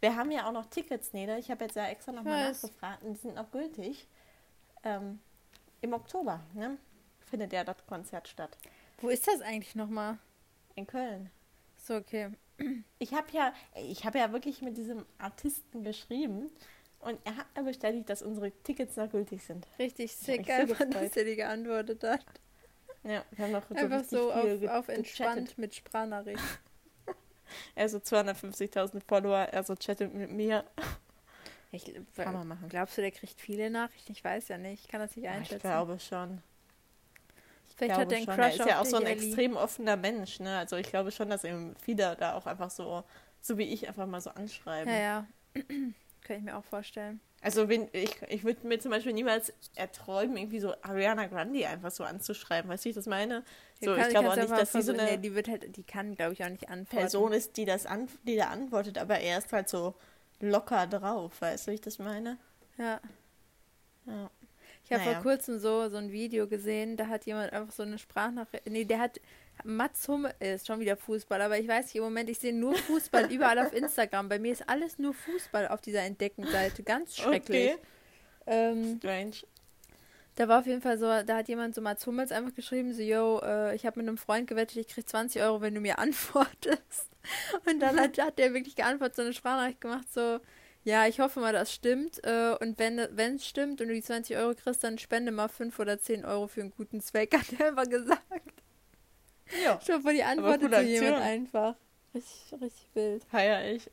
wir 0.00 0.14
haben 0.14 0.30
ja 0.30 0.46
auch 0.46 0.52
noch 0.52 0.66
Tickets, 0.66 1.14
Nede. 1.14 1.38
Ich 1.38 1.50
habe 1.50 1.64
jetzt 1.64 1.76
ja 1.76 1.86
extra 1.86 2.12
nochmal 2.12 2.52
nachgefragt 2.52 3.02
und 3.02 3.14
die 3.14 3.18
sind 3.18 3.34
noch 3.34 3.50
gültig. 3.50 4.06
Ähm, 4.82 5.20
Im 5.80 5.94
Oktober 5.94 6.40
ne, 6.52 6.76
findet 7.20 7.54
ja 7.54 7.64
das 7.64 7.86
Konzert 7.86 8.28
statt. 8.28 8.58
Wo 8.98 9.08
ist 9.08 9.26
das 9.26 9.40
eigentlich 9.40 9.74
nochmal? 9.74 10.18
In 10.74 10.86
Köln. 10.86 11.30
So, 11.78 11.96
okay. 11.96 12.30
Ich 12.98 13.14
habe 13.14 13.26
ja, 13.32 13.52
ich 13.74 14.04
habe 14.04 14.18
ja 14.18 14.32
wirklich 14.32 14.60
mit 14.60 14.76
diesem 14.76 15.04
Artisten 15.18 15.82
geschrieben 15.82 16.50
und 17.04 17.18
er 17.24 17.36
hat 17.36 17.46
mir 17.56 17.64
bestätigt, 17.64 18.08
dass 18.08 18.22
unsere 18.22 18.50
Tickets 18.62 18.96
noch 18.96 19.10
gültig 19.10 19.42
sind. 19.42 19.66
Richtig 19.78 20.14
sick, 20.14 20.46
so 20.46 20.52
einfach, 20.52 20.84
dass 20.90 21.16
er 21.16 21.24
dir 21.24 21.36
geantwortet 21.36 22.02
hat. 22.02 22.24
Ja, 23.02 23.22
wir 23.32 23.44
haben 23.44 23.52
noch 23.52 23.68
so 23.68 23.74
Einfach 23.74 24.04
so 24.04 24.32
auf, 24.32 24.62
auf 24.68 24.88
entspannt 24.88 25.58
mit 25.58 25.74
Sprachnachricht. 25.74 26.42
Er 27.74 27.88
so 27.88 27.98
250.000 27.98 29.02
Follower, 29.06 29.48
er 29.50 29.62
so 29.64 29.74
chattet 29.76 30.14
mit 30.14 30.30
mir. 30.30 30.64
Ich, 31.72 31.92
Kann 32.16 32.32
man 32.32 32.46
machen. 32.46 32.68
glaubst 32.68 32.96
du, 32.96 33.02
der 33.02 33.10
kriegt 33.10 33.40
viele 33.40 33.68
Nachrichten? 33.68 34.12
Ich 34.12 34.22
weiß 34.22 34.48
ja 34.48 34.58
nicht. 34.58 34.84
Ich 34.84 34.88
kann 34.88 35.00
das 35.00 35.16
nicht 35.16 35.28
einschätzen. 35.28 35.56
ich 35.56 35.62
glaube 35.62 35.98
schon. 35.98 36.40
Ich 37.68 37.74
Vielleicht 37.74 37.94
glaube 37.94 38.02
hat 38.02 38.12
er 38.12 38.16
einen 38.18 38.26
schon. 38.26 38.34
Crush 38.36 38.44
er 38.44 38.60
ist 38.60 38.66
ja 38.66 38.80
auch 38.80 38.86
so 38.86 38.96
ein 38.96 39.06
Ellie. 39.06 39.26
extrem 39.26 39.56
offener 39.56 39.96
Mensch, 39.96 40.38
ne? 40.38 40.58
Also 40.58 40.76
ich 40.76 40.86
glaube 40.86 41.10
schon, 41.10 41.28
dass 41.28 41.42
ihm 41.42 41.74
viele 41.82 42.16
da 42.16 42.34
auch 42.34 42.46
einfach 42.46 42.70
so, 42.70 43.02
so 43.40 43.58
wie 43.58 43.64
ich, 43.64 43.88
einfach 43.88 44.06
mal 44.06 44.20
so 44.20 44.30
anschreiben. 44.30 44.92
Ja, 44.92 44.98
ja. 45.00 45.26
Kann 46.24 46.38
ich 46.38 46.42
mir 46.42 46.56
auch 46.56 46.64
vorstellen. 46.64 47.20
Also 47.42 47.68
wenn, 47.68 47.88
ich, 47.92 48.20
ich 48.28 48.42
würde 48.42 48.66
mir 48.66 48.80
zum 48.80 48.90
Beispiel 48.90 49.12
niemals 49.12 49.52
erträumen, 49.74 50.36
irgendwie 50.38 50.60
so 50.60 50.72
Ariana 50.80 51.26
Grande 51.26 51.68
einfach 51.68 51.90
so 51.90 52.02
anzuschreiben. 52.02 52.70
Weißt 52.70 52.84
du, 52.84 52.86
wie 52.86 52.90
ich 52.90 52.94
das 52.96 53.06
meine? 53.06 53.44
So, 53.82 53.94
kann- 53.94 54.00
ich 54.04 54.08
glaube 54.08 54.30
auch 54.30 54.36
nicht, 54.36 54.50
dass 54.50 54.72
sie 54.72 54.80
so 54.80 54.92
eine 54.94 55.04
Nee, 55.04 55.16
die 55.18 55.34
wird 55.34 55.48
halt, 55.48 55.76
die 55.76 55.82
kann, 55.82 56.14
glaube 56.14 56.32
ich, 56.32 56.42
auch 56.42 56.48
nicht 56.48 56.70
antworten. 56.70 56.96
Person 56.96 57.32
ist, 57.32 57.58
die 57.58 57.66
das 57.66 57.84
an, 57.84 58.08
die 58.26 58.36
da 58.36 58.48
antwortet, 58.48 58.96
aber 58.96 59.18
er 59.20 59.36
ist 59.38 59.52
halt 59.52 59.68
so 59.68 59.94
locker 60.40 60.86
drauf. 60.86 61.32
Weißt 61.40 61.66
du, 61.66 61.70
wie 61.72 61.74
ich 61.74 61.80
das 61.82 61.98
meine? 61.98 62.38
Ja. 62.78 62.98
Ja. 64.06 64.30
Ich 64.86 64.92
habe 64.92 65.02
Naja. 65.04 65.14
vor 65.20 65.22
kurzem 65.22 65.58
so, 65.58 65.88
so 65.90 65.96
ein 65.98 66.12
Video 66.12 66.46
gesehen, 66.46 66.96
da 66.96 67.08
hat 67.08 67.26
jemand 67.26 67.52
einfach 67.52 67.72
so 67.74 67.82
eine 67.82 67.98
Sprachnachricht. 67.98 68.66
Nee, 68.66 68.84
der 68.84 69.00
hat. 69.00 69.20
Mats 69.62 70.08
Hummel 70.08 70.34
ist 70.40 70.66
schon 70.66 70.80
wieder 70.80 70.96
Fußball, 70.96 71.40
aber 71.40 71.58
ich 71.58 71.68
weiß 71.68 71.86
nicht, 71.86 71.96
im 71.96 72.02
Moment, 72.02 72.28
ich 72.28 72.38
sehe 72.38 72.52
nur 72.52 72.74
Fußball 72.74 73.30
überall 73.32 73.58
auf 73.58 73.72
Instagram. 73.72 74.28
Bei 74.28 74.38
mir 74.38 74.52
ist 74.52 74.68
alles 74.68 74.98
nur 74.98 75.14
Fußball 75.14 75.68
auf 75.68 75.80
dieser 75.80 76.02
Entdecken-Seite. 76.02 76.82
Ganz 76.82 77.16
schrecklich. 77.16 77.72
Okay. 77.72 77.78
Ähm, 78.46 78.98
Strange. 78.98 79.36
da 80.34 80.48
war 80.48 80.60
auf 80.60 80.66
jeden 80.66 80.82
Fall 80.82 80.98
so, 80.98 81.06
da 81.06 81.36
hat 81.36 81.48
jemand 81.48 81.74
so 81.74 81.80
Mats 81.80 82.06
Hummels 82.06 82.30
einfach 82.32 82.54
geschrieben, 82.54 82.92
so, 82.92 83.02
yo, 83.02 83.40
äh, 83.42 83.74
ich 83.74 83.86
habe 83.86 84.00
mit 84.00 84.08
einem 84.08 84.18
Freund 84.18 84.46
gewettet, 84.46 84.76
ich 84.76 84.88
krieg 84.88 85.08
20 85.08 85.40
Euro, 85.42 85.60
wenn 85.60 85.74
du 85.74 85.80
mir 85.80 85.98
antwortest. 86.00 87.10
Und 87.66 87.80
dann 87.80 87.98
hat, 87.98 88.18
hat 88.18 88.38
der 88.38 88.52
wirklich 88.52 88.76
geantwortet, 88.76 89.16
so 89.16 89.22
eine 89.22 89.32
Sprachnachricht 89.32 89.80
gemacht, 89.80 90.12
so, 90.12 90.40
ja, 90.84 91.06
ich 91.06 91.20
hoffe 91.20 91.40
mal, 91.40 91.54
das 91.54 91.72
stimmt. 91.72 92.22
Äh, 92.24 92.54
und 92.60 92.78
wenn 92.78 92.98
es 92.98 93.46
stimmt 93.46 93.80
und 93.80 93.88
du 93.88 93.94
die 93.94 94.02
20 94.02 94.36
Euro 94.36 94.54
kriegst, 94.54 94.84
dann 94.84 94.98
spende 94.98 95.32
mal 95.32 95.48
5 95.48 95.78
oder 95.78 95.98
10 95.98 96.26
Euro 96.26 96.46
für 96.46 96.60
einen 96.60 96.72
guten 96.76 97.00
Zweck, 97.00 97.34
hat 97.38 97.58
er 97.58 97.68
einfach 97.68 97.88
gesagt. 97.88 98.63
Ja. 99.64 99.76
Dir 99.76 100.00
vor, 100.00 100.12
die 100.12 100.22
coole 100.22 100.70
so 100.70 100.80
jemand 100.80 101.22
einfach. 101.22 101.74
Richtig, 102.14 102.60
richtig 102.60 102.88
wild. 102.94 103.24
Feier 103.24 103.64
ich. 103.72 103.90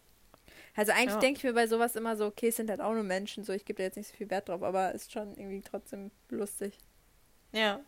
Also 0.75 0.91
eigentlich 0.93 1.09
Ja. 1.15 1.19
denke 1.19 1.37
ich 1.39 1.43
mir 1.43 1.53
bei 1.53 1.67
sowas 1.67 1.95
immer 1.95 2.15
so, 2.15 2.25
okay, 2.27 2.47
es 2.47 2.55
sind 2.55 2.69
halt 2.69 2.81
auch 2.81 2.93
nur 2.93 3.03
Menschen, 3.03 3.43
so 3.43 3.51
ich 3.51 3.65
gebe 3.65 3.77
da 3.77 3.83
jetzt 3.83 3.97
nicht 3.97 4.07
so 4.09 4.15
viel 4.15 4.29
Wert 4.29 4.47
drauf, 4.47 4.63
aber 4.63 4.93
ist 4.93 5.11
schon 5.11 5.35
irgendwie 5.35 5.61
trotzdem 5.61 6.11
lustig. 6.29 6.77
Ja. 7.51 7.81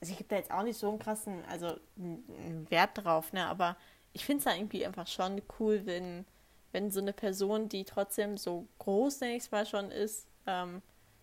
Also 0.00 0.12
ich 0.12 0.18
gebe 0.18 0.28
da 0.28 0.36
jetzt 0.36 0.50
auch 0.50 0.62
nicht 0.62 0.78
so 0.78 0.88
einen 0.90 0.98
krassen, 0.98 1.44
also 1.46 1.68
n- 1.98 2.24
n- 2.28 2.66
Wert 2.70 2.90
drauf, 2.94 3.32
ne? 3.32 3.46
Aber 3.46 3.76
ich 4.12 4.24
finde 4.24 4.38
es 4.38 4.44
dann 4.44 4.56
irgendwie 4.56 4.86
einfach 4.86 5.06
schon 5.06 5.42
cool, 5.58 5.82
wenn, 5.84 6.24
wenn 6.72 6.90
so 6.90 7.00
eine 7.00 7.12
Person, 7.12 7.68
die 7.68 7.84
trotzdem 7.84 8.36
so 8.36 8.66
groß, 8.78 9.20
nenne 9.20 9.34
ich 9.36 9.44
es 9.44 9.50
mal 9.50 9.66
schon 9.66 9.90
ist, 9.90 10.26
ähm, 10.46 10.82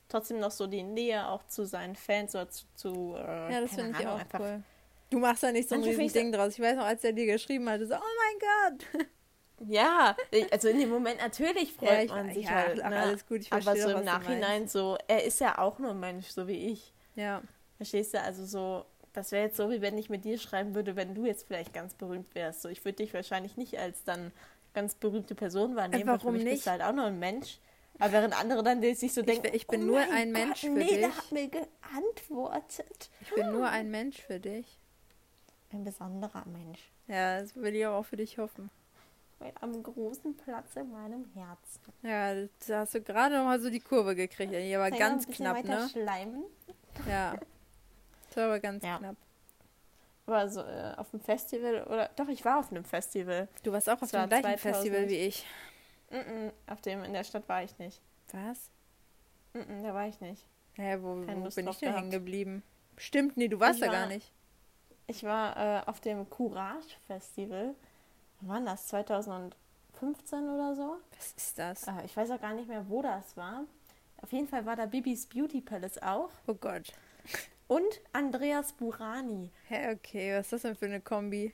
trotzdem 0.09 0.39
noch 0.39 0.51
so 0.51 0.67
die 0.67 0.83
Nähe 0.83 1.27
auch 1.27 1.45
zu 1.47 1.65
seinen 1.65 1.95
Fans 1.95 2.35
oder 2.35 2.49
zu, 2.49 2.65
zu 2.75 3.15
äh, 3.17 3.53
Ja, 3.53 3.61
das 3.61 3.73
finde 3.73 3.97
ich 3.99 4.07
auch 4.07 4.19
einfach 4.19 4.39
cool. 4.39 4.63
Du 5.09 5.19
machst 5.19 5.43
da 5.43 5.51
nicht 5.51 5.69
so 5.69 5.75
ein 5.75 5.83
riesen 5.83 6.01
ich 6.05 6.13
Ding 6.13 6.31
draus. 6.31 6.53
Ich 6.53 6.59
weiß 6.59 6.75
noch, 6.75 6.85
als 6.85 7.03
er 7.03 7.13
dir 7.13 7.25
geschrieben 7.25 7.69
hatte, 7.69 7.87
so, 7.87 7.95
oh 7.95 7.97
mein 7.99 8.77
Gott. 8.99 9.05
Ja, 9.67 10.15
also 10.51 10.67
in 10.67 10.79
dem 10.79 10.89
Moment 10.89 11.17
natürlich 11.19 11.73
freut 11.73 11.89
Ja, 11.89 12.01
ich- 12.03 12.11
man 12.11 12.31
sich 12.31 12.45
ja, 12.45 12.51
halt. 12.51 12.79
ach, 12.83 12.89
Ne? 12.91 12.95
alles 13.01 13.25
gut, 13.25 13.41
ich 13.41 13.51
Aber 13.51 13.63
verstehe 13.63 13.83
so 13.85 13.91
doch, 13.91 13.99
im 14.01 14.05
Nachhinein 14.05 14.67
so, 14.67 14.99
er 15.07 15.23
ist 15.23 15.39
ja 15.39 15.57
auch 15.57 15.79
nur 15.79 15.89
ein 15.91 15.99
Mensch, 15.99 16.27
so 16.27 16.47
wie 16.47 16.67
ich. 16.73 16.93
Ja. 17.15 17.41
Verstehst 17.77 18.13
du? 18.13 18.21
Also 18.21 18.45
so, 18.45 18.85
das 19.13 19.31
wäre 19.31 19.45
jetzt 19.45 19.57
so, 19.57 19.71
wie 19.71 19.81
wenn 19.81 19.97
ich 19.97 20.11
mit 20.11 20.25
dir 20.25 20.37
schreiben 20.37 20.75
würde, 20.75 20.95
wenn 20.95 21.15
du 21.15 21.25
jetzt 21.25 21.47
vielleicht 21.47 21.73
ganz 21.73 21.95
berühmt 21.95 22.35
wärst. 22.35 22.61
So, 22.61 22.69
ich 22.69 22.85
würde 22.85 22.97
dich 22.97 23.15
wahrscheinlich 23.15 23.57
nicht 23.57 23.79
als 23.79 24.03
dann 24.03 24.31
ganz 24.75 24.93
berühmte 24.93 25.33
Person 25.33 25.75
wahrnehmen, 25.75 26.05
weil 26.07 26.19
für 26.19 26.25
warum 26.25 26.33
mich 26.35 26.43
nicht? 26.43 26.53
bist 26.53 26.67
du 26.67 26.71
halt 26.71 26.83
auch 26.83 26.93
nur 26.93 27.05
ein 27.05 27.17
Mensch. 27.17 27.57
Aber 27.97 28.11
während 28.11 28.39
andere 28.39 28.61
dann 28.61 28.79
sich 28.93 29.11
so 29.11 29.21
Ich 29.21 29.25
denken, 29.25 29.41
bin- 29.41 29.55
ich 29.55 29.65
bin 29.65 29.81
oh 29.81 29.85
nur 29.85 29.99
ein 30.01 30.33
Gott, 30.33 30.43
Mensch 30.43 30.59
für 30.61 30.69
nee, 30.69 30.99
der 30.99 31.07
dich. 31.07 31.17
hat 31.17 31.31
mir 31.31 31.47
geantwortet. 31.49 33.09
Ich 33.21 33.33
bin 33.33 33.51
nur 33.51 33.67
ein 33.67 33.89
Mensch 33.89 34.21
für 34.21 34.39
dich. 34.39 34.77
Ein 35.77 35.83
besonderer 35.83 36.43
Mensch. 36.47 36.79
Ja, 37.07 37.39
das 37.39 37.55
will 37.55 37.75
ich 37.75 37.85
auch 37.85 38.03
für 38.03 38.17
dich 38.17 38.37
hoffen. 38.39 38.69
Mit 39.39 39.61
einem 39.61 39.83
großen 39.83 40.35
Platz 40.35 40.75
in 40.75 40.91
meinem 40.91 41.25
Herzen. 41.35 41.79
Ja, 42.01 42.33
da 42.67 42.79
hast 42.79 42.95
du 42.95 43.01
gerade 43.01 43.37
noch 43.37 43.45
mal 43.45 43.59
so 43.59 43.69
die 43.69 43.79
Kurve 43.79 44.15
gekriegt, 44.15 44.51
aber 44.51 44.59
Soll 44.59 44.87
ich 44.87 44.91
noch 44.91 44.97
ganz 44.97 45.27
knapp, 45.27 45.63
ne? 45.63 45.87
schleimen? 45.91 46.43
Ja. 47.07 47.35
Das 48.27 48.37
war 48.37 48.45
aber 48.45 48.59
ganz 48.59 48.83
Ja. 48.83 48.97
knapp. 48.97 49.15
Aber 50.25 50.49
so 50.49 50.61
äh, 50.61 50.93
auf 50.97 51.11
dem 51.11 51.19
Festival 51.21 51.83
oder 51.83 52.09
doch, 52.15 52.27
ich 52.27 52.43
war 52.43 52.57
auf 52.59 52.71
einem 52.71 52.83
Festival. 52.83 53.47
Du 53.63 53.71
warst 53.71 53.87
auch 53.89 54.01
auf 54.01 54.09
dem 54.09 54.19
war 54.21 54.27
gleichen 54.27 54.57
2000. 54.57 54.59
Festival 54.75 55.09
wie 55.09 55.15
ich. 55.17 55.45
Mm-mm, 56.11 56.51
auf 56.67 56.81
dem 56.81 57.03
in 57.03 57.13
der 57.13 57.23
Stadt 57.23 57.47
war 57.47 57.63
ich 57.63 57.77
nicht. 57.77 58.01
Was? 58.31 58.69
Mm-mm, 59.53 59.83
da 59.83 59.93
war 59.93 60.07
ich 60.07 60.19
nicht. 60.19 60.43
Naja, 60.77 61.01
wo, 61.01 61.17
wo 61.17 61.21
bin 61.21 61.67
ich 61.67 61.77
denn 61.77 61.93
hängen 61.93 62.09
geblieben? 62.11 62.63
Stimmt, 62.97 63.37
nee, 63.37 63.47
du 63.47 63.59
warst 63.59 63.75
Ich 63.75 63.85
da 63.85 63.91
war- 63.91 63.93
gar 64.01 64.07
nicht. 64.07 64.31
Ich 65.09 65.23
war 65.23 65.55
äh, 65.55 65.81
auf 65.85 66.01
dem 66.01 66.29
Courage 66.29 66.97
Festival. 67.07 67.73
Wann 68.41 68.65
war 68.65 68.73
das? 68.73 68.87
2015 68.87 69.53
oder 70.49 70.75
so? 70.75 70.97
Was 71.15 71.31
ist 71.31 71.57
das? 71.57 71.87
Äh, 71.87 72.05
ich 72.05 72.15
weiß 72.15 72.29
auch 72.31 72.41
gar 72.41 72.53
nicht 72.53 72.67
mehr, 72.67 72.85
wo 72.89 73.01
das 73.01 73.37
war. 73.37 73.63
Auf 74.21 74.33
jeden 74.33 74.49
Fall 74.49 74.65
war 74.65 74.75
da 74.75 74.85
Bibis 74.85 75.25
Beauty 75.25 75.61
Palace 75.61 76.01
auch. 76.01 76.29
Oh 76.45 76.55
Gott. 76.55 76.91
Und 77.67 78.01
Andreas 78.11 78.73
Burani. 78.73 79.49
Hä, 79.69 79.93
okay, 79.93 80.37
was 80.37 80.47
ist 80.47 80.51
das 80.53 80.61
denn 80.63 80.75
für 80.75 80.85
eine 80.85 80.99
Kombi? 80.99 81.53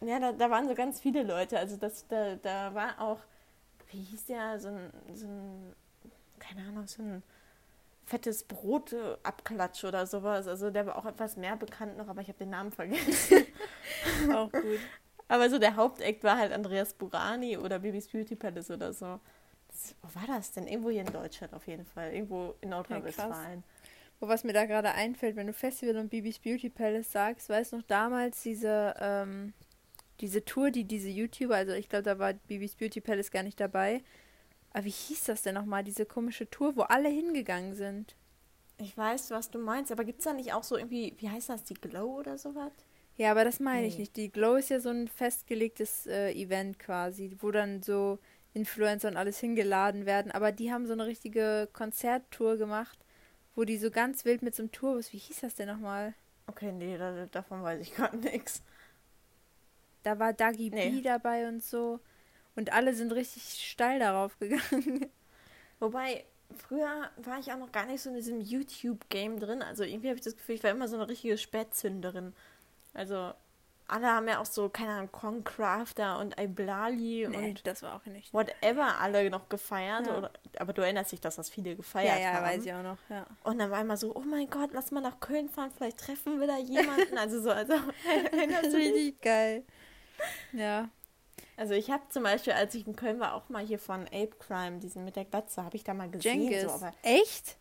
Ja, 0.00 0.18
da, 0.18 0.32
da 0.32 0.48
waren 0.48 0.66
so 0.66 0.74
ganz 0.74 1.00
viele 1.00 1.22
Leute. 1.22 1.58
Also 1.58 1.76
das, 1.76 2.06
da, 2.08 2.36
da 2.36 2.74
war 2.74 2.98
auch, 2.98 3.18
wie 3.90 4.02
hieß 4.02 4.24
der, 4.24 4.58
so 4.58 4.68
ein, 4.68 4.90
so 5.14 5.26
ein 5.26 5.74
keine 6.38 6.62
Ahnung, 6.66 6.86
so 6.86 7.02
ein 7.02 7.22
fettes 8.10 8.42
Brotabklatsch 8.42 9.84
oder 9.84 10.04
sowas. 10.06 10.48
Also 10.48 10.70
der 10.70 10.86
war 10.86 10.96
auch 10.96 11.06
etwas 11.06 11.36
mehr 11.36 11.56
bekannt 11.56 11.96
noch, 11.96 12.08
aber 12.08 12.20
ich 12.20 12.28
habe 12.28 12.38
den 12.38 12.50
Namen 12.50 12.72
vergessen. 12.72 13.46
Auch 14.34 14.50
gut. 14.50 14.80
aber 15.28 15.48
so 15.48 15.58
der 15.58 15.76
Haupteck 15.76 16.22
war 16.24 16.36
halt 16.36 16.52
Andreas 16.52 16.94
Burani 16.94 17.56
oder 17.56 17.78
Bibis 17.78 18.08
Beauty 18.08 18.34
Palace 18.34 18.70
oder 18.70 18.92
so. 18.92 19.20
Wo 20.02 20.14
war 20.20 20.26
das 20.26 20.50
denn? 20.50 20.66
Irgendwo 20.66 20.90
hier 20.90 21.02
in 21.02 21.12
Deutschland 21.12 21.54
auf 21.54 21.68
jeden 21.68 21.86
Fall. 21.86 22.12
Irgendwo 22.12 22.56
in 22.60 22.70
Nordrhein-Westfalen. 22.70 23.62
Wo 24.18 24.26
was 24.26 24.42
mir 24.42 24.52
da 24.52 24.66
gerade 24.66 24.90
einfällt, 24.90 25.36
wenn 25.36 25.46
du 25.46 25.52
Festival 25.52 25.96
und 25.96 26.10
Bibis 26.10 26.40
Beauty 26.40 26.68
Palace 26.68 27.12
sagst, 27.12 27.48
weißt 27.48 27.72
du 27.72 27.76
noch 27.76 27.84
damals 27.84 28.42
diese, 28.42 28.94
ähm, 28.98 29.54
diese 30.20 30.44
Tour, 30.44 30.72
die 30.72 30.84
diese 30.84 31.08
YouTuber, 31.08 31.54
also 31.54 31.72
ich 31.72 31.88
glaube, 31.88 32.02
da 32.02 32.18
war 32.18 32.32
Bibis 32.32 32.74
Beauty 32.74 33.00
Palace 33.00 33.30
gar 33.30 33.44
nicht 33.44 33.60
dabei. 33.60 34.02
Aber 34.72 34.84
wie 34.84 34.90
hieß 34.90 35.24
das 35.24 35.42
denn 35.42 35.54
nochmal, 35.54 35.84
diese 35.84 36.06
komische 36.06 36.48
Tour, 36.50 36.76
wo 36.76 36.82
alle 36.82 37.08
hingegangen 37.08 37.74
sind? 37.74 38.16
Ich 38.78 38.96
weiß, 38.96 39.30
was 39.30 39.50
du 39.50 39.58
meinst, 39.58 39.92
aber 39.92 40.04
gibt 40.04 40.20
es 40.20 40.24
da 40.24 40.32
nicht 40.32 40.52
auch 40.52 40.62
so 40.64 40.76
irgendwie, 40.76 41.14
wie 41.18 41.28
heißt 41.28 41.48
das, 41.50 41.64
die 41.64 41.74
Glow 41.74 42.18
oder 42.18 42.38
sowas? 42.38 42.72
Ja, 43.16 43.30
aber 43.32 43.44
das 43.44 43.60
meine 43.60 43.86
ich 43.86 43.96
Nee. 43.96 43.98
nicht. 43.98 44.16
Die 44.16 44.30
Glow 44.30 44.56
ist 44.56 44.70
ja 44.70 44.80
so 44.80 44.88
ein 44.88 45.06
festgelegtes 45.08 46.06
äh, 46.06 46.32
Event 46.32 46.78
quasi, 46.78 47.36
wo 47.40 47.50
dann 47.50 47.82
so 47.82 48.18
Influencer 48.54 49.08
und 49.08 49.16
alles 49.16 49.38
hingeladen 49.38 50.06
werden. 50.06 50.32
Aber 50.32 50.52
die 50.52 50.72
haben 50.72 50.86
so 50.86 50.94
eine 50.94 51.06
richtige 51.06 51.68
Konzerttour 51.72 52.56
gemacht, 52.56 52.98
wo 53.54 53.64
die 53.64 53.76
so 53.78 53.90
ganz 53.90 54.24
wild 54.24 54.42
mit 54.42 54.54
so 54.54 54.62
einem 54.62 54.72
Tourbus, 54.72 55.12
wie 55.12 55.18
hieß 55.18 55.40
das 55.40 55.54
denn 55.54 55.68
nochmal? 55.68 56.14
Okay, 56.46 56.72
nee, 56.72 56.96
da, 56.98 57.26
davon 57.26 57.62
weiß 57.62 57.80
ich 57.80 57.94
gerade 57.94 58.16
nichts. 58.16 58.62
Da 60.02 60.18
war 60.18 60.32
Dagi 60.32 60.70
Nee. 60.70 60.90
B 60.90 61.02
dabei 61.02 61.48
und 61.48 61.62
so. 61.62 62.00
Und 62.56 62.72
alle 62.72 62.94
sind 62.94 63.12
richtig 63.12 63.42
steil 63.70 63.98
darauf 63.98 64.38
gegangen. 64.38 65.10
Wobei, 65.78 66.24
früher 66.68 67.10
war 67.16 67.38
ich 67.38 67.52
auch 67.52 67.58
noch 67.58 67.72
gar 67.72 67.86
nicht 67.86 68.02
so 68.02 68.10
in 68.10 68.16
diesem 68.16 68.40
YouTube-Game 68.40 69.38
drin. 69.40 69.62
Also 69.62 69.84
irgendwie 69.84 70.08
habe 70.08 70.18
ich 70.18 70.24
das 70.24 70.36
Gefühl, 70.36 70.56
ich 70.56 70.64
war 70.64 70.70
immer 70.70 70.88
so 70.88 70.96
eine 70.96 71.08
richtige 71.08 71.38
Spätzünderin. 71.38 72.34
Also 72.92 73.32
alle 73.86 74.06
haben 74.06 74.28
ja 74.28 74.38
auch 74.40 74.46
so, 74.46 74.68
keine 74.68 74.92
Ahnung, 74.92 75.10
Concrafter 75.10 76.18
und 76.20 76.38
Iblali 76.40 77.26
und 77.26 77.66
das 77.66 77.82
war 77.82 77.96
auch 77.96 78.06
nicht. 78.06 78.32
whatever 78.32 78.98
alle 79.00 79.28
noch 79.30 79.48
gefeiert. 79.48 80.06
Ja. 80.06 80.18
Oder, 80.18 80.30
aber 80.58 80.72
du 80.72 80.82
erinnerst 80.82 81.10
dich, 81.12 81.20
dass 81.20 81.36
das 81.36 81.50
viele 81.50 81.70
Ja, 81.70 81.76
gefeiert 81.76 82.20
ja, 82.20 82.32
haben. 82.34 82.44
weiß 82.44 82.64
ich 82.64 82.72
auch 82.72 82.82
noch, 82.84 82.98
ja. 83.08 83.26
Und 83.42 83.58
dann 83.58 83.70
war 83.72 83.80
immer 83.80 83.96
so, 83.96 84.14
oh 84.14 84.20
mein 84.20 84.48
Gott, 84.48 84.70
lass 84.72 84.92
mal 84.92 85.00
nach 85.00 85.18
Köln 85.18 85.48
fahren, 85.48 85.72
vielleicht 85.76 85.98
treffen 85.98 86.38
wir 86.40 86.46
da 86.46 86.58
jemanden. 86.58 87.18
Also 87.18 87.40
so, 87.40 87.50
also, 87.50 87.74
Das 88.04 88.32
erinnerst 88.32 88.64
ist 88.66 88.72
du 88.74 88.78
dich? 88.78 88.92
richtig 88.94 89.20
geil. 89.22 89.64
Ja. 90.52 90.88
Also 91.60 91.74
ich 91.74 91.90
habe 91.90 92.02
zum 92.08 92.22
Beispiel, 92.22 92.54
als 92.54 92.74
ich 92.74 92.86
in 92.86 92.96
Köln 92.96 93.20
war, 93.20 93.34
auch 93.34 93.48
mal 93.50 93.64
hier 93.64 93.78
von 93.78 94.06
Ape 94.06 94.30
Crime, 94.38 94.78
diesen 94.78 95.04
mit 95.04 95.16
der 95.16 95.26
Glatze, 95.26 95.62
habe 95.62 95.76
ich 95.76 95.84
da 95.84 95.92
mal 95.92 96.08
gesehen. 96.10 96.40
Jengis. 96.42 96.62
So, 96.62 96.70
aber, 96.70 96.92
Echt? 97.02 97.56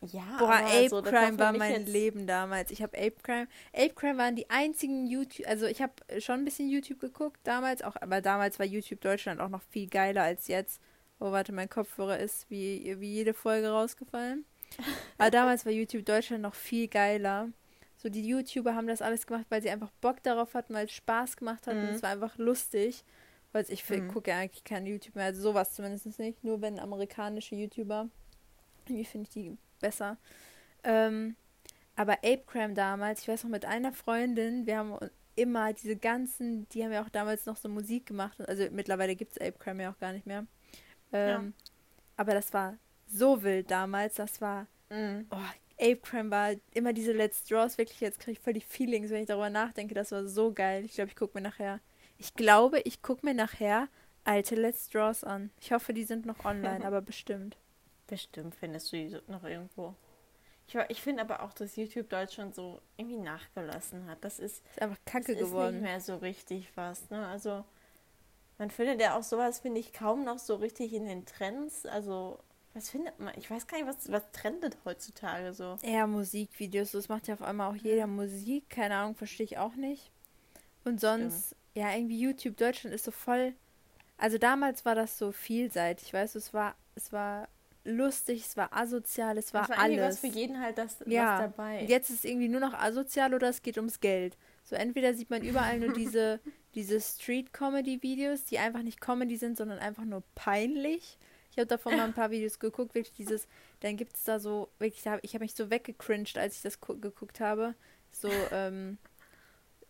ja, 0.00 0.22
Boah, 0.38 0.52
aber 0.54 0.66
Ape 0.68 0.88
so, 0.88 1.02
Crime 1.02 1.36
war 1.38 1.52
mein 1.52 1.72
jetzt- 1.72 1.88
Leben 1.88 2.26
damals. 2.28 2.70
Ich 2.70 2.82
habe 2.82 2.96
Ape 2.96 3.16
Crime. 3.22 3.48
Ape 3.74 3.94
Crime 3.94 4.16
waren 4.18 4.36
die 4.36 4.48
einzigen 4.48 5.06
YouTube. 5.08 5.46
Also 5.48 5.66
ich 5.66 5.82
habe 5.82 5.92
schon 6.20 6.36
ein 6.40 6.44
bisschen 6.44 6.68
YouTube 6.68 7.00
geguckt 7.00 7.40
damals, 7.44 7.82
auch, 7.82 7.96
aber 8.00 8.20
damals 8.20 8.58
war 8.60 8.66
YouTube 8.66 9.00
Deutschland 9.00 9.40
auch 9.40 9.48
noch 9.48 9.62
viel 9.70 9.88
geiler 9.88 10.22
als 10.22 10.46
jetzt. 10.46 10.80
Oh, 11.18 11.32
warte, 11.32 11.50
mein 11.52 11.68
Kopfhörer 11.68 12.18
ist 12.18 12.48
wie, 12.50 12.94
wie 13.00 13.12
jede 13.14 13.34
Folge 13.34 13.70
rausgefallen. 13.70 14.44
Aber 15.18 15.30
damals 15.30 15.64
war 15.64 15.72
YouTube 15.72 16.04
Deutschland 16.04 16.42
noch 16.42 16.54
viel 16.54 16.88
geiler. 16.88 17.48
So, 17.96 18.10
die 18.10 18.20
YouTuber 18.26 18.74
haben 18.74 18.86
das 18.86 19.00
alles 19.00 19.26
gemacht, 19.26 19.46
weil 19.48 19.62
sie 19.62 19.70
einfach 19.70 19.90
Bock 20.02 20.22
darauf 20.22 20.52
hatten, 20.52 20.74
weil 20.74 20.84
es 20.84 20.92
Spaß 20.92 21.38
gemacht 21.38 21.66
hat 21.66 21.74
und 21.74 21.84
Mhm. 21.84 21.94
es 21.94 22.02
war 22.02 22.10
einfach 22.10 22.36
lustig. 22.36 23.02
Weil 23.56 23.64
ich 23.70 23.88
Mhm. 23.88 24.08
gucke 24.08 24.30
ja 24.30 24.38
eigentlich 24.40 24.64
kein 24.64 24.84
YouTube 24.86 25.14
mehr, 25.14 25.24
also 25.26 25.40
sowas 25.40 25.72
zumindest 25.72 26.18
nicht. 26.18 26.44
Nur 26.44 26.60
wenn 26.60 26.78
amerikanische 26.78 27.54
YouTuber. 27.54 28.08
Irgendwie 28.84 29.04
finde 29.06 29.24
ich 29.24 29.30
die 29.30 29.56
besser. 29.80 30.18
Ähm, 30.84 31.36
aber 31.96 32.18
Apecram 32.22 32.74
damals, 32.74 33.22
ich 33.22 33.28
weiß 33.28 33.44
noch 33.44 33.50
mit 33.50 33.64
einer 33.64 33.92
Freundin, 33.92 34.66
wir 34.66 34.76
haben 34.76 34.98
immer 35.36 35.72
diese 35.72 35.96
ganzen, 35.96 36.68
die 36.68 36.84
haben 36.84 36.92
ja 36.92 37.02
auch 37.02 37.08
damals 37.08 37.46
noch 37.46 37.56
so 37.56 37.68
Musik 37.70 38.04
gemacht. 38.06 38.38
Also 38.46 38.68
mittlerweile 38.70 39.16
gibt 39.16 39.32
es 39.32 39.40
Apecram 39.40 39.80
ja 39.80 39.90
auch 39.90 39.98
gar 39.98 40.12
nicht 40.12 40.26
mehr. 40.26 40.46
Ähm, 41.12 41.54
Aber 42.16 42.34
das 42.34 42.52
war 42.52 42.76
so 43.06 43.42
wild 43.42 43.70
damals, 43.70 44.14
das 44.16 44.40
war, 44.42 44.66
Mhm. 44.90 45.26
oh, 45.30 45.36
Apecram 45.80 46.30
war 46.30 46.52
immer 46.74 46.92
diese 46.92 47.12
Let's 47.12 47.44
Draws, 47.44 47.78
wirklich, 47.78 48.00
jetzt 48.00 48.18
kriege 48.20 48.32
ich 48.32 48.40
voll 48.40 48.52
die 48.54 48.60
Feelings, 48.60 49.10
wenn 49.10 49.20
ich 49.22 49.26
darüber 49.28 49.50
nachdenke, 49.50 49.94
das 49.94 50.12
war 50.12 50.26
so 50.26 50.52
geil. 50.52 50.84
Ich 50.84 50.92
glaube, 50.92 51.08
ich 51.10 51.16
gucke 51.16 51.36
mir 51.38 51.42
nachher, 51.42 51.80
ich 52.18 52.34
glaube, 52.34 52.80
ich 52.80 53.02
gucke 53.02 53.24
mir 53.26 53.34
nachher 53.34 53.88
alte 54.24 54.54
Let's 54.54 54.88
Draws 54.88 55.24
an. 55.24 55.50
Ich 55.60 55.72
hoffe, 55.72 55.92
die 55.92 56.04
sind 56.04 56.26
noch 56.26 56.44
online, 56.44 56.84
aber 56.86 57.00
bestimmt. 57.00 57.56
Bestimmt 58.06 58.54
findest 58.54 58.92
du 58.92 58.96
die 58.96 59.18
noch 59.28 59.44
irgendwo. 59.44 59.94
Ich, 60.68 60.74
ich 60.88 61.02
finde 61.02 61.22
aber 61.22 61.42
auch, 61.42 61.52
dass 61.52 61.76
YouTube 61.76 62.08
Deutschland 62.08 62.54
so 62.54 62.80
irgendwie 62.96 63.18
nachgelassen 63.18 64.06
hat. 64.06 64.18
Das 64.22 64.38
ist, 64.38 64.64
Ist 64.66 64.82
einfach 64.82 64.98
das 65.04 65.12
kacke 65.12 65.32
ist 65.32 65.38
geworden. 65.38 65.76
nicht 65.76 65.84
mehr 65.84 66.00
so 66.00 66.16
richtig 66.16 66.68
was. 66.76 67.08
Ne? 67.10 67.26
Also 67.26 67.64
man 68.58 68.70
findet 68.70 69.00
ja 69.00 69.16
auch 69.16 69.22
sowas, 69.22 69.60
finde 69.60 69.80
ich, 69.80 69.92
kaum 69.92 70.24
noch 70.24 70.38
so 70.38 70.56
richtig 70.56 70.92
in 70.92 71.06
den 71.06 71.24
Trends. 71.26 71.86
Also 71.86 72.38
was 72.74 72.90
findet 72.90 73.18
man? 73.18 73.32
Ich 73.38 73.50
weiß 73.50 73.66
gar 73.66 73.78
nicht, 73.78 73.86
was, 73.86 74.12
was 74.12 74.30
trendet 74.32 74.76
heutzutage 74.84 75.54
so. 75.54 75.78
Ja, 75.82 76.06
Musikvideos, 76.06 76.92
das 76.92 77.08
macht 77.08 77.26
ja 77.26 77.34
auf 77.34 77.42
einmal 77.42 77.70
auch 77.70 77.76
jeder 77.76 78.06
Musik. 78.06 78.68
Keine 78.68 78.96
Ahnung, 78.96 79.14
verstehe 79.14 79.44
ich 79.44 79.56
auch 79.58 79.76
nicht. 79.76 80.10
Und 80.84 81.00
sonst, 81.00 81.55
ja, 81.76 81.94
irgendwie 81.94 82.18
YouTube 82.18 82.56
Deutschland 82.56 82.94
ist 82.94 83.04
so 83.04 83.10
voll. 83.10 83.52
Also 84.18 84.38
damals 84.38 84.84
war 84.84 84.94
das 84.94 85.18
so 85.18 85.30
vielseitig, 85.30 86.12
weißt 86.12 86.34
du, 86.34 86.38
es 86.38 86.54
war, 86.54 86.74
es 86.94 87.12
war 87.12 87.48
lustig, 87.84 88.44
es 88.46 88.56
war 88.56 88.72
asozial, 88.74 89.36
es 89.38 89.52
war, 89.54 89.62
Das 89.68 89.76
war 89.76 89.84
irgendwie 89.86 90.00
alles. 90.00 90.14
was 90.14 90.20
für 90.20 90.26
jeden 90.38 90.58
halt 90.60 90.78
das, 90.78 90.96
Ja, 91.06 91.38
was 91.38 91.50
dabei. 91.54 91.80
Und 91.82 91.88
jetzt 91.90 92.10
ist 92.10 92.20
es 92.20 92.24
irgendwie 92.24 92.48
nur 92.48 92.60
noch 92.60 92.74
asozial 92.74 93.34
oder 93.34 93.48
es 93.50 93.62
geht 93.62 93.76
ums 93.76 94.00
Geld. 94.00 94.36
So 94.64 94.74
entweder 94.74 95.14
sieht 95.14 95.30
man 95.30 95.42
überall 95.44 95.78
nur 95.78 95.92
diese, 95.92 96.40
diese 96.74 97.00
Street-Comedy-Videos, 97.00 98.44
die 98.44 98.58
einfach 98.58 98.82
nicht 98.82 99.00
Comedy 99.00 99.36
sind, 99.36 99.56
sondern 99.56 99.78
einfach 99.78 100.04
nur 100.04 100.22
peinlich. 100.34 101.18
Ich 101.50 101.58
habe 101.58 101.66
davon 101.66 101.96
mal 101.96 102.04
ein 102.04 102.12
paar 102.12 102.30
Videos 102.30 102.58
geguckt, 102.58 102.94
wirklich 102.94 103.14
dieses, 103.14 103.46
dann 103.80 103.96
gibt 103.96 104.16
es 104.16 104.24
da 104.24 104.38
so, 104.40 104.68
wirklich, 104.78 105.04
ich 105.22 105.34
habe 105.34 105.44
mich 105.44 105.54
so 105.54 105.70
weggecringed, 105.70 106.38
als 106.38 106.56
ich 106.56 106.62
das 106.62 106.80
gu- 106.80 106.98
geguckt 106.98 107.40
habe. 107.40 107.74
So, 108.10 108.30
ähm, 108.52 108.98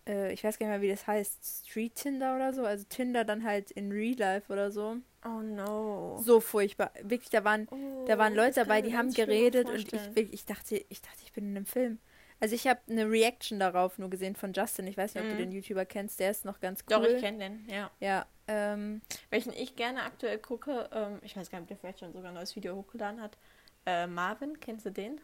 äh, 0.06 0.32
ich 0.32 0.44
weiß 0.44 0.58
gar 0.58 0.66
nicht 0.66 0.74
mehr, 0.74 0.82
wie 0.82 0.90
das 0.90 1.06
heißt, 1.06 1.66
Street 1.68 1.94
Tinder 1.94 2.36
oder 2.36 2.52
so, 2.52 2.64
also 2.64 2.84
Tinder 2.88 3.24
dann 3.24 3.44
halt 3.44 3.70
in 3.70 3.90
Real 3.92 4.18
Life 4.18 4.52
oder 4.52 4.70
so. 4.70 4.96
oh 5.24 5.40
no. 5.40 6.20
So 6.22 6.40
furchtbar. 6.40 6.90
Wirklich, 7.02 7.30
da 7.30 7.44
waren 7.44 7.68
Oh, 7.70 8.04
da 8.06 8.18
waren 8.18 8.34
Leute 8.34 8.48
das 8.54 8.56
kann 8.56 8.68
dabei, 8.68 8.82
die 8.82 8.96
haben 8.96 9.12
geredet 9.12 9.68
und 9.68 9.92
ich, 9.92 10.32
ich 10.32 10.44
dachte, 10.44 10.84
ich 10.88 11.02
dachte, 11.02 11.18
ich 11.24 11.32
bin 11.32 11.44
in 11.50 11.56
einem 11.56 11.66
Film. 11.66 11.98
Also 12.38 12.54
ich 12.54 12.66
habe 12.66 12.80
eine 12.90 13.10
Reaction 13.10 13.58
darauf 13.58 13.96
nur 13.98 14.10
gesehen 14.10 14.36
von 14.36 14.52
Justin. 14.52 14.86
Ich 14.86 14.98
weiß 14.98 15.14
nicht, 15.14 15.24
ob 15.24 15.28
Mhm. 15.32 15.36
du 15.36 15.42
den 15.42 15.52
YouTuber 15.52 15.86
kennst, 15.86 16.20
der 16.20 16.30
ist 16.30 16.44
noch 16.44 16.60
ganz 16.60 16.80
cool. 16.82 16.96
Doch, 16.96 17.04
ich 17.04 17.20
kenne 17.20 17.38
den, 17.38 17.66
ja. 17.68 17.90
Ja, 17.98 18.26
ähm, 18.46 19.00
Welchen 19.30 19.54
ich 19.54 19.74
gerne 19.74 20.02
aktuell 20.02 20.38
gucke, 20.38 20.88
ähm, 20.92 21.18
ich 21.22 21.34
weiß 21.36 21.50
gar 21.50 21.58
nicht, 21.60 21.64
ob 21.64 21.68
der 21.68 21.76
vielleicht 21.78 22.00
schon 22.00 22.12
sogar 22.12 22.28
ein 22.30 22.34
neues 22.34 22.54
Video 22.54 22.76
hochgeladen 22.76 23.22
hat. 23.22 23.38
Äh, 23.86 24.06
Marvin, 24.06 24.60
kennst 24.60 24.84
du 24.84 24.90
den? 24.90 25.18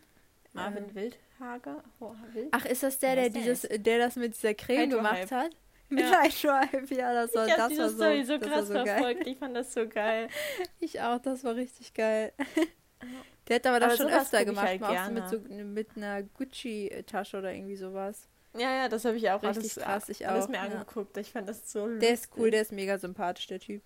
Marvin 0.53 0.85
Ähm. 0.85 0.95
Wildhager? 0.95 1.83
Oh, 2.01 2.15
Wild? 2.33 2.49
ach, 2.51 2.65
ist 2.65 2.83
das 2.83 2.99
der, 2.99 3.15
der 3.15 3.31
der 3.31 3.41
dieses, 3.41 3.63
der 3.63 3.99
das 3.99 4.17
mit 4.17 4.35
dieser 4.35 4.55
Creme 4.55 4.91
gemacht 4.91 5.31
hat? 5.31 5.51
Mit 5.89 6.05
Ja. 6.05 6.23
Hydro-Hype, 6.23 6.91
ja, 6.91 7.13
das 7.13 7.35
war, 7.35 7.47
ich 7.47 7.55
das 7.55 7.79
war 7.79 7.89
so, 7.91 7.97
Story 7.97 8.25
so 8.25 8.39
krass 8.39 8.69
so 8.69 8.73
verfolgt. 8.73 9.27
Ich 9.27 9.37
fand 9.39 9.55
das 9.55 9.75
so 9.75 9.87
geil. 9.87 10.29
Ich 10.81 11.01
auch, 11.01 11.19
das 11.19 11.45
war 11.45 11.55
richtig 11.55 11.93
geil. 11.93 12.33
Der 13.49 13.57
hat 13.57 13.67
aber 13.67 13.81
das 13.81 14.01
Aber 14.01 14.11
schon 14.11 14.21
öfter 14.21 14.45
gemacht, 14.45 14.67
halt 14.67 14.81
mal 14.81 15.11
mit, 15.11 15.29
so, 15.29 15.39
mit 15.41 15.89
einer 15.97 16.23
Gucci-Tasche 16.23 17.39
oder 17.39 17.53
irgendwie 17.53 17.77
sowas. 17.77 18.29
Ja, 18.57 18.71
ja, 18.75 18.89
das 18.89 19.05
habe 19.05 19.17
ich 19.17 19.31
auch 19.31 19.43
Richtig 19.43 19.63
alles, 19.63 19.75
krass, 19.77 20.09
ich 20.09 20.29
alles 20.29 20.45
auch, 20.45 20.49
mir 20.49 20.57
ja. 20.57 20.63
angeguckt. 20.63 21.17
Ich 21.17 21.33
fand 21.33 21.49
das 21.49 21.71
so 21.71 21.87
lustig. 21.87 22.01
Der 22.01 22.15
ist 22.15 22.31
cool, 22.37 22.51
der 22.51 22.63
ist 22.63 22.73
mega 22.73 22.99
sympathisch, 22.99 23.47
der 23.49 23.61
Typ. 23.61 23.83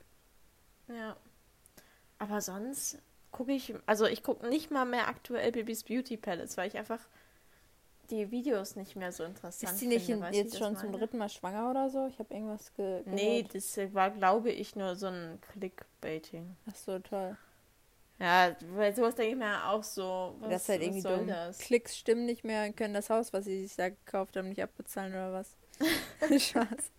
Ja. 0.88 1.16
Aber 2.18 2.40
sonst 2.40 2.98
gucke 3.37 3.53
ich, 3.53 3.74
also 3.87 4.07
ich 4.07 4.22
gucke 4.22 4.49
nicht 4.49 4.70
mal 4.70 4.84
mehr 4.84 5.09
aktuell 5.09 5.53
Bibis 5.53 5.84
Beauty 5.84 6.16
Palace, 6.16 6.57
weil 6.57 6.68
ich 6.68 6.76
einfach 6.76 7.01
die 8.11 8.30
Videos 8.30 8.76
nicht 8.76 8.97
mehr 8.97 9.12
so 9.12 9.24
interessant 9.24 9.72
Ist 9.72 9.78
sie 9.80 9.87
nicht 9.89 10.07
finde. 10.07 10.28
in, 10.28 10.34
jetzt 10.34 10.57
schon 10.59 10.76
zum 10.76 10.93
dritten 10.93 11.18
Mal 11.18 11.28
schwanger 11.28 11.70
oder 11.70 11.91
so? 11.91 12.07
Ich 12.07 12.18
habe 12.18 12.32
irgendwas 12.32 12.72
ge 12.74 13.03
Nee, 13.05 13.43
gehört. 13.43 13.55
das 13.55 13.95
war, 13.95 14.11
glaube 14.11 14.51
ich, 14.51 14.76
nur 14.76 14.95
so 14.97 15.07
ein 15.09 15.41
Clickbaiting. 15.53 16.57
Ach 16.70 16.74
so, 16.76 16.99
toll. 17.01 17.37
Ja, 18.18 18.57
weil 18.74 18.95
sowas 18.95 19.14
denke 19.16 19.32
ich 19.32 19.37
mir 19.39 19.68
auch 19.68 19.82
so. 19.82 20.37
Was, 20.41 20.51
das 20.51 20.62
ist 20.62 20.68
halt 20.70 20.82
irgendwie 20.82 21.01
soll 21.03 21.18
dumm. 21.18 21.26
das? 21.26 21.59
Klicks 21.59 21.97
stimmen 21.99 22.24
nicht 22.24 22.45
mehr 22.45 22.64
und 22.66 22.76
können 22.76 22.95
das 22.95 23.11
Haus, 23.11 23.32
was 23.32 23.45
sie 23.45 23.66
sich 23.66 23.76
da 23.76 23.91
gekauft 23.91 24.37
haben, 24.37 24.49
nicht 24.49 24.62
abbezahlen 24.62 25.12
oder 25.12 25.32
was. 25.32 25.57
Spaß. 26.43 26.93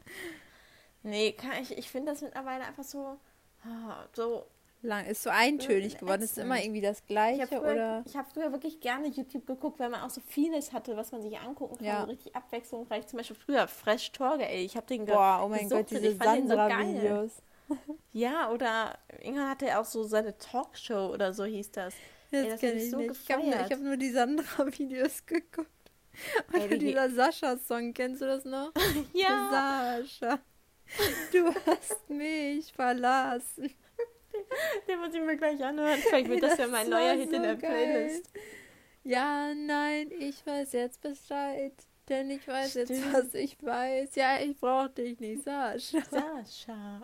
Nee, 1.03 1.31
kann 1.31 1.53
ich, 1.61 1.75
ich 1.77 1.89
finde 1.89 2.11
das 2.11 2.21
mittlerweile 2.21 2.65
einfach 2.65 2.83
so. 2.83 3.17
ah, 3.63 4.05
so 4.13 4.45
Lang. 4.83 5.05
Ist 5.07 5.23
so 5.23 5.29
eintönig 5.31 5.97
geworden. 5.97 6.21
Ist 6.21 6.37
immer 6.37 6.61
irgendwie 6.61 6.81
das 6.81 6.99
ich 6.99 7.05
Gleiche 7.07 7.41
habe 7.41 7.55
früher, 7.57 7.71
oder. 7.73 8.03
ich 8.05 8.15
hab 8.15 8.31
früher 8.31 8.51
wirklich 8.51 8.79
gerne 8.79 9.07
YouTube 9.07 9.45
geguckt, 9.47 9.79
weil 9.79 9.89
man 9.89 10.01
auch 10.01 10.09
so 10.09 10.21
vieles 10.27 10.71
hatte, 10.71 10.95
was 10.95 11.11
man 11.11 11.21
sich 11.21 11.37
angucken 11.39 11.77
kann. 11.77 11.85
Ja. 11.85 12.01
So 12.01 12.07
richtig 12.11 12.35
abwechslungsreich. 12.35 13.07
Zum 13.07 13.17
Beispiel 13.17 13.35
früher 13.35 13.67
Fresh 13.67 14.11
Torge, 14.11 14.47
ey. 14.47 14.63
Ich 14.65 14.77
habe 14.77 14.85
den 14.85 15.05
Boah, 15.05 15.41
oh 15.43 15.47
mein 15.49 15.67
Gott, 15.69 15.89
diese 15.89 16.07
Ich 16.07 16.19
den 16.19 16.47
so. 16.47 16.55
Sandra-Videos. 16.55 17.31
Ja, 18.13 18.49
oder 18.51 18.97
irgendwann 19.21 19.49
hatte 19.49 19.77
auch 19.77 19.83
so 19.83 20.03
seine 20.03 20.37
Talkshow 20.37 21.07
oder 21.13 21.33
so 21.33 21.43
hieß 21.43 21.71
das. 21.71 21.93
Ey, 22.31 22.43
Das 22.43 22.51
das 22.51 22.59
kenne 22.61 22.73
ich 22.77 22.83
ich 22.85 22.91
so 22.91 22.97
nicht. 22.97 23.11
Ich 23.23 23.29
habe 23.31 23.41
ich 23.43 23.71
hab 23.73 23.79
nur 23.81 23.97
die 23.97 24.09
Sandra-Videos 24.09 25.25
geguckt. 25.25 25.69
Und 26.53 26.61
Ey, 26.61 26.69
die- 26.69 26.77
dieser 26.79 27.09
Sascha-Song, 27.09 27.93
kennst 27.93 28.21
du 28.21 28.25
das 28.25 28.45
noch? 28.45 28.71
Ja, 29.13 29.99
Sascha, 30.01 30.39
du 31.33 31.53
hast 31.65 32.09
mich 32.09 32.71
verlassen. 32.71 33.69
Den 34.87 34.99
muss 34.99 35.13
ich 35.13 35.21
mir 35.21 35.37
gleich 35.37 35.63
anhören. 35.63 35.99
Vielleicht 35.99 36.29
wird 36.29 36.43
das, 36.43 36.57
ja 36.57 36.67
mein 36.67 36.89
neuer 36.89 37.13
Hit 37.13 37.31
in 37.31 37.43
der 37.43 37.55
Playlist. 37.55 38.29
Ja, 39.03 39.53
nein, 39.53 40.11
ich 40.19 40.45
weiß 40.45 40.73
jetzt 40.73 41.01
Bescheid. 41.01 41.73
Denn 42.09 42.29
ich 42.29 42.47
weiß 42.47 42.71
Stimmt. 42.71 42.89
jetzt, 42.89 43.13
was 43.13 43.33
ich 43.33 43.57
weiß. 43.61 44.15
Ja, 44.15 44.39
ich 44.39 44.57
brauch 44.57 44.87
dich 44.87 45.19
nicht, 45.19 45.43
Sascha. 45.43 46.01
Sascha. 46.09 47.01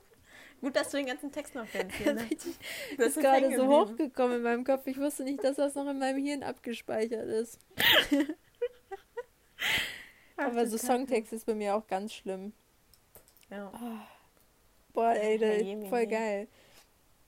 Gut, 0.60 0.76
dass 0.76 0.90
du 0.90 0.98
den 0.98 1.06
ganzen 1.06 1.32
Text 1.32 1.54
noch 1.54 1.66
kennst. 1.66 1.96
Hier, 1.96 2.14
ne? 2.14 2.28
Das 2.96 3.08
ist 3.08 3.20
gerade 3.20 3.54
so 3.56 3.66
hochgekommen 3.66 4.36
in 4.36 4.42
meinem 4.42 4.64
Kopf. 4.64 4.86
Ich 4.86 4.98
wusste 4.98 5.24
nicht, 5.24 5.42
dass 5.42 5.56
das 5.56 5.74
noch 5.74 5.88
in 5.88 5.98
meinem 5.98 6.22
Hirn 6.22 6.42
abgespeichert 6.42 7.26
ist. 7.26 7.58
Aber 10.36 10.66
so 10.66 10.76
Songtext 10.76 11.32
ist 11.32 11.46
bei 11.46 11.54
mir 11.54 11.74
auch 11.74 11.86
ganz 11.86 12.12
schlimm. 12.12 12.52
Ja. 13.50 13.72
Oh. 13.74 13.98
Boah, 14.92 15.12
ey, 15.12 15.38
das 15.38 15.88
voll 15.88 16.06
geil. 16.06 16.48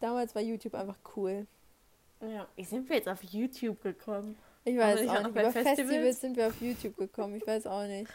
Damals 0.04 0.34
war 0.34 0.42
YouTube 0.42 0.74
einfach 0.74 0.98
cool. 1.16 1.46
Ja, 2.20 2.46
wie 2.56 2.64
sind 2.64 2.86
wir 2.90 2.96
jetzt 2.96 3.08
auf 3.08 3.22
YouTube 3.22 3.80
gekommen? 3.80 4.36
Ich 4.62 4.76
weiß 4.76 5.08
auch, 5.08 5.14
auch 5.14 5.18
nicht. 5.22 5.28
Über 5.30 5.50
Festivals? 5.50 5.78
Festivals 5.80 6.20
sind 6.20 6.36
wir 6.36 6.46
auf 6.48 6.60
YouTube 6.60 6.96
gekommen. 6.98 7.36
Ich 7.36 7.46
weiß 7.46 7.66
auch 7.66 7.86
nicht. 7.86 8.12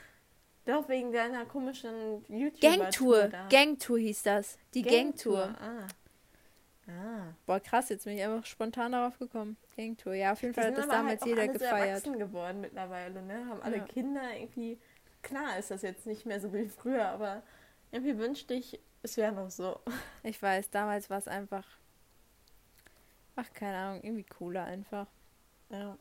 Doch, 0.66 0.88
wegen 0.88 1.12
deiner 1.12 1.48
komischen 1.48 2.24
YouTube. 2.28 2.62
Gangtour. 2.62 3.30
Gangtour 3.50 3.98
hieß 3.98 4.22
das. 4.22 4.60
Die 4.76 4.84
Gangtour. 4.84 5.42
Gang 5.42 5.58
ah. 5.60 5.88
Ah. 6.92 7.34
Boah, 7.48 7.60
krass, 7.60 7.90
jetzt 7.90 8.04
bin 8.06 8.18
ich 8.18 8.24
einfach 8.24 8.46
spontan 8.46 8.92
darauf 8.92 9.18
gekommen. 9.18 9.58
Gangtour. 9.76 10.14
Ja, 10.14 10.34
auf 10.34 10.44
jeden 10.44 10.54
Fall 10.54 10.68
hat 10.68 10.78
das 10.78 10.88
damals 10.88 11.22
halt 11.22 11.26
jeder 11.26 11.42
alle 11.42 11.54
gefeiert. 11.54 12.04
Sehr 12.04 12.18
geworden 12.18 12.62
mittlerweile, 12.62 13.20
ne? 13.24 13.48
Haben 13.48 13.64
alle 13.64 13.78
ja. 13.78 13.84
Kinder 13.86 14.38
irgendwie. 14.38 14.78
Klar 15.24 15.58
ist 15.58 15.72
das 15.72 15.82
jetzt 15.82 16.06
nicht 16.06 16.28
mehr 16.28 16.40
so 16.40 16.54
wie 16.54 16.68
früher, 16.68 17.08
aber 17.08 17.42
irgendwie 17.92 18.20
wünschte 18.20 18.54
ich, 18.54 18.80
es 19.02 19.18
wäre 19.18 19.32
noch 19.32 19.50
so. 19.50 19.80
Ich 20.22 20.40
weiß, 20.40 20.70
damals 20.70 21.10
war 21.10 21.18
es 21.18 21.28
einfach. 21.28 21.79
Ach, 23.36 23.54
keine 23.54 23.78
Ahnung, 23.78 24.04
irgendwie 24.04 24.26
cooler 24.26 24.66
einfach. 24.66 25.08
Ja. 25.70 25.98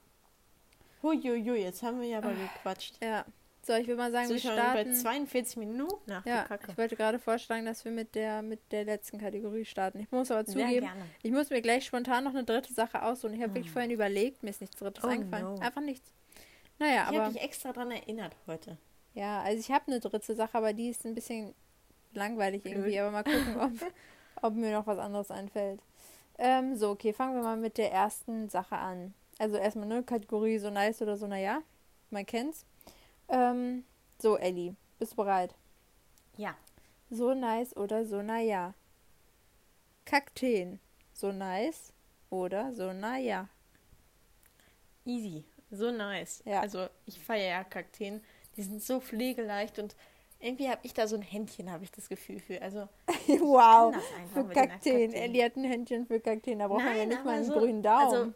Huiuiui, 1.03 1.62
jetzt 1.62 1.83
haben 1.83 2.01
wir 2.01 2.09
ja 2.09 2.18
aber 2.18 2.33
gequatscht. 2.33 2.97
Ja. 3.03 3.24
So, 3.62 3.74
ich 3.74 3.87
würde 3.87 4.01
mal 4.01 4.11
sagen, 4.11 4.31
wir 4.31 4.39
starten... 4.39 4.91
bei 4.91 4.97
42 4.97 5.59
Minuten 5.59 5.95
nach 6.07 6.24
ja, 6.24 6.45
Kacke. 6.45 6.72
ich 6.72 6.79
wollte 6.79 6.97
gerade 6.97 7.18
vorschlagen, 7.18 7.66
dass 7.66 7.85
wir 7.85 7.93
mit 7.93 8.14
der, 8.14 8.41
mit 8.41 8.61
der 8.72 8.85
letzten 8.85 9.18
Kategorie 9.18 9.66
starten. 9.66 10.01
Ich 10.01 10.11
muss 10.11 10.31
aber 10.31 10.47
zugeben, 10.47 10.89
ich 11.22 11.33
muss 11.33 11.51
mir 11.51 11.61
gleich 11.61 11.85
spontan 11.85 12.24
noch 12.24 12.31
eine 12.31 12.45
dritte 12.45 12.72
Sache 12.72 13.03
aussuchen. 13.03 13.35
Ich 13.35 13.41
habe 13.41 13.51
hm. 13.51 13.57
wirklich 13.57 13.70
vorhin 13.70 13.91
überlegt, 13.91 14.43
mir 14.43 14.51
ist 14.51 14.62
nichts 14.62 14.76
Drittes 14.76 15.05
oh, 15.05 15.09
eingefallen. 15.09 15.55
No. 15.55 15.61
Einfach 15.61 15.83
nichts. 15.83 16.11
Naja, 16.79 16.95
ich 16.95 17.01
aber... 17.01 17.12
Ich 17.12 17.20
habe 17.20 17.33
mich 17.35 17.43
extra 17.43 17.72
daran 17.72 17.91
erinnert 17.91 18.37
heute. 18.47 18.79
Ja, 19.12 19.43
also 19.43 19.61
ich 19.61 19.70
habe 19.70 19.89
eine 19.89 20.01
dritte 20.01 20.35
Sache, 20.35 20.57
aber 20.57 20.72
die 20.72 20.89
ist 20.89 21.05
ein 21.05 21.14
bisschen 21.14 21.55
langweilig 22.14 22.62
Blöd. 22.62 22.74
irgendwie. 22.74 22.99
Aber 23.01 23.11
mal 23.11 23.24
gucken, 23.24 23.61
ob, 23.61 23.72
ob 24.43 24.55
mir 24.55 24.72
noch 24.72 24.87
was 24.87 24.99
anderes 24.99 25.31
einfällt. 25.31 25.81
Ähm, 26.39 26.76
so, 26.76 26.91
okay, 26.91 27.12
fangen 27.12 27.34
wir 27.34 27.43
mal 27.43 27.57
mit 27.57 27.78
der 27.78 27.93
ersten 27.93 28.49
Sache 28.49 28.76
an. 28.76 29.14
Also 29.39 29.57
erstmal 29.57 29.91
eine 29.91 30.03
Kategorie 30.03 30.59
so 30.59 30.70
nice 30.70 31.03
oder 31.03 31.16
so, 31.16 31.26
naja. 31.26 31.62
Man 32.11 32.26
kennt's. 32.26 32.64
Ähm, 33.28 33.84
so, 34.18 34.36
Ellie, 34.39 34.74
bist 34.99 35.12
du 35.12 35.16
bereit? 35.16 35.55
Ja. 36.36 36.57
So 37.11 37.34
nice 37.34 37.76
oder 37.76 38.05
so 38.05 38.22
naja. 38.22 38.74
Kakteen. 40.05 40.78
So 41.12 41.32
nice 41.32 41.93
oder 42.30 42.74
so 42.74 42.93
naja. 42.93 43.49
Easy. 45.05 45.45
So 45.70 45.91
nice. 45.91 46.43
Ja. 46.45 46.61
Also 46.61 46.89
ich 47.07 47.18
feiere 47.20 47.49
ja 47.49 47.64
Kakteen. 47.64 48.22
Die 48.57 48.62
sind 48.62 48.82
so 48.82 49.01
pflegeleicht 49.01 49.78
und 49.78 49.97
irgendwie 50.41 50.68
habe 50.68 50.80
ich 50.84 50.95
da 50.95 51.07
so 51.09 51.16
ein 51.16 51.22
Händchen, 51.22 51.70
habe 51.70 51.84
ich 51.84 51.91
das 51.91 52.09
Gefühl 52.09 52.39
für. 52.39 52.62
Also 52.62 52.89
wow, 53.41 53.95
für 54.32 54.45
Kakteen. 54.45 55.12
Ellie 55.12 55.45
hat 55.45 55.57
ein 55.57 55.64
Händchen 55.64 56.07
für 56.07 56.20
Kakteen. 56.20 56.61
Da 56.61 56.68
braucht 56.68 56.84
man 56.84 56.97
ja 56.97 57.07
nicht 57.07 57.24
mal 57.24 57.36
einen 57.36 57.45
so, 57.45 57.55
grünen 57.55 57.82
Daumen. 57.82 58.34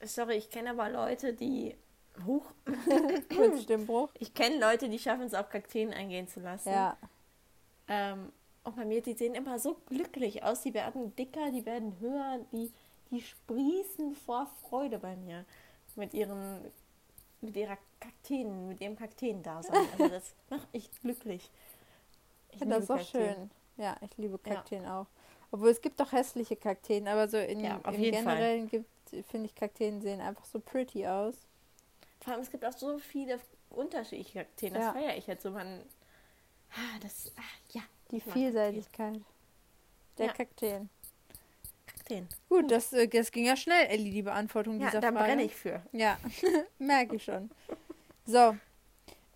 Also 0.00 0.22
Sorry, 0.22 0.36
ich 0.36 0.50
kenne 0.50 0.70
aber 0.70 0.88
Leute, 0.90 1.32
die. 1.32 1.74
Huch. 2.26 2.44
Stimmbruch. 3.62 4.10
Ich 4.18 4.34
kenne 4.34 4.58
Leute, 4.58 4.88
die 4.88 4.98
schaffen 4.98 5.22
es 5.22 5.34
auch 5.34 5.48
Kakteen 5.48 5.92
eingehen 5.92 6.28
zu 6.28 6.40
lassen. 6.40 6.70
Ja. 6.70 6.96
Ähm, 7.88 8.32
und 8.64 8.76
bei 8.76 8.84
mir, 8.84 9.02
die 9.02 9.14
sehen 9.14 9.34
immer 9.34 9.58
so 9.58 9.76
glücklich 9.86 10.42
aus. 10.42 10.62
Die 10.62 10.74
werden 10.74 11.14
dicker, 11.16 11.50
die 11.50 11.64
werden 11.64 11.98
höher, 12.00 12.40
die, 12.52 12.72
die 13.10 13.20
sprießen 13.20 14.14
vor 14.14 14.50
Freude 14.62 14.98
bei 14.98 15.16
mir. 15.16 15.44
Mit 15.96 16.14
ihren, 16.14 16.60
mit 17.40 17.56
ihrer 17.56 17.78
Kakteen, 18.00 18.68
mit 18.68 18.80
ihrem 18.80 18.96
Kakteen-Dasein. 18.96 19.88
Also 19.92 20.08
das 20.08 20.34
macht 20.50 20.72
mich 20.72 20.90
glücklich. 21.00 21.50
Ich 22.50 22.60
ja, 22.60 22.66
das 22.66 22.84
ist 22.84 22.90
auch 22.90 23.04
schön. 23.04 23.50
Ja, 23.76 23.96
ich 24.00 24.16
liebe 24.16 24.38
Kakteen 24.38 24.84
ja. 24.84 25.00
auch. 25.00 25.06
Obwohl 25.50 25.70
es 25.70 25.80
gibt 25.80 25.98
doch 25.98 26.12
hässliche 26.12 26.56
Kakteen, 26.56 27.08
aber 27.08 27.28
so 27.28 27.38
in, 27.38 27.60
ja, 27.60 27.80
im 27.86 28.02
Generellen 28.02 28.68
finde 28.68 29.46
ich, 29.46 29.54
Kakteen 29.54 30.00
sehen 30.00 30.20
einfach 30.20 30.44
so 30.44 30.60
pretty 30.60 31.06
aus. 31.06 31.36
Vor 32.20 32.32
allem, 32.32 32.42
es 32.42 32.50
gibt 32.50 32.64
auch 32.64 32.72
so 32.72 32.98
viele 32.98 33.38
unterschiedliche 33.70 34.40
Kakteen. 34.40 34.74
Das 34.74 34.82
ja. 34.82 34.92
feiere 34.92 35.16
ich 35.16 35.26
jetzt 35.26 35.42
so. 35.42 35.50
Man, 35.50 35.82
ah, 36.72 36.98
das, 37.00 37.32
ah, 37.36 37.42
ja. 37.72 37.82
Die 38.10 38.20
Vielseitigkeit 38.20 39.20
der 40.18 40.26
ja. 40.26 40.32
Kakteen. 40.32 40.88
Kakteen. 41.86 42.28
Gut, 42.48 42.70
das, 42.70 42.92
äh, 42.92 43.08
das 43.08 43.30
ging 43.30 43.46
ja 43.46 43.56
schnell, 43.56 43.86
Ellie, 43.86 44.12
die 44.12 44.22
Beantwortung 44.22 44.80
ja, 44.80 44.86
dieser 44.86 45.00
da 45.00 45.12
Frage. 45.12 45.24
brenne 45.24 45.42
ich 45.44 45.54
für. 45.54 45.82
Ja, 45.92 46.18
merke 46.78 47.16
ich 47.16 47.24
schon. 47.24 47.50
So, 48.28 48.56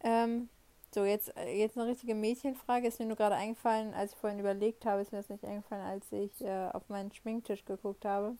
ähm, 0.04 0.48
so, 0.94 1.04
jetzt, 1.04 1.36
äh, 1.36 1.58
jetzt 1.58 1.76
eine 1.76 1.88
richtige 1.88 2.14
Mädchenfrage. 2.14 2.86
Ist 2.86 3.00
mir 3.00 3.06
nur 3.06 3.16
gerade 3.16 3.34
eingefallen, 3.34 3.94
als 3.94 4.12
ich 4.12 4.18
vorhin 4.18 4.38
überlegt 4.38 4.84
habe, 4.84 5.00
ist 5.00 5.10
mir 5.10 5.18
das 5.18 5.30
nicht 5.30 5.44
eingefallen, 5.44 5.84
als 5.84 6.12
ich 6.12 6.44
äh, 6.44 6.68
auf 6.72 6.88
meinen 6.88 7.12
Schminktisch 7.12 7.64
geguckt 7.64 8.04
habe 8.04 8.36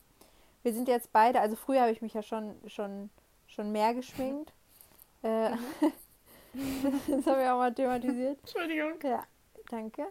wir 0.63 0.73
sind 0.73 0.87
jetzt 0.87 1.11
beide, 1.11 1.39
also 1.41 1.55
früher 1.55 1.81
habe 1.81 1.91
ich 1.91 2.01
mich 2.01 2.13
ja 2.13 2.23
schon, 2.23 2.55
schon, 2.67 3.09
schon 3.47 3.71
mehr 3.71 3.93
geschminkt. 3.93 4.51
Äh, 5.21 5.51
mhm. 5.51 5.57
das 7.07 7.27
habe 7.27 7.43
ich 7.43 7.47
auch 7.49 7.57
mal 7.57 7.73
thematisiert. 7.73 8.39
Entschuldigung. 8.39 8.93
Ja, 9.03 9.23
danke. 9.69 10.07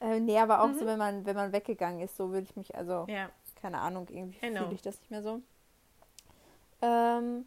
Äh, 0.00 0.18
nee, 0.18 0.38
aber 0.38 0.62
auch 0.62 0.68
mhm. 0.68 0.78
so, 0.78 0.86
wenn 0.86 0.98
man, 0.98 1.24
wenn 1.26 1.36
man 1.36 1.52
weggegangen 1.52 2.00
ist, 2.00 2.16
so 2.16 2.30
würde 2.30 2.46
ich 2.48 2.56
mich, 2.56 2.74
also, 2.74 3.04
ja. 3.08 3.28
keine 3.60 3.78
Ahnung, 3.78 4.08
irgendwie 4.10 4.38
fühle 4.38 4.72
ich 4.72 4.82
das 4.82 4.98
nicht 4.98 5.10
mehr 5.10 5.22
so. 5.22 5.40
Ähm, 6.80 7.46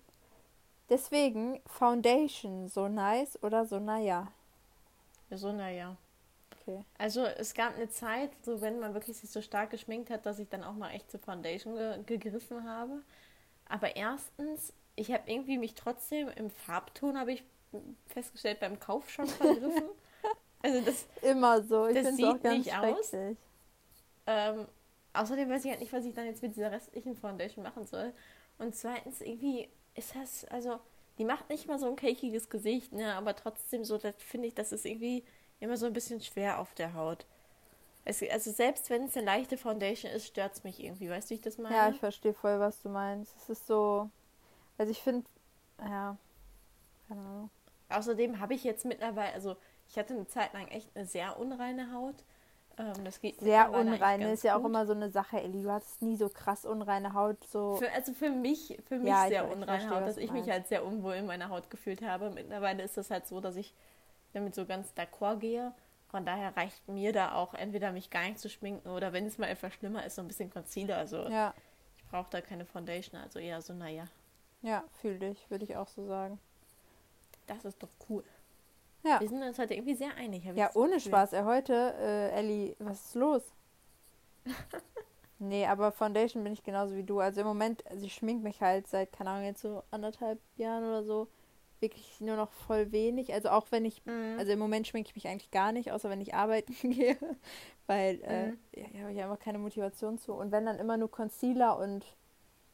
deswegen, 0.89 1.61
Foundation, 1.65 2.67
so 2.67 2.87
nice 2.87 3.41
oder 3.43 3.65
so 3.65 3.79
naja? 3.79 4.31
So 5.31 5.51
naja. 5.51 5.97
Okay. 6.61 6.83
Also 6.97 7.23
es 7.25 7.53
gab 7.53 7.75
eine 7.75 7.89
Zeit, 7.89 8.31
so 8.43 8.61
wenn 8.61 8.79
man 8.79 8.93
wirklich 8.93 9.17
sich 9.17 9.29
so 9.29 9.41
stark 9.41 9.69
geschminkt 9.71 10.09
hat, 10.09 10.25
dass 10.25 10.39
ich 10.39 10.49
dann 10.49 10.63
auch 10.63 10.73
mal 10.73 10.91
echt 10.91 11.11
zur 11.11 11.19
Foundation 11.19 11.75
ge 11.75 11.99
gegriffen 12.05 12.67
habe. 12.67 13.01
Aber 13.67 13.95
erstens, 13.95 14.73
ich 14.95 15.11
habe 15.11 15.23
irgendwie 15.27 15.57
mich 15.57 15.75
trotzdem 15.75 16.29
im 16.29 16.49
Farbton, 16.49 17.19
habe 17.19 17.33
ich 17.33 17.43
festgestellt, 18.07 18.59
beim 18.59 18.79
Kauf 18.79 19.09
schon 19.09 19.27
vergriffen. 19.27 19.89
also 20.61 20.81
das 20.81 21.05
immer 21.21 21.61
so. 21.61 21.87
Ich 21.87 21.95
das 21.95 22.15
sieht 22.15 22.25
auch 22.25 22.41
ganz 22.41 22.65
nicht 22.65 22.77
aus. 22.77 23.13
Ähm, 24.27 24.67
außerdem 25.13 25.49
weiß 25.49 25.65
ich 25.65 25.71
halt 25.71 25.81
nicht, 25.81 25.93
was 25.93 26.05
ich 26.05 26.13
dann 26.13 26.25
jetzt 26.25 26.41
mit 26.41 26.55
dieser 26.55 26.71
restlichen 26.71 27.15
Foundation 27.15 27.63
machen 27.63 27.85
soll. 27.85 28.13
Und 28.57 28.75
zweitens, 28.75 29.21
irgendwie 29.21 29.69
ist 29.95 30.15
das, 30.15 30.45
also, 30.45 30.79
die 31.17 31.25
macht 31.25 31.49
nicht 31.49 31.67
mal 31.67 31.79
so 31.79 31.87
ein 31.87 31.95
cakiges 31.95 32.49
Gesicht, 32.49 32.93
ne, 32.93 33.15
aber 33.15 33.35
trotzdem 33.35 33.83
so, 33.83 33.97
das 33.97 34.15
finde 34.17 34.47
ich, 34.47 34.53
das 34.53 34.71
ist 34.71 34.85
irgendwie 34.85 35.23
immer 35.59 35.77
so 35.77 35.85
ein 35.85 35.93
bisschen 35.93 36.21
schwer 36.21 36.59
auf 36.59 36.73
der 36.75 36.93
Haut. 36.93 37.25
Es, 38.03 38.21
also 38.21 38.51
selbst 38.51 38.89
wenn 38.91 39.05
es 39.05 39.17
eine 39.17 39.25
leichte 39.25 39.57
Foundation 39.57 40.11
ist, 40.11 40.27
stört 40.27 40.53
es 40.53 40.63
mich 40.63 40.83
irgendwie. 40.83 41.09
Weißt 41.09 41.27
du, 41.27 41.31
wie 41.31 41.35
ich 41.35 41.41
das 41.41 41.57
meine? 41.57 41.75
Ja, 41.75 41.89
ich 41.89 41.99
verstehe 41.99 42.35
voll, 42.35 42.59
was 42.59 42.81
du 42.83 42.89
meinst. 42.89 43.35
Es 43.37 43.49
ist 43.49 43.65
so, 43.65 44.09
also 44.77 44.91
ich 44.91 45.01
finde, 45.01 45.25
ja, 45.79 46.15
keine 47.07 47.21
Ahnung. 47.21 47.49
Außerdem 47.89 48.39
habe 48.39 48.53
ich 48.53 48.63
jetzt 48.63 48.85
mittlerweile, 48.85 49.33
also 49.33 49.55
ich 49.89 49.97
hatte 49.97 50.13
eine 50.13 50.27
Zeit 50.27 50.53
lang 50.53 50.67
echt 50.67 50.95
eine 50.95 51.07
sehr 51.07 51.39
unreine 51.39 51.91
Haut. 51.93 52.15
Ähm, 52.77 53.05
das 53.05 53.21
geht 53.21 53.39
sehr 53.39 53.71
unreine 53.71 54.33
ist 54.33 54.43
ja 54.43 54.57
auch 54.57 54.65
immer 54.65 54.85
so 54.85 54.93
eine 54.93 55.09
Sache, 55.09 55.41
Ellie. 55.41 55.63
Du 55.63 55.71
hattest 55.71 56.01
nie 56.01 56.17
so 56.17 56.29
krass 56.29 56.65
unreine 56.65 57.13
Haut. 57.13 57.43
So. 57.45 57.77
Für, 57.77 57.91
also 57.91 58.13
für 58.13 58.29
mich, 58.29 58.77
für 58.87 58.97
mich 58.97 59.07
ja, 59.07 59.27
sehr 59.27 59.45
unreine 59.45 59.65
verstehe, 59.65 59.89
Haut, 59.91 60.07
dass 60.07 60.17
ich 60.17 60.31
mich 60.31 60.49
halt 60.49 60.67
sehr 60.67 60.85
unwohl 60.85 61.13
in 61.13 61.25
meiner 61.25 61.49
Haut 61.49 61.69
gefühlt 61.69 62.01
habe. 62.01 62.29
Mittlerweile 62.31 62.83
ist 62.83 62.97
das 62.97 63.11
halt 63.11 63.27
so, 63.27 63.39
dass 63.39 63.55
ich 63.55 63.73
damit 64.33 64.55
so 64.55 64.65
ganz 64.65 64.91
d'accord 64.93 65.37
gehe. 65.37 65.73
Von 66.09 66.25
daher 66.25 66.55
reicht 66.55 66.87
mir 66.87 67.13
da 67.13 67.33
auch 67.33 67.53
entweder 67.53 67.91
mich 67.91 68.09
gar 68.09 68.23
nicht 68.23 68.39
zu 68.39 68.49
schminken 68.49 68.89
oder 68.89 69.13
wenn 69.13 69.25
es 69.25 69.37
mal 69.37 69.47
etwas 69.47 69.73
schlimmer 69.73 70.05
ist, 70.05 70.15
so 70.15 70.21
ein 70.21 70.27
bisschen 70.27 70.49
Concealer. 70.49 70.97
Also 70.97 71.27
ja. 71.29 71.53
ich 71.97 72.05
brauche 72.05 72.29
da 72.29 72.41
keine 72.41 72.65
Foundation, 72.65 73.19
also 73.19 73.39
eher 73.39 73.61
so, 73.61 73.73
naja. 73.73 74.05
Ja, 74.61 74.83
fühl 75.01 75.19
dich, 75.19 75.49
würde 75.49 75.63
ich 75.63 75.75
auch 75.75 75.87
so 75.87 76.05
sagen. 76.07 76.39
Das 77.47 77.65
ist 77.65 77.81
doch 77.81 77.89
cool. 78.09 78.23
Ja. 79.05 79.19
Wir 79.19 79.29
sind 79.29 79.43
uns 79.43 79.59
heute 79.59 79.75
irgendwie 79.75 79.95
sehr 79.95 80.15
einig. 80.17 80.43
Ja, 80.55 80.71
ohne 80.73 80.99
Spaß. 80.99 81.33
Er 81.33 81.45
heute, 81.45 81.93
äh, 81.99 82.31
Ellie, 82.31 82.75
was 82.79 83.05
ist 83.05 83.15
los? 83.15 83.43
nee, 85.39 85.65
aber 85.65 85.91
Foundation 85.91 86.43
bin 86.43 86.53
ich 86.53 86.63
genauso 86.63 86.95
wie 86.95 87.03
du. 87.03 87.19
Also 87.19 87.41
im 87.41 87.47
Moment, 87.47 87.85
also 87.89 88.05
ich 88.05 88.13
schmink 88.15 88.43
mich 88.43 88.61
halt 88.61 88.87
seit, 88.87 89.11
keine 89.11 89.29
Ahnung, 89.31 89.45
jetzt 89.45 89.61
so 89.61 89.83
anderthalb 89.91 90.39
Jahren 90.57 90.83
oder 90.83 91.03
so 91.03 91.27
wirklich 91.81 92.19
nur 92.21 92.35
noch 92.37 92.51
voll 92.51 92.91
wenig. 92.91 93.33
Also 93.33 93.49
auch 93.49 93.67
wenn 93.69 93.85
ich, 93.85 94.03
Mhm. 94.05 94.37
also 94.39 94.51
im 94.51 94.59
Moment 94.59 94.87
schminke 94.87 95.09
ich 95.09 95.15
mich 95.15 95.27
eigentlich 95.27 95.51
gar 95.51 95.71
nicht, 95.71 95.91
außer 95.91 96.09
wenn 96.09 96.21
ich 96.21 96.33
arbeiten 96.33 96.73
gehe, 96.81 97.17
weil 97.85 98.21
äh, 98.23 98.47
Mhm. 98.47 98.57
ja, 98.75 98.85
ich 98.91 99.01
habe 99.01 99.11
ich 99.13 99.21
einfach 99.21 99.39
keine 99.39 99.59
Motivation 99.59 100.17
zu. 100.17 100.33
Und 100.33 100.51
wenn 100.51 100.65
dann 100.65 100.79
immer 100.79 100.97
nur 100.97 101.11
Concealer 101.11 101.77
und 101.77 102.05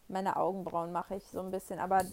meine 0.07 0.35
Augenbrauen 0.37 0.91
mache 0.91 1.15
ich 1.15 1.23
so 1.25 1.39
ein 1.39 1.51
bisschen, 1.51 1.79
aber 1.79 2.05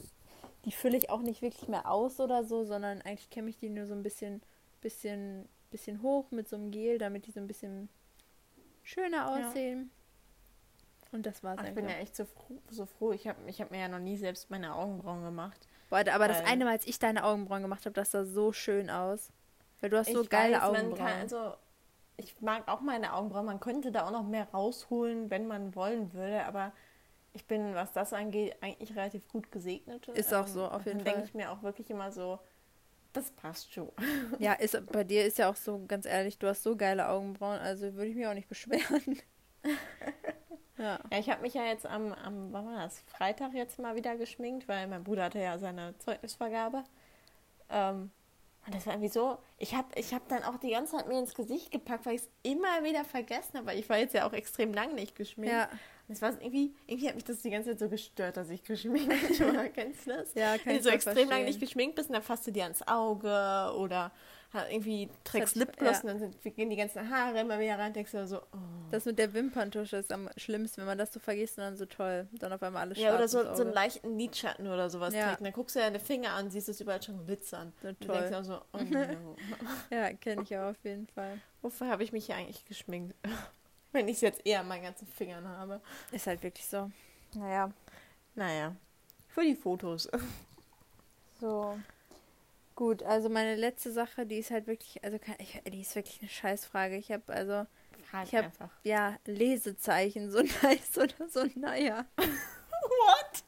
die 0.65 0.73
fülle 0.73 0.97
ich 0.97 1.11
auch 1.11 1.21
nicht 1.21 1.43
wirklich 1.43 1.69
mehr 1.69 1.91
aus 1.91 2.21
oder 2.21 2.45
so, 2.45 2.65
sondern 2.65 3.01
eigentlich 3.03 3.31
kämme 3.31 3.51
ich 3.51 3.59
die 3.59 3.71
nur 3.71 3.87
so 3.87 3.95
ein 3.95 4.03
bisschen, 4.03 4.43
bisschen, 4.81 5.49
bisschen 5.71 6.03
hoch 6.03 6.31
mit 6.31 6.49
so 6.49 6.57
einem 6.57 6.71
Gel, 6.71 6.99
damit 6.99 7.27
die 7.27 7.31
so 7.31 7.41
ein 7.41 7.47
bisschen 7.47 7.89
schöner 8.83 9.39
Ja. 9.39 9.49
aussehen. 9.49 9.91
Und 11.11 11.25
das 11.25 11.43
war's 11.43 11.59
Ach, 11.63 11.67
ich 11.67 11.75
bin 11.75 11.89
ja 11.89 11.97
echt 11.97 12.15
so 12.15 12.27
froh. 12.27 12.61
So 12.69 12.85
froh. 12.85 13.13
Ich 13.13 13.27
habe 13.27 13.39
ich 13.47 13.61
hab 13.61 13.71
mir 13.71 13.81
ja 13.81 13.89
noch 13.89 13.99
nie 13.99 14.17
selbst 14.17 14.51
meine 14.51 14.75
Augenbrauen 14.75 15.25
gemacht. 15.25 15.67
Boah, 15.89 16.05
aber 16.13 16.29
das 16.29 16.45
eine 16.45 16.67
Mal, 16.67 16.73
als 16.73 16.87
ich 16.87 16.99
deine 16.99 17.25
Augenbrauen 17.25 17.63
gemacht 17.63 17.87
habe, 17.87 17.95
das 17.95 18.11
sah 18.11 18.25
so 18.25 18.53
schön 18.53 18.91
aus. 18.91 19.31
Weil 19.81 19.91
du 19.91 19.97
hast 19.97 20.13
so 20.13 20.25
geile 20.25 20.57
weiß, 20.57 20.63
Augenbrauen. 20.65 20.97
Kann, 20.97 21.21
also, 21.21 21.55
ich 22.19 22.39
mag 22.43 22.69
auch 22.69 22.83
meine 22.83 23.15
Augenbrauen. 23.15 23.47
Man 23.47 23.61
könnte 23.61 23.91
da 23.91 24.07
auch 24.07 24.11
noch 24.11 24.25
mehr 24.25 24.49
rausholen, 24.51 25.31
wenn 25.31 25.47
man 25.47 25.75
wollen 25.75 26.13
würde. 26.13 26.45
Aber 26.45 26.73
ich 27.33 27.47
bin, 27.47 27.75
was 27.75 27.93
das 27.93 28.13
angeht, 28.13 28.57
eigentlich 28.61 28.97
relativ 28.97 29.29
gut 29.29 29.51
gesegnet. 29.53 30.09
Ist 30.09 30.35
auch 30.35 30.47
so, 30.47 30.67
auf 30.67 30.87
jeden 30.87 30.99
dann 30.99 31.05
denke 31.05 31.21
Fall. 31.21 31.29
ich 31.29 31.35
mir 31.35 31.51
auch 31.51 31.63
wirklich 31.63 31.91
immer 31.91 32.11
so, 32.11 32.39
das 33.13 33.31
passt 33.31 33.73
schon. 33.73 33.91
Ja, 34.39 34.55
ist, 34.55 34.81
bei 34.93 35.05
dir 35.05 35.25
ist 35.25 35.39
ja 35.39 35.51
auch 35.51 35.57
so, 35.57 35.85
ganz 35.87 36.07
ehrlich, 36.07 36.39
du 36.39 36.47
hast 36.47 36.63
so 36.63 36.77
geile 36.77 37.09
Augenbrauen, 37.09 37.59
also 37.59 37.95
würde 37.95 38.07
ich 38.07 38.17
mich 38.17 38.27
auch 38.27 38.35
nicht 38.35 38.49
beschweren. 38.49 39.19
ja. 40.79 40.99
Ja, 41.11 41.19
ich 41.19 41.29
habe 41.29 41.43
mich 41.43 41.55
ja 41.55 41.65
jetzt 41.65 41.87
am, 41.87 42.13
am, 42.13 42.53
wann 42.53 42.67
war 42.67 42.77
das? 42.85 43.01
Freitag 43.07 43.53
jetzt 43.55 43.79
mal 43.79 43.97
wieder 43.97 44.17
geschminkt, 44.17 44.69
weil 44.69 44.87
mein 44.87 45.05
Bruder 45.05 45.25
hatte 45.25 45.41
ja 45.41 45.59
seine 45.59 45.97
Zeugnisvergabe. 45.99 46.85
Ähm, 47.69 48.11
und 48.67 48.75
das 48.75 48.87
war 48.87 48.95
irgendwie 48.95 49.11
so, 49.11 49.39
ich 49.57 49.75
habe 49.75 49.89
ich 49.95 50.13
hab 50.13 50.29
dann 50.29 50.45
auch 50.45 50.59
die 50.59 50.71
ganze 50.71 50.97
Zeit 50.97 51.09
mir 51.09 51.19
ins 51.19 51.35
Gesicht 51.35 51.71
gepackt, 51.71 52.07
weil 52.07 52.17
ich 52.17 52.23
es 52.23 52.29
immer 52.43 52.85
wieder 52.85 53.05
vergessen 53.05 53.57
habe, 53.57 53.67
weil 53.69 53.79
ich 53.79 53.89
war 53.89 53.99
jetzt 53.99 54.15
ja 54.15 54.29
auch 54.29 54.33
extrem 54.33 54.75
lang 54.75 54.95
nicht 54.95 55.17
geschminkt. 55.17 55.53
Ja, 55.53 55.69
Und 56.09 56.15
es 56.15 56.23
war 56.23 56.31
irgendwie, 56.41 56.75
irgendwie 56.87 57.09
hat 57.09 57.15
mich 57.17 57.25
das 57.25 57.43
die 57.43 57.51
ganze 57.51 57.71
Zeit 57.71 57.79
so 57.81 57.89
gestört, 57.89 58.37
dass 58.39 58.49
ich 58.49 58.63
geschminkt 58.65 59.11
war. 59.41 59.69
Kennst 59.69 60.07
du 60.07 60.11
das? 60.11 60.35
ja, 60.35 60.57
kann 60.57 60.67
Wenn 60.67 60.77
du 60.79 60.83
so 60.85 60.89
extrem 60.89 61.15
lang 61.17 61.27
verstehen. 61.27 61.45
nicht 61.47 61.61
geschminkt 61.61 61.97
bist 61.97 62.09
und 62.09 62.15
dann 62.15 62.23
fasst 62.23 62.47
du 62.47 62.51
dir 62.51 62.63
ans 62.65 62.83
Auge 62.89 63.29
oder 63.77 64.11
irgendwie 64.71 65.11
trägst 65.25 65.57
Lipgloss 65.57 65.97
ja. 65.97 66.01
und 66.01 66.07
dann 66.07 66.19
sind, 66.19 66.57
gehen 66.57 66.71
die 66.71 66.77
ganzen 66.77 67.11
Haare 67.11 67.39
immer 67.41 67.59
wieder 67.61 67.79
rein, 67.79 67.93
denkst 67.93 68.13
du 68.13 68.27
so, 68.27 68.39
oh. 68.39 68.57
Das 68.91 69.05
mit 69.05 69.19
der 69.19 69.35
Wimperntusche 69.35 69.99
ist 69.99 70.11
am 70.11 70.31
schlimmsten, 70.39 70.81
wenn 70.81 70.87
man 70.87 70.97
das 70.97 71.13
so 71.13 71.21
vergisst 71.21 71.59
und 71.59 71.65
dann 71.65 71.77
so 71.77 71.85
toll. 71.85 72.27
Dann 72.33 72.51
auf 72.55 72.63
einmal 72.63 72.81
alles 72.83 72.97
Ja, 72.99 73.15
oder 73.15 73.29
so, 73.29 73.43
so 73.55 73.63
einen 73.63 73.75
leichten 73.75 74.17
Lidschatten 74.19 74.67
oder 74.67 74.89
sowas 74.89 75.13
Ja. 75.13 75.27
trägt. 75.27 75.41
Und 75.41 75.45
dann 75.45 75.53
guckst 75.53 75.77
du 75.77 75.81
deine 75.81 76.01
Finger 76.01 76.33
an, 76.33 76.51
siehst 76.51 76.71
es 76.71 76.81
überall 76.81 77.03
schon 77.03 77.27
glitzern. 77.27 77.75
So 77.83 77.89
Und 77.89 78.03
du 78.03 78.09
denkst 78.09 78.31
toll. 78.31 78.35
auch 78.41 78.45
so, 78.45 78.61
oh 78.73 78.79
no. 78.79 79.37
Ja, 79.91 80.15
kenne 80.15 80.43
ich 80.43 80.57
auch 80.57 80.71
auf 80.71 80.83
jeden 80.83 81.07
Fall. 81.09 81.39
Wofür 81.61 81.89
habe 81.89 82.03
ich 82.03 82.13
mich 82.13 82.25
hier 82.25 82.37
eigentlich 82.37 82.65
geschminkt? 82.65 83.15
Wenn 83.93 84.09
ich 84.09 84.17
es 84.17 84.21
jetzt 84.21 84.47
eher 84.47 84.61
an 84.61 84.69
meinen 84.69 84.83
ganzen 84.85 85.07
Fingern 85.07 85.47
habe. 85.49 85.81
Ist 86.13 86.27
halt 86.27 86.43
wirklich 86.43 86.67
so. 86.67 86.91
Naja, 87.35 87.71
Naja, 88.35 88.75
für 89.29 89.43
die 89.43 89.55
Fotos. 89.57 90.09
so. 91.41 91.79
Gut, 92.75 93.03
also 93.03 93.29
meine 93.29 93.57
letzte 93.57 93.91
Sache, 93.93 94.25
die 94.25 94.39
ist 94.39 94.51
halt 94.53 94.67
wirklich, 94.69 95.03
also 95.03 95.19
kann, 95.19 95.35
ich, 95.39 95.61
die 95.67 95.81
ist 95.81 95.97
wirklich 95.97 96.21
eine 96.21 96.29
Scheißfrage. 96.31 96.97
Ich 96.97 97.11
habe 97.11 97.33
also, 97.33 97.67
Frag 98.05 98.27
Ich 98.29 98.35
hab- 98.35 98.45
einfach. 98.45 98.71
ja, 98.85 99.17
Lesezeichen, 99.25 100.31
so 100.31 100.39
nice 100.63 100.97
oder 100.97 101.29
so 101.29 101.45
naja. 101.57 102.07
What? 102.17 103.43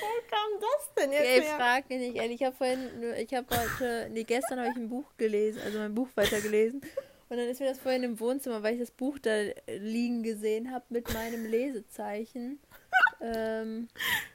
Wo 0.00 0.06
kam 0.28 0.60
das 0.60 0.94
denn 0.96 1.12
jetzt 1.12 1.22
Ey, 1.26 1.42
her? 1.42 1.56
frag 1.56 1.88
mich 1.90 1.98
nicht, 1.98 2.16
ehrlich. 2.16 2.40
Ich 2.40 2.46
habe 2.46 2.56
vorhin, 2.56 3.00
nur- 3.00 3.16
ich 3.16 3.32
habe 3.34 3.46
heute, 3.56 4.08
nee, 4.10 4.24
gestern 4.24 4.58
habe 4.60 4.70
ich 4.70 4.76
ein 4.76 4.88
Buch 4.88 5.04
gelesen, 5.18 5.60
also 5.62 5.78
mein 5.78 5.94
Buch 5.94 6.08
weitergelesen. 6.14 6.80
Und 7.30 7.36
dann 7.36 7.48
ist 7.48 7.60
mir 7.60 7.68
das 7.68 7.78
vorhin 7.78 8.02
im 8.02 8.18
Wohnzimmer, 8.18 8.64
weil 8.64 8.74
ich 8.74 8.80
das 8.80 8.90
Buch 8.90 9.20
da 9.20 9.30
liegen 9.68 10.24
gesehen 10.24 10.72
habe 10.72 10.84
mit 10.88 11.14
meinem 11.14 11.46
Lesezeichen. 11.46 12.58
ähm, 13.20 13.86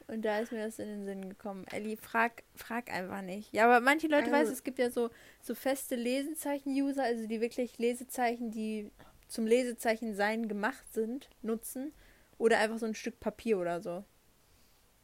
und 0.07 0.23
da 0.23 0.39
ist 0.39 0.53
mir 0.53 0.63
das 0.65 0.79
in 0.79 0.87
den 0.87 1.05
Sinn 1.05 1.27
gekommen. 1.27 1.65
Elli, 1.73 1.97
frag, 1.97 2.43
frag 2.55 2.89
einfach 2.89 3.21
nicht. 3.21 3.53
Ja, 3.53 3.65
aber 3.65 3.81
manche 3.81 4.07
Leute, 4.07 4.33
Also- 4.33 4.51
du, 4.51 4.53
es 4.53 4.63
gibt 4.63 4.79
ja 4.79 4.89
so, 4.89 5.09
so 5.41 5.55
feste 5.55 5.97
Lesezeichen-User, 5.97 7.03
also 7.03 7.27
die 7.27 7.41
wirklich 7.41 7.77
Lesezeichen, 7.77 8.49
die 8.49 8.89
zum 9.27 9.45
Lesezeichen 9.45 10.15
sein 10.15 10.47
gemacht 10.47 10.93
sind, 10.93 11.29
nutzen. 11.41 11.91
Oder 12.37 12.59
einfach 12.59 12.77
so 12.77 12.85
ein 12.85 12.95
Stück 12.95 13.19
Papier 13.19 13.59
oder 13.59 13.81
so. 13.81 14.05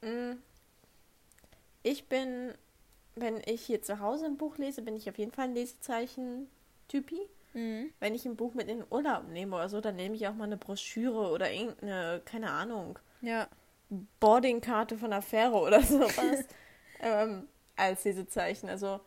Mm. 0.01 0.37
Ich 1.83 2.05
bin, 2.05 2.53
wenn 3.15 3.41
ich 3.45 3.63
hier 3.63 3.81
zu 3.81 3.99
Hause 3.99 4.27
ein 4.27 4.37
Buch 4.37 4.57
lese, 4.57 4.81
bin 4.81 4.95
ich 4.95 5.09
auf 5.09 5.17
jeden 5.17 5.33
Fall 5.33 5.49
ein 5.49 5.55
Lesezeichen-Typi. 5.55 7.27
Mhm. 7.53 7.91
Wenn 7.99 8.15
ich 8.15 8.25
ein 8.25 8.35
Buch 8.35 8.53
mit 8.53 8.67
in 8.69 8.79
den 8.79 8.87
Urlaub 8.89 9.27
nehme 9.29 9.55
oder 9.55 9.69
so, 9.69 9.81
dann 9.81 9.95
nehme 9.95 10.15
ich 10.15 10.27
auch 10.27 10.33
mal 10.33 10.45
eine 10.45 10.57
Broschüre 10.57 11.29
oder 11.31 11.51
irgendeine, 11.51 12.21
keine 12.25 12.51
Ahnung, 12.51 12.97
Ja. 13.21 13.47
Boardingkarte 14.19 14.97
von 14.97 15.11
der 15.11 15.21
Fähre 15.21 15.55
oder 15.57 15.81
sowas 15.83 16.45
ähm, 17.01 17.47
als 17.75 18.03
Lesezeichen. 18.05 18.69
Also 18.69 18.99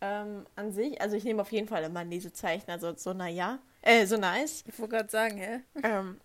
ähm, 0.00 0.46
an 0.54 0.72
sich, 0.72 1.00
also 1.00 1.16
ich 1.16 1.24
nehme 1.24 1.42
auf 1.42 1.50
jeden 1.52 1.66
Fall 1.68 1.82
immer 1.84 2.00
ein 2.00 2.10
Lesezeichen, 2.10 2.70
also 2.70 2.94
so 2.94 3.12
naja, 3.14 3.58
äh, 3.82 4.06
so 4.06 4.16
nice. 4.16 4.64
Ich 4.66 4.78
wollte 4.78 4.96
gerade 4.96 5.08
sagen, 5.10 5.36
hä? 5.38 5.60
Ähm, 5.82 6.20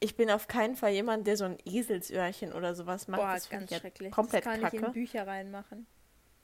ich 0.00 0.16
bin 0.16 0.30
auf 0.30 0.48
keinen 0.48 0.74
Fall 0.76 0.92
jemand, 0.92 1.26
der 1.26 1.36
so 1.36 1.44
ein 1.44 1.58
Eselsöhrchen 1.64 2.52
oder 2.52 2.74
sowas 2.74 3.06
macht. 3.06 3.20
Boah, 3.20 3.34
das 3.34 3.48
ganz 3.48 3.72
schrecklich. 3.74 4.10
komplett 4.10 4.46
das 4.46 4.52
kann 4.54 4.62
kacke. 4.62 4.76
ich 4.78 4.82
in 4.82 4.92
Bücher 4.92 5.26
reinmachen. 5.26 5.86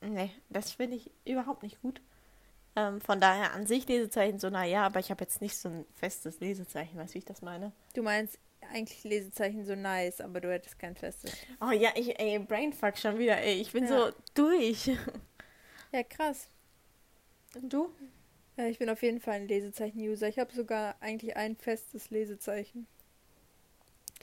Nee, 0.01 0.31
das 0.51 0.73
finde 0.73 0.97
ich 0.97 1.11
überhaupt 1.25 1.63
nicht 1.65 1.81
gut. 1.83 2.01
Ähm, 2.79 3.01
von 3.01 3.21
daher 3.21 3.55
an 3.55 3.67
sich 3.67 3.89
Lesezeichen 3.89 4.39
so, 4.39 4.51
naja, 4.51 4.87
aber 4.87 5.01
ich 5.01 5.11
habe 5.11 5.25
jetzt 5.25 5.41
nicht 5.43 5.57
so 5.57 5.69
ein 5.69 5.85
festes 5.97 6.39
Lesezeichen, 6.39 6.97
weißt 6.97 7.11
du, 7.11 7.15
wie 7.15 7.19
ich 7.19 7.25
das 7.25 7.43
meine? 7.43 7.73
Du 7.93 8.05
meinst 8.05 8.39
eigentlich 8.73 9.03
Lesezeichen 9.03 9.65
so 9.65 9.75
nice, 9.75 10.21
aber 10.21 10.41
du 10.41 10.53
hättest 10.53 10.79
kein 10.79 10.95
festes. 10.95 11.33
Oh 11.61 11.73
ja, 11.73 11.91
ich, 11.97 12.21
ey, 12.21 12.39
Brainfuck 12.39 12.97
schon 12.97 13.19
wieder, 13.19 13.37
ey, 13.43 13.61
ich 13.61 13.73
bin 13.73 13.85
Ja. 13.85 14.11
so 14.11 14.13
durch. 14.35 14.93
Ja, 15.91 16.03
krass. 16.03 16.49
Und 17.55 17.73
du? 17.73 17.89
Ja, 18.59 18.67
ich 18.67 18.79
bin 18.79 18.91
auf 18.91 19.03
jeden 19.03 19.21
Fall 19.21 19.37
ein 19.37 19.49
Lesezeichen-User. 19.49 20.29
Ich 20.29 20.39
habe 20.39 20.53
sogar 20.53 20.97
eigentlich 21.01 21.35
ein 21.37 21.57
festes 21.57 22.11
Lesezeichen. 22.11 22.87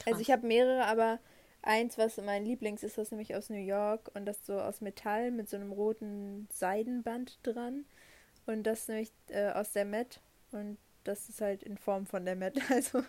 Also 0.05 0.21
ich 0.21 0.29
habe 0.29 0.45
mehrere, 0.45 0.85
aber 0.85 1.19
eins, 1.63 1.97
was 1.97 2.17
mein 2.17 2.45
Lieblings 2.45 2.83
ist, 2.83 2.99
das 2.99 3.09
nämlich 3.09 3.35
aus 3.35 3.49
New 3.49 3.57
York 3.57 4.11
und 4.13 4.27
das 4.27 4.45
so 4.45 4.59
aus 4.59 4.79
Metall 4.81 5.31
mit 5.31 5.49
so 5.49 5.55
einem 5.57 5.71
roten 5.71 6.47
Seidenband 6.53 7.39
dran. 7.41 7.85
Und 8.45 8.63
das 8.63 8.81
ist 8.81 8.89
nämlich 8.89 9.11
äh, 9.29 9.49
aus 9.51 9.71
der 9.71 9.85
Met 9.85 10.19
und 10.51 10.77
das 11.03 11.29
ist 11.29 11.41
halt 11.41 11.63
in 11.63 11.77
Form 11.77 12.05
von 12.05 12.25
der 12.25 12.35
Met. 12.35 12.59
Also 12.69 13.03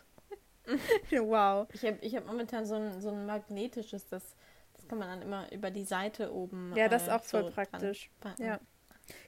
wow. 1.11 1.69
Ich 1.73 1.85
habe 1.85 1.99
ich 2.01 2.17
hab 2.17 2.27
momentan 2.27 2.67
so 2.67 2.75
ein, 2.75 3.01
so 3.01 3.11
ein 3.11 3.25
magnetisches, 3.25 4.09
das, 4.09 4.35
das 4.75 4.89
kann 4.89 4.99
man 4.99 5.09
dann 5.09 5.23
immer 5.23 5.53
über 5.53 5.71
die 5.71 5.85
Seite 5.85 6.33
oben. 6.35 6.75
Ja, 6.77 6.89
das 6.89 7.03
ist 7.03 7.09
äh, 7.09 7.13
auch 7.13 7.23
voll 7.23 7.45
so 7.45 7.51
praktisch. 7.51 8.11
Ja. 8.39 8.59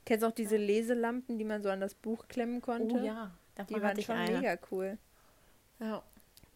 Kennst 0.04 0.24
du 0.24 0.26
auch 0.28 0.32
diese 0.32 0.56
Leselampen, 0.56 1.38
die 1.38 1.44
man 1.44 1.62
so 1.62 1.68
an 1.70 1.80
das 1.80 1.94
Buch 1.94 2.26
klemmen 2.26 2.60
konnte? 2.60 2.96
Oh 2.96 3.04
ja, 3.04 3.30
davon 3.54 3.76
Die 3.76 3.82
waren 3.82 3.98
ich 3.98 4.06
schon 4.06 4.16
eine. 4.16 4.38
mega 4.38 4.58
cool. 4.72 4.98
Ja. 5.78 6.02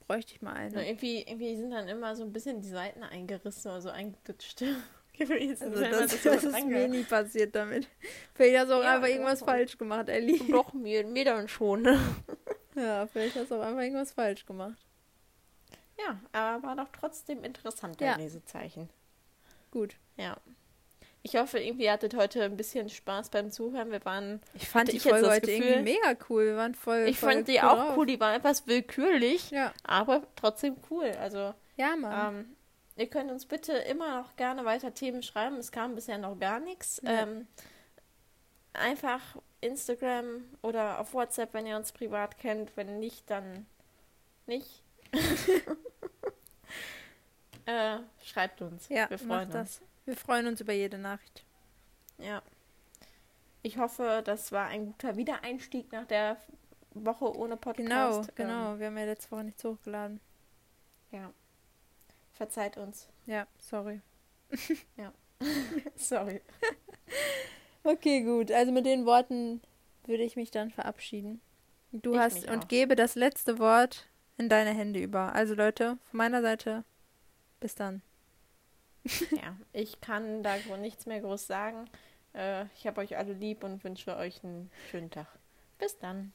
Bräuchte 0.09 0.35
ich 0.35 0.43
mal 0.43 0.53
Nur 0.71 0.81
eine. 0.81 0.89
irgendwie, 0.89 1.23
irgendwie 1.23 1.57
sind 1.57 1.71
dann 1.71 1.87
immer 1.87 2.17
so 2.17 2.25
ein 2.25 2.33
bisschen 2.33 2.61
die 2.61 2.69
Seiten 2.69 3.05
eingerissen 3.05 3.71
oder 3.71 3.81
so 3.81 3.91
eingedutscht. 3.91 4.65
gewesen. 5.27 5.73
Also 5.75 5.81
das, 5.85 6.23
das 6.23 6.45
ist 6.45 6.65
mir 6.67 6.89
nie 6.89 7.03
passiert 7.05 7.55
damit. 7.55 7.89
Vielleicht 8.35 8.59
hast 8.59 8.69
du 8.71 8.75
auch 8.75 8.83
Ja, 8.83 8.95
einfach 8.97 9.09
irgendwas 9.09 9.41
doch. 9.41 9.47
falsch 9.47 9.79
gemacht, 9.79 10.09
Ellie. 10.09 10.39
Doch, 10.51 10.73
mir, 10.73 11.07
mir 11.07 11.25
dann 11.25 11.49
schon. 11.49 11.87
Ja, 12.75 13.07
vielleicht 13.07 13.37
hast 13.37 13.51
du 13.51 13.57
auch 13.57 13.61
einfach 13.63 13.83
irgendwas 13.83 14.13
falsch 14.13 14.47
gemacht. 14.47 14.79
Ja, 15.99 16.19
aber 16.33 16.67
war 16.67 16.75
doch 16.77 16.89
trotzdem 16.91 17.45
interessant, 17.45 18.01
der 18.01 18.13
Ja. 18.13 18.17
Lesezeichen. 18.17 18.89
Gut. 19.71 19.97
Ja. 20.17 20.39
Ich 21.23 21.37
hoffe, 21.37 21.59
irgendwie 21.61 21.91
hattet 21.91 22.17
heute 22.17 22.43
ein 22.43 22.57
bisschen 22.57 22.89
Spaß 22.89 23.29
beim 23.29 23.51
Zuhören. 23.51 23.91
Wir 23.93 24.03
waren, 24.07 24.41
Ich 24.55 24.69
fand 24.71 24.91
die 24.91 24.97
ich 24.97 25.03
Folge 25.03 25.29
heute 25.29 25.47
Gefühl- 25.47 25.67
irgendwie 25.67 25.93
mega 25.93 26.17
cool. 26.31 26.47
Wir 26.47 26.57
waren 26.57 26.75
voll. 26.75 27.05
ich 27.07 27.19
voll 27.19 27.35
fand 27.35 27.49
die 27.49 27.59
cool 27.63 27.69
auch 27.69 27.77
drauf. 27.77 27.97
cool, 27.99 28.07
die 28.07 28.19
war 28.19 28.35
etwas 28.35 28.67
willkürlich, 28.67 29.51
Ja, 29.51 29.73
aber 29.85 30.23
trotzdem 30.35 30.77
cool. 30.91 31.13
Also, 31.21 31.53
ja, 31.77 31.95
Mann. 31.95 32.37
ähm, 32.37 32.57
ihr 32.97 33.09
könnt 33.09 33.31
uns 33.31 33.47
bitte 33.47 33.73
immer 33.73 34.23
noch 34.23 34.37
gerne 34.37 34.65
weiter 34.65 34.95
Themen 34.95 35.23
schreiben. 35.23 35.57
Es 35.57 35.73
kam 35.73 35.95
bisher 35.95 36.19
noch 36.19 36.39
gar 36.39 36.61
nichts. 36.61 37.01
Ja. 37.05 37.23
Ähm, 37.23 37.47
einfach 38.73 39.21
Instagram 39.61 40.45
oder 40.63 40.99
auf 41.01 41.15
WhatsApp, 41.15 41.55
wenn 41.55 41.67
ihr 41.67 41.77
uns 41.77 41.93
privat 41.93 42.39
kennt. 42.39 42.77
Wenn 42.77 42.99
nicht, 42.99 43.29
dann 43.31 43.67
nicht. 44.47 44.83
äh, 47.67 47.99
schreibt 48.25 48.63
uns. 48.63 48.89
ja, 48.89 49.09
wir 49.09 49.19
freuen 49.19 49.45
uns. 49.47 49.53
das. 49.53 49.81
Wir 50.05 50.17
freuen 50.17 50.47
uns 50.47 50.61
über 50.61 50.73
jede 50.73 50.99
Nachricht. 50.99 51.45
Ja. 52.19 52.43
Ich 53.63 53.79
hoffe, 53.79 54.23
das 54.25 54.51
war 54.51 54.67
ein 54.67 54.87
guter 54.87 55.17
Wiedereinstieg 55.17 55.93
nach 55.93 56.07
der 56.07 56.37
Woche 56.91 57.37
ohne 57.37 57.57
Genau, 57.57 58.09
Podcast. 58.19 58.37
genau. 58.37 58.79
Wir 58.79 58.89
haben 58.89 58.99
ja 58.99 59.05
letzte 59.05 59.31
Woche 59.31 59.45
nichts 59.45 59.65
hochgeladen. 59.65 60.21
Ähm, 61.13 61.21
ja. 61.21 61.33
Verzeiht 62.33 62.77
uns. 62.77 63.09
Ja, 63.27 63.47
sorry. 63.59 64.01
Sorry. 65.97 66.41
okay, 67.85 68.23
gut. 68.23 68.51
Also 68.53 68.73
mit 68.73 68.87
den 68.87 69.07
Worten 69.07 69.61
würde 70.07 70.23
ich 70.23 70.37
mich 70.37 70.51
dann 70.51 70.71
verabschieden. 70.71 71.41
Du 71.93 72.15
Ich 72.15 72.19
hast 72.19 72.49
und 72.49 72.65
auch. 72.65 72.69
gebe 72.69 72.97
das 72.97 73.15
letzte 73.15 73.59
Wort 73.59 74.09
in 74.39 74.49
deine 74.49 74.71
Hände 74.71 75.01
über. 75.01 75.35
Also 75.35 75.55
Leute, 75.55 75.99
von 76.11 76.19
meiner 76.19 76.43
Seite, 76.43 76.85
bis 77.61 77.75
dann. 77.75 78.03
Ja, 79.31 79.57
ich 79.73 80.01
kann 80.01 80.43
da 80.43 80.57
nichts 80.79 81.07
mehr 81.07 81.21
groß 81.21 81.47
sagen. 81.47 81.87
Äh, 82.35 82.67
ich 82.77 82.87
habe 82.87 83.01
euch 83.01 83.17
alle 83.17 83.33
lieb 83.33 83.65
und 83.65 83.83
wünsche 83.85 84.17
euch 84.17 84.43
einen 84.45 84.71
schönen 84.91 85.11
Tag. 85.11 85.27
Bis 85.79 85.99
dann. 85.99 86.33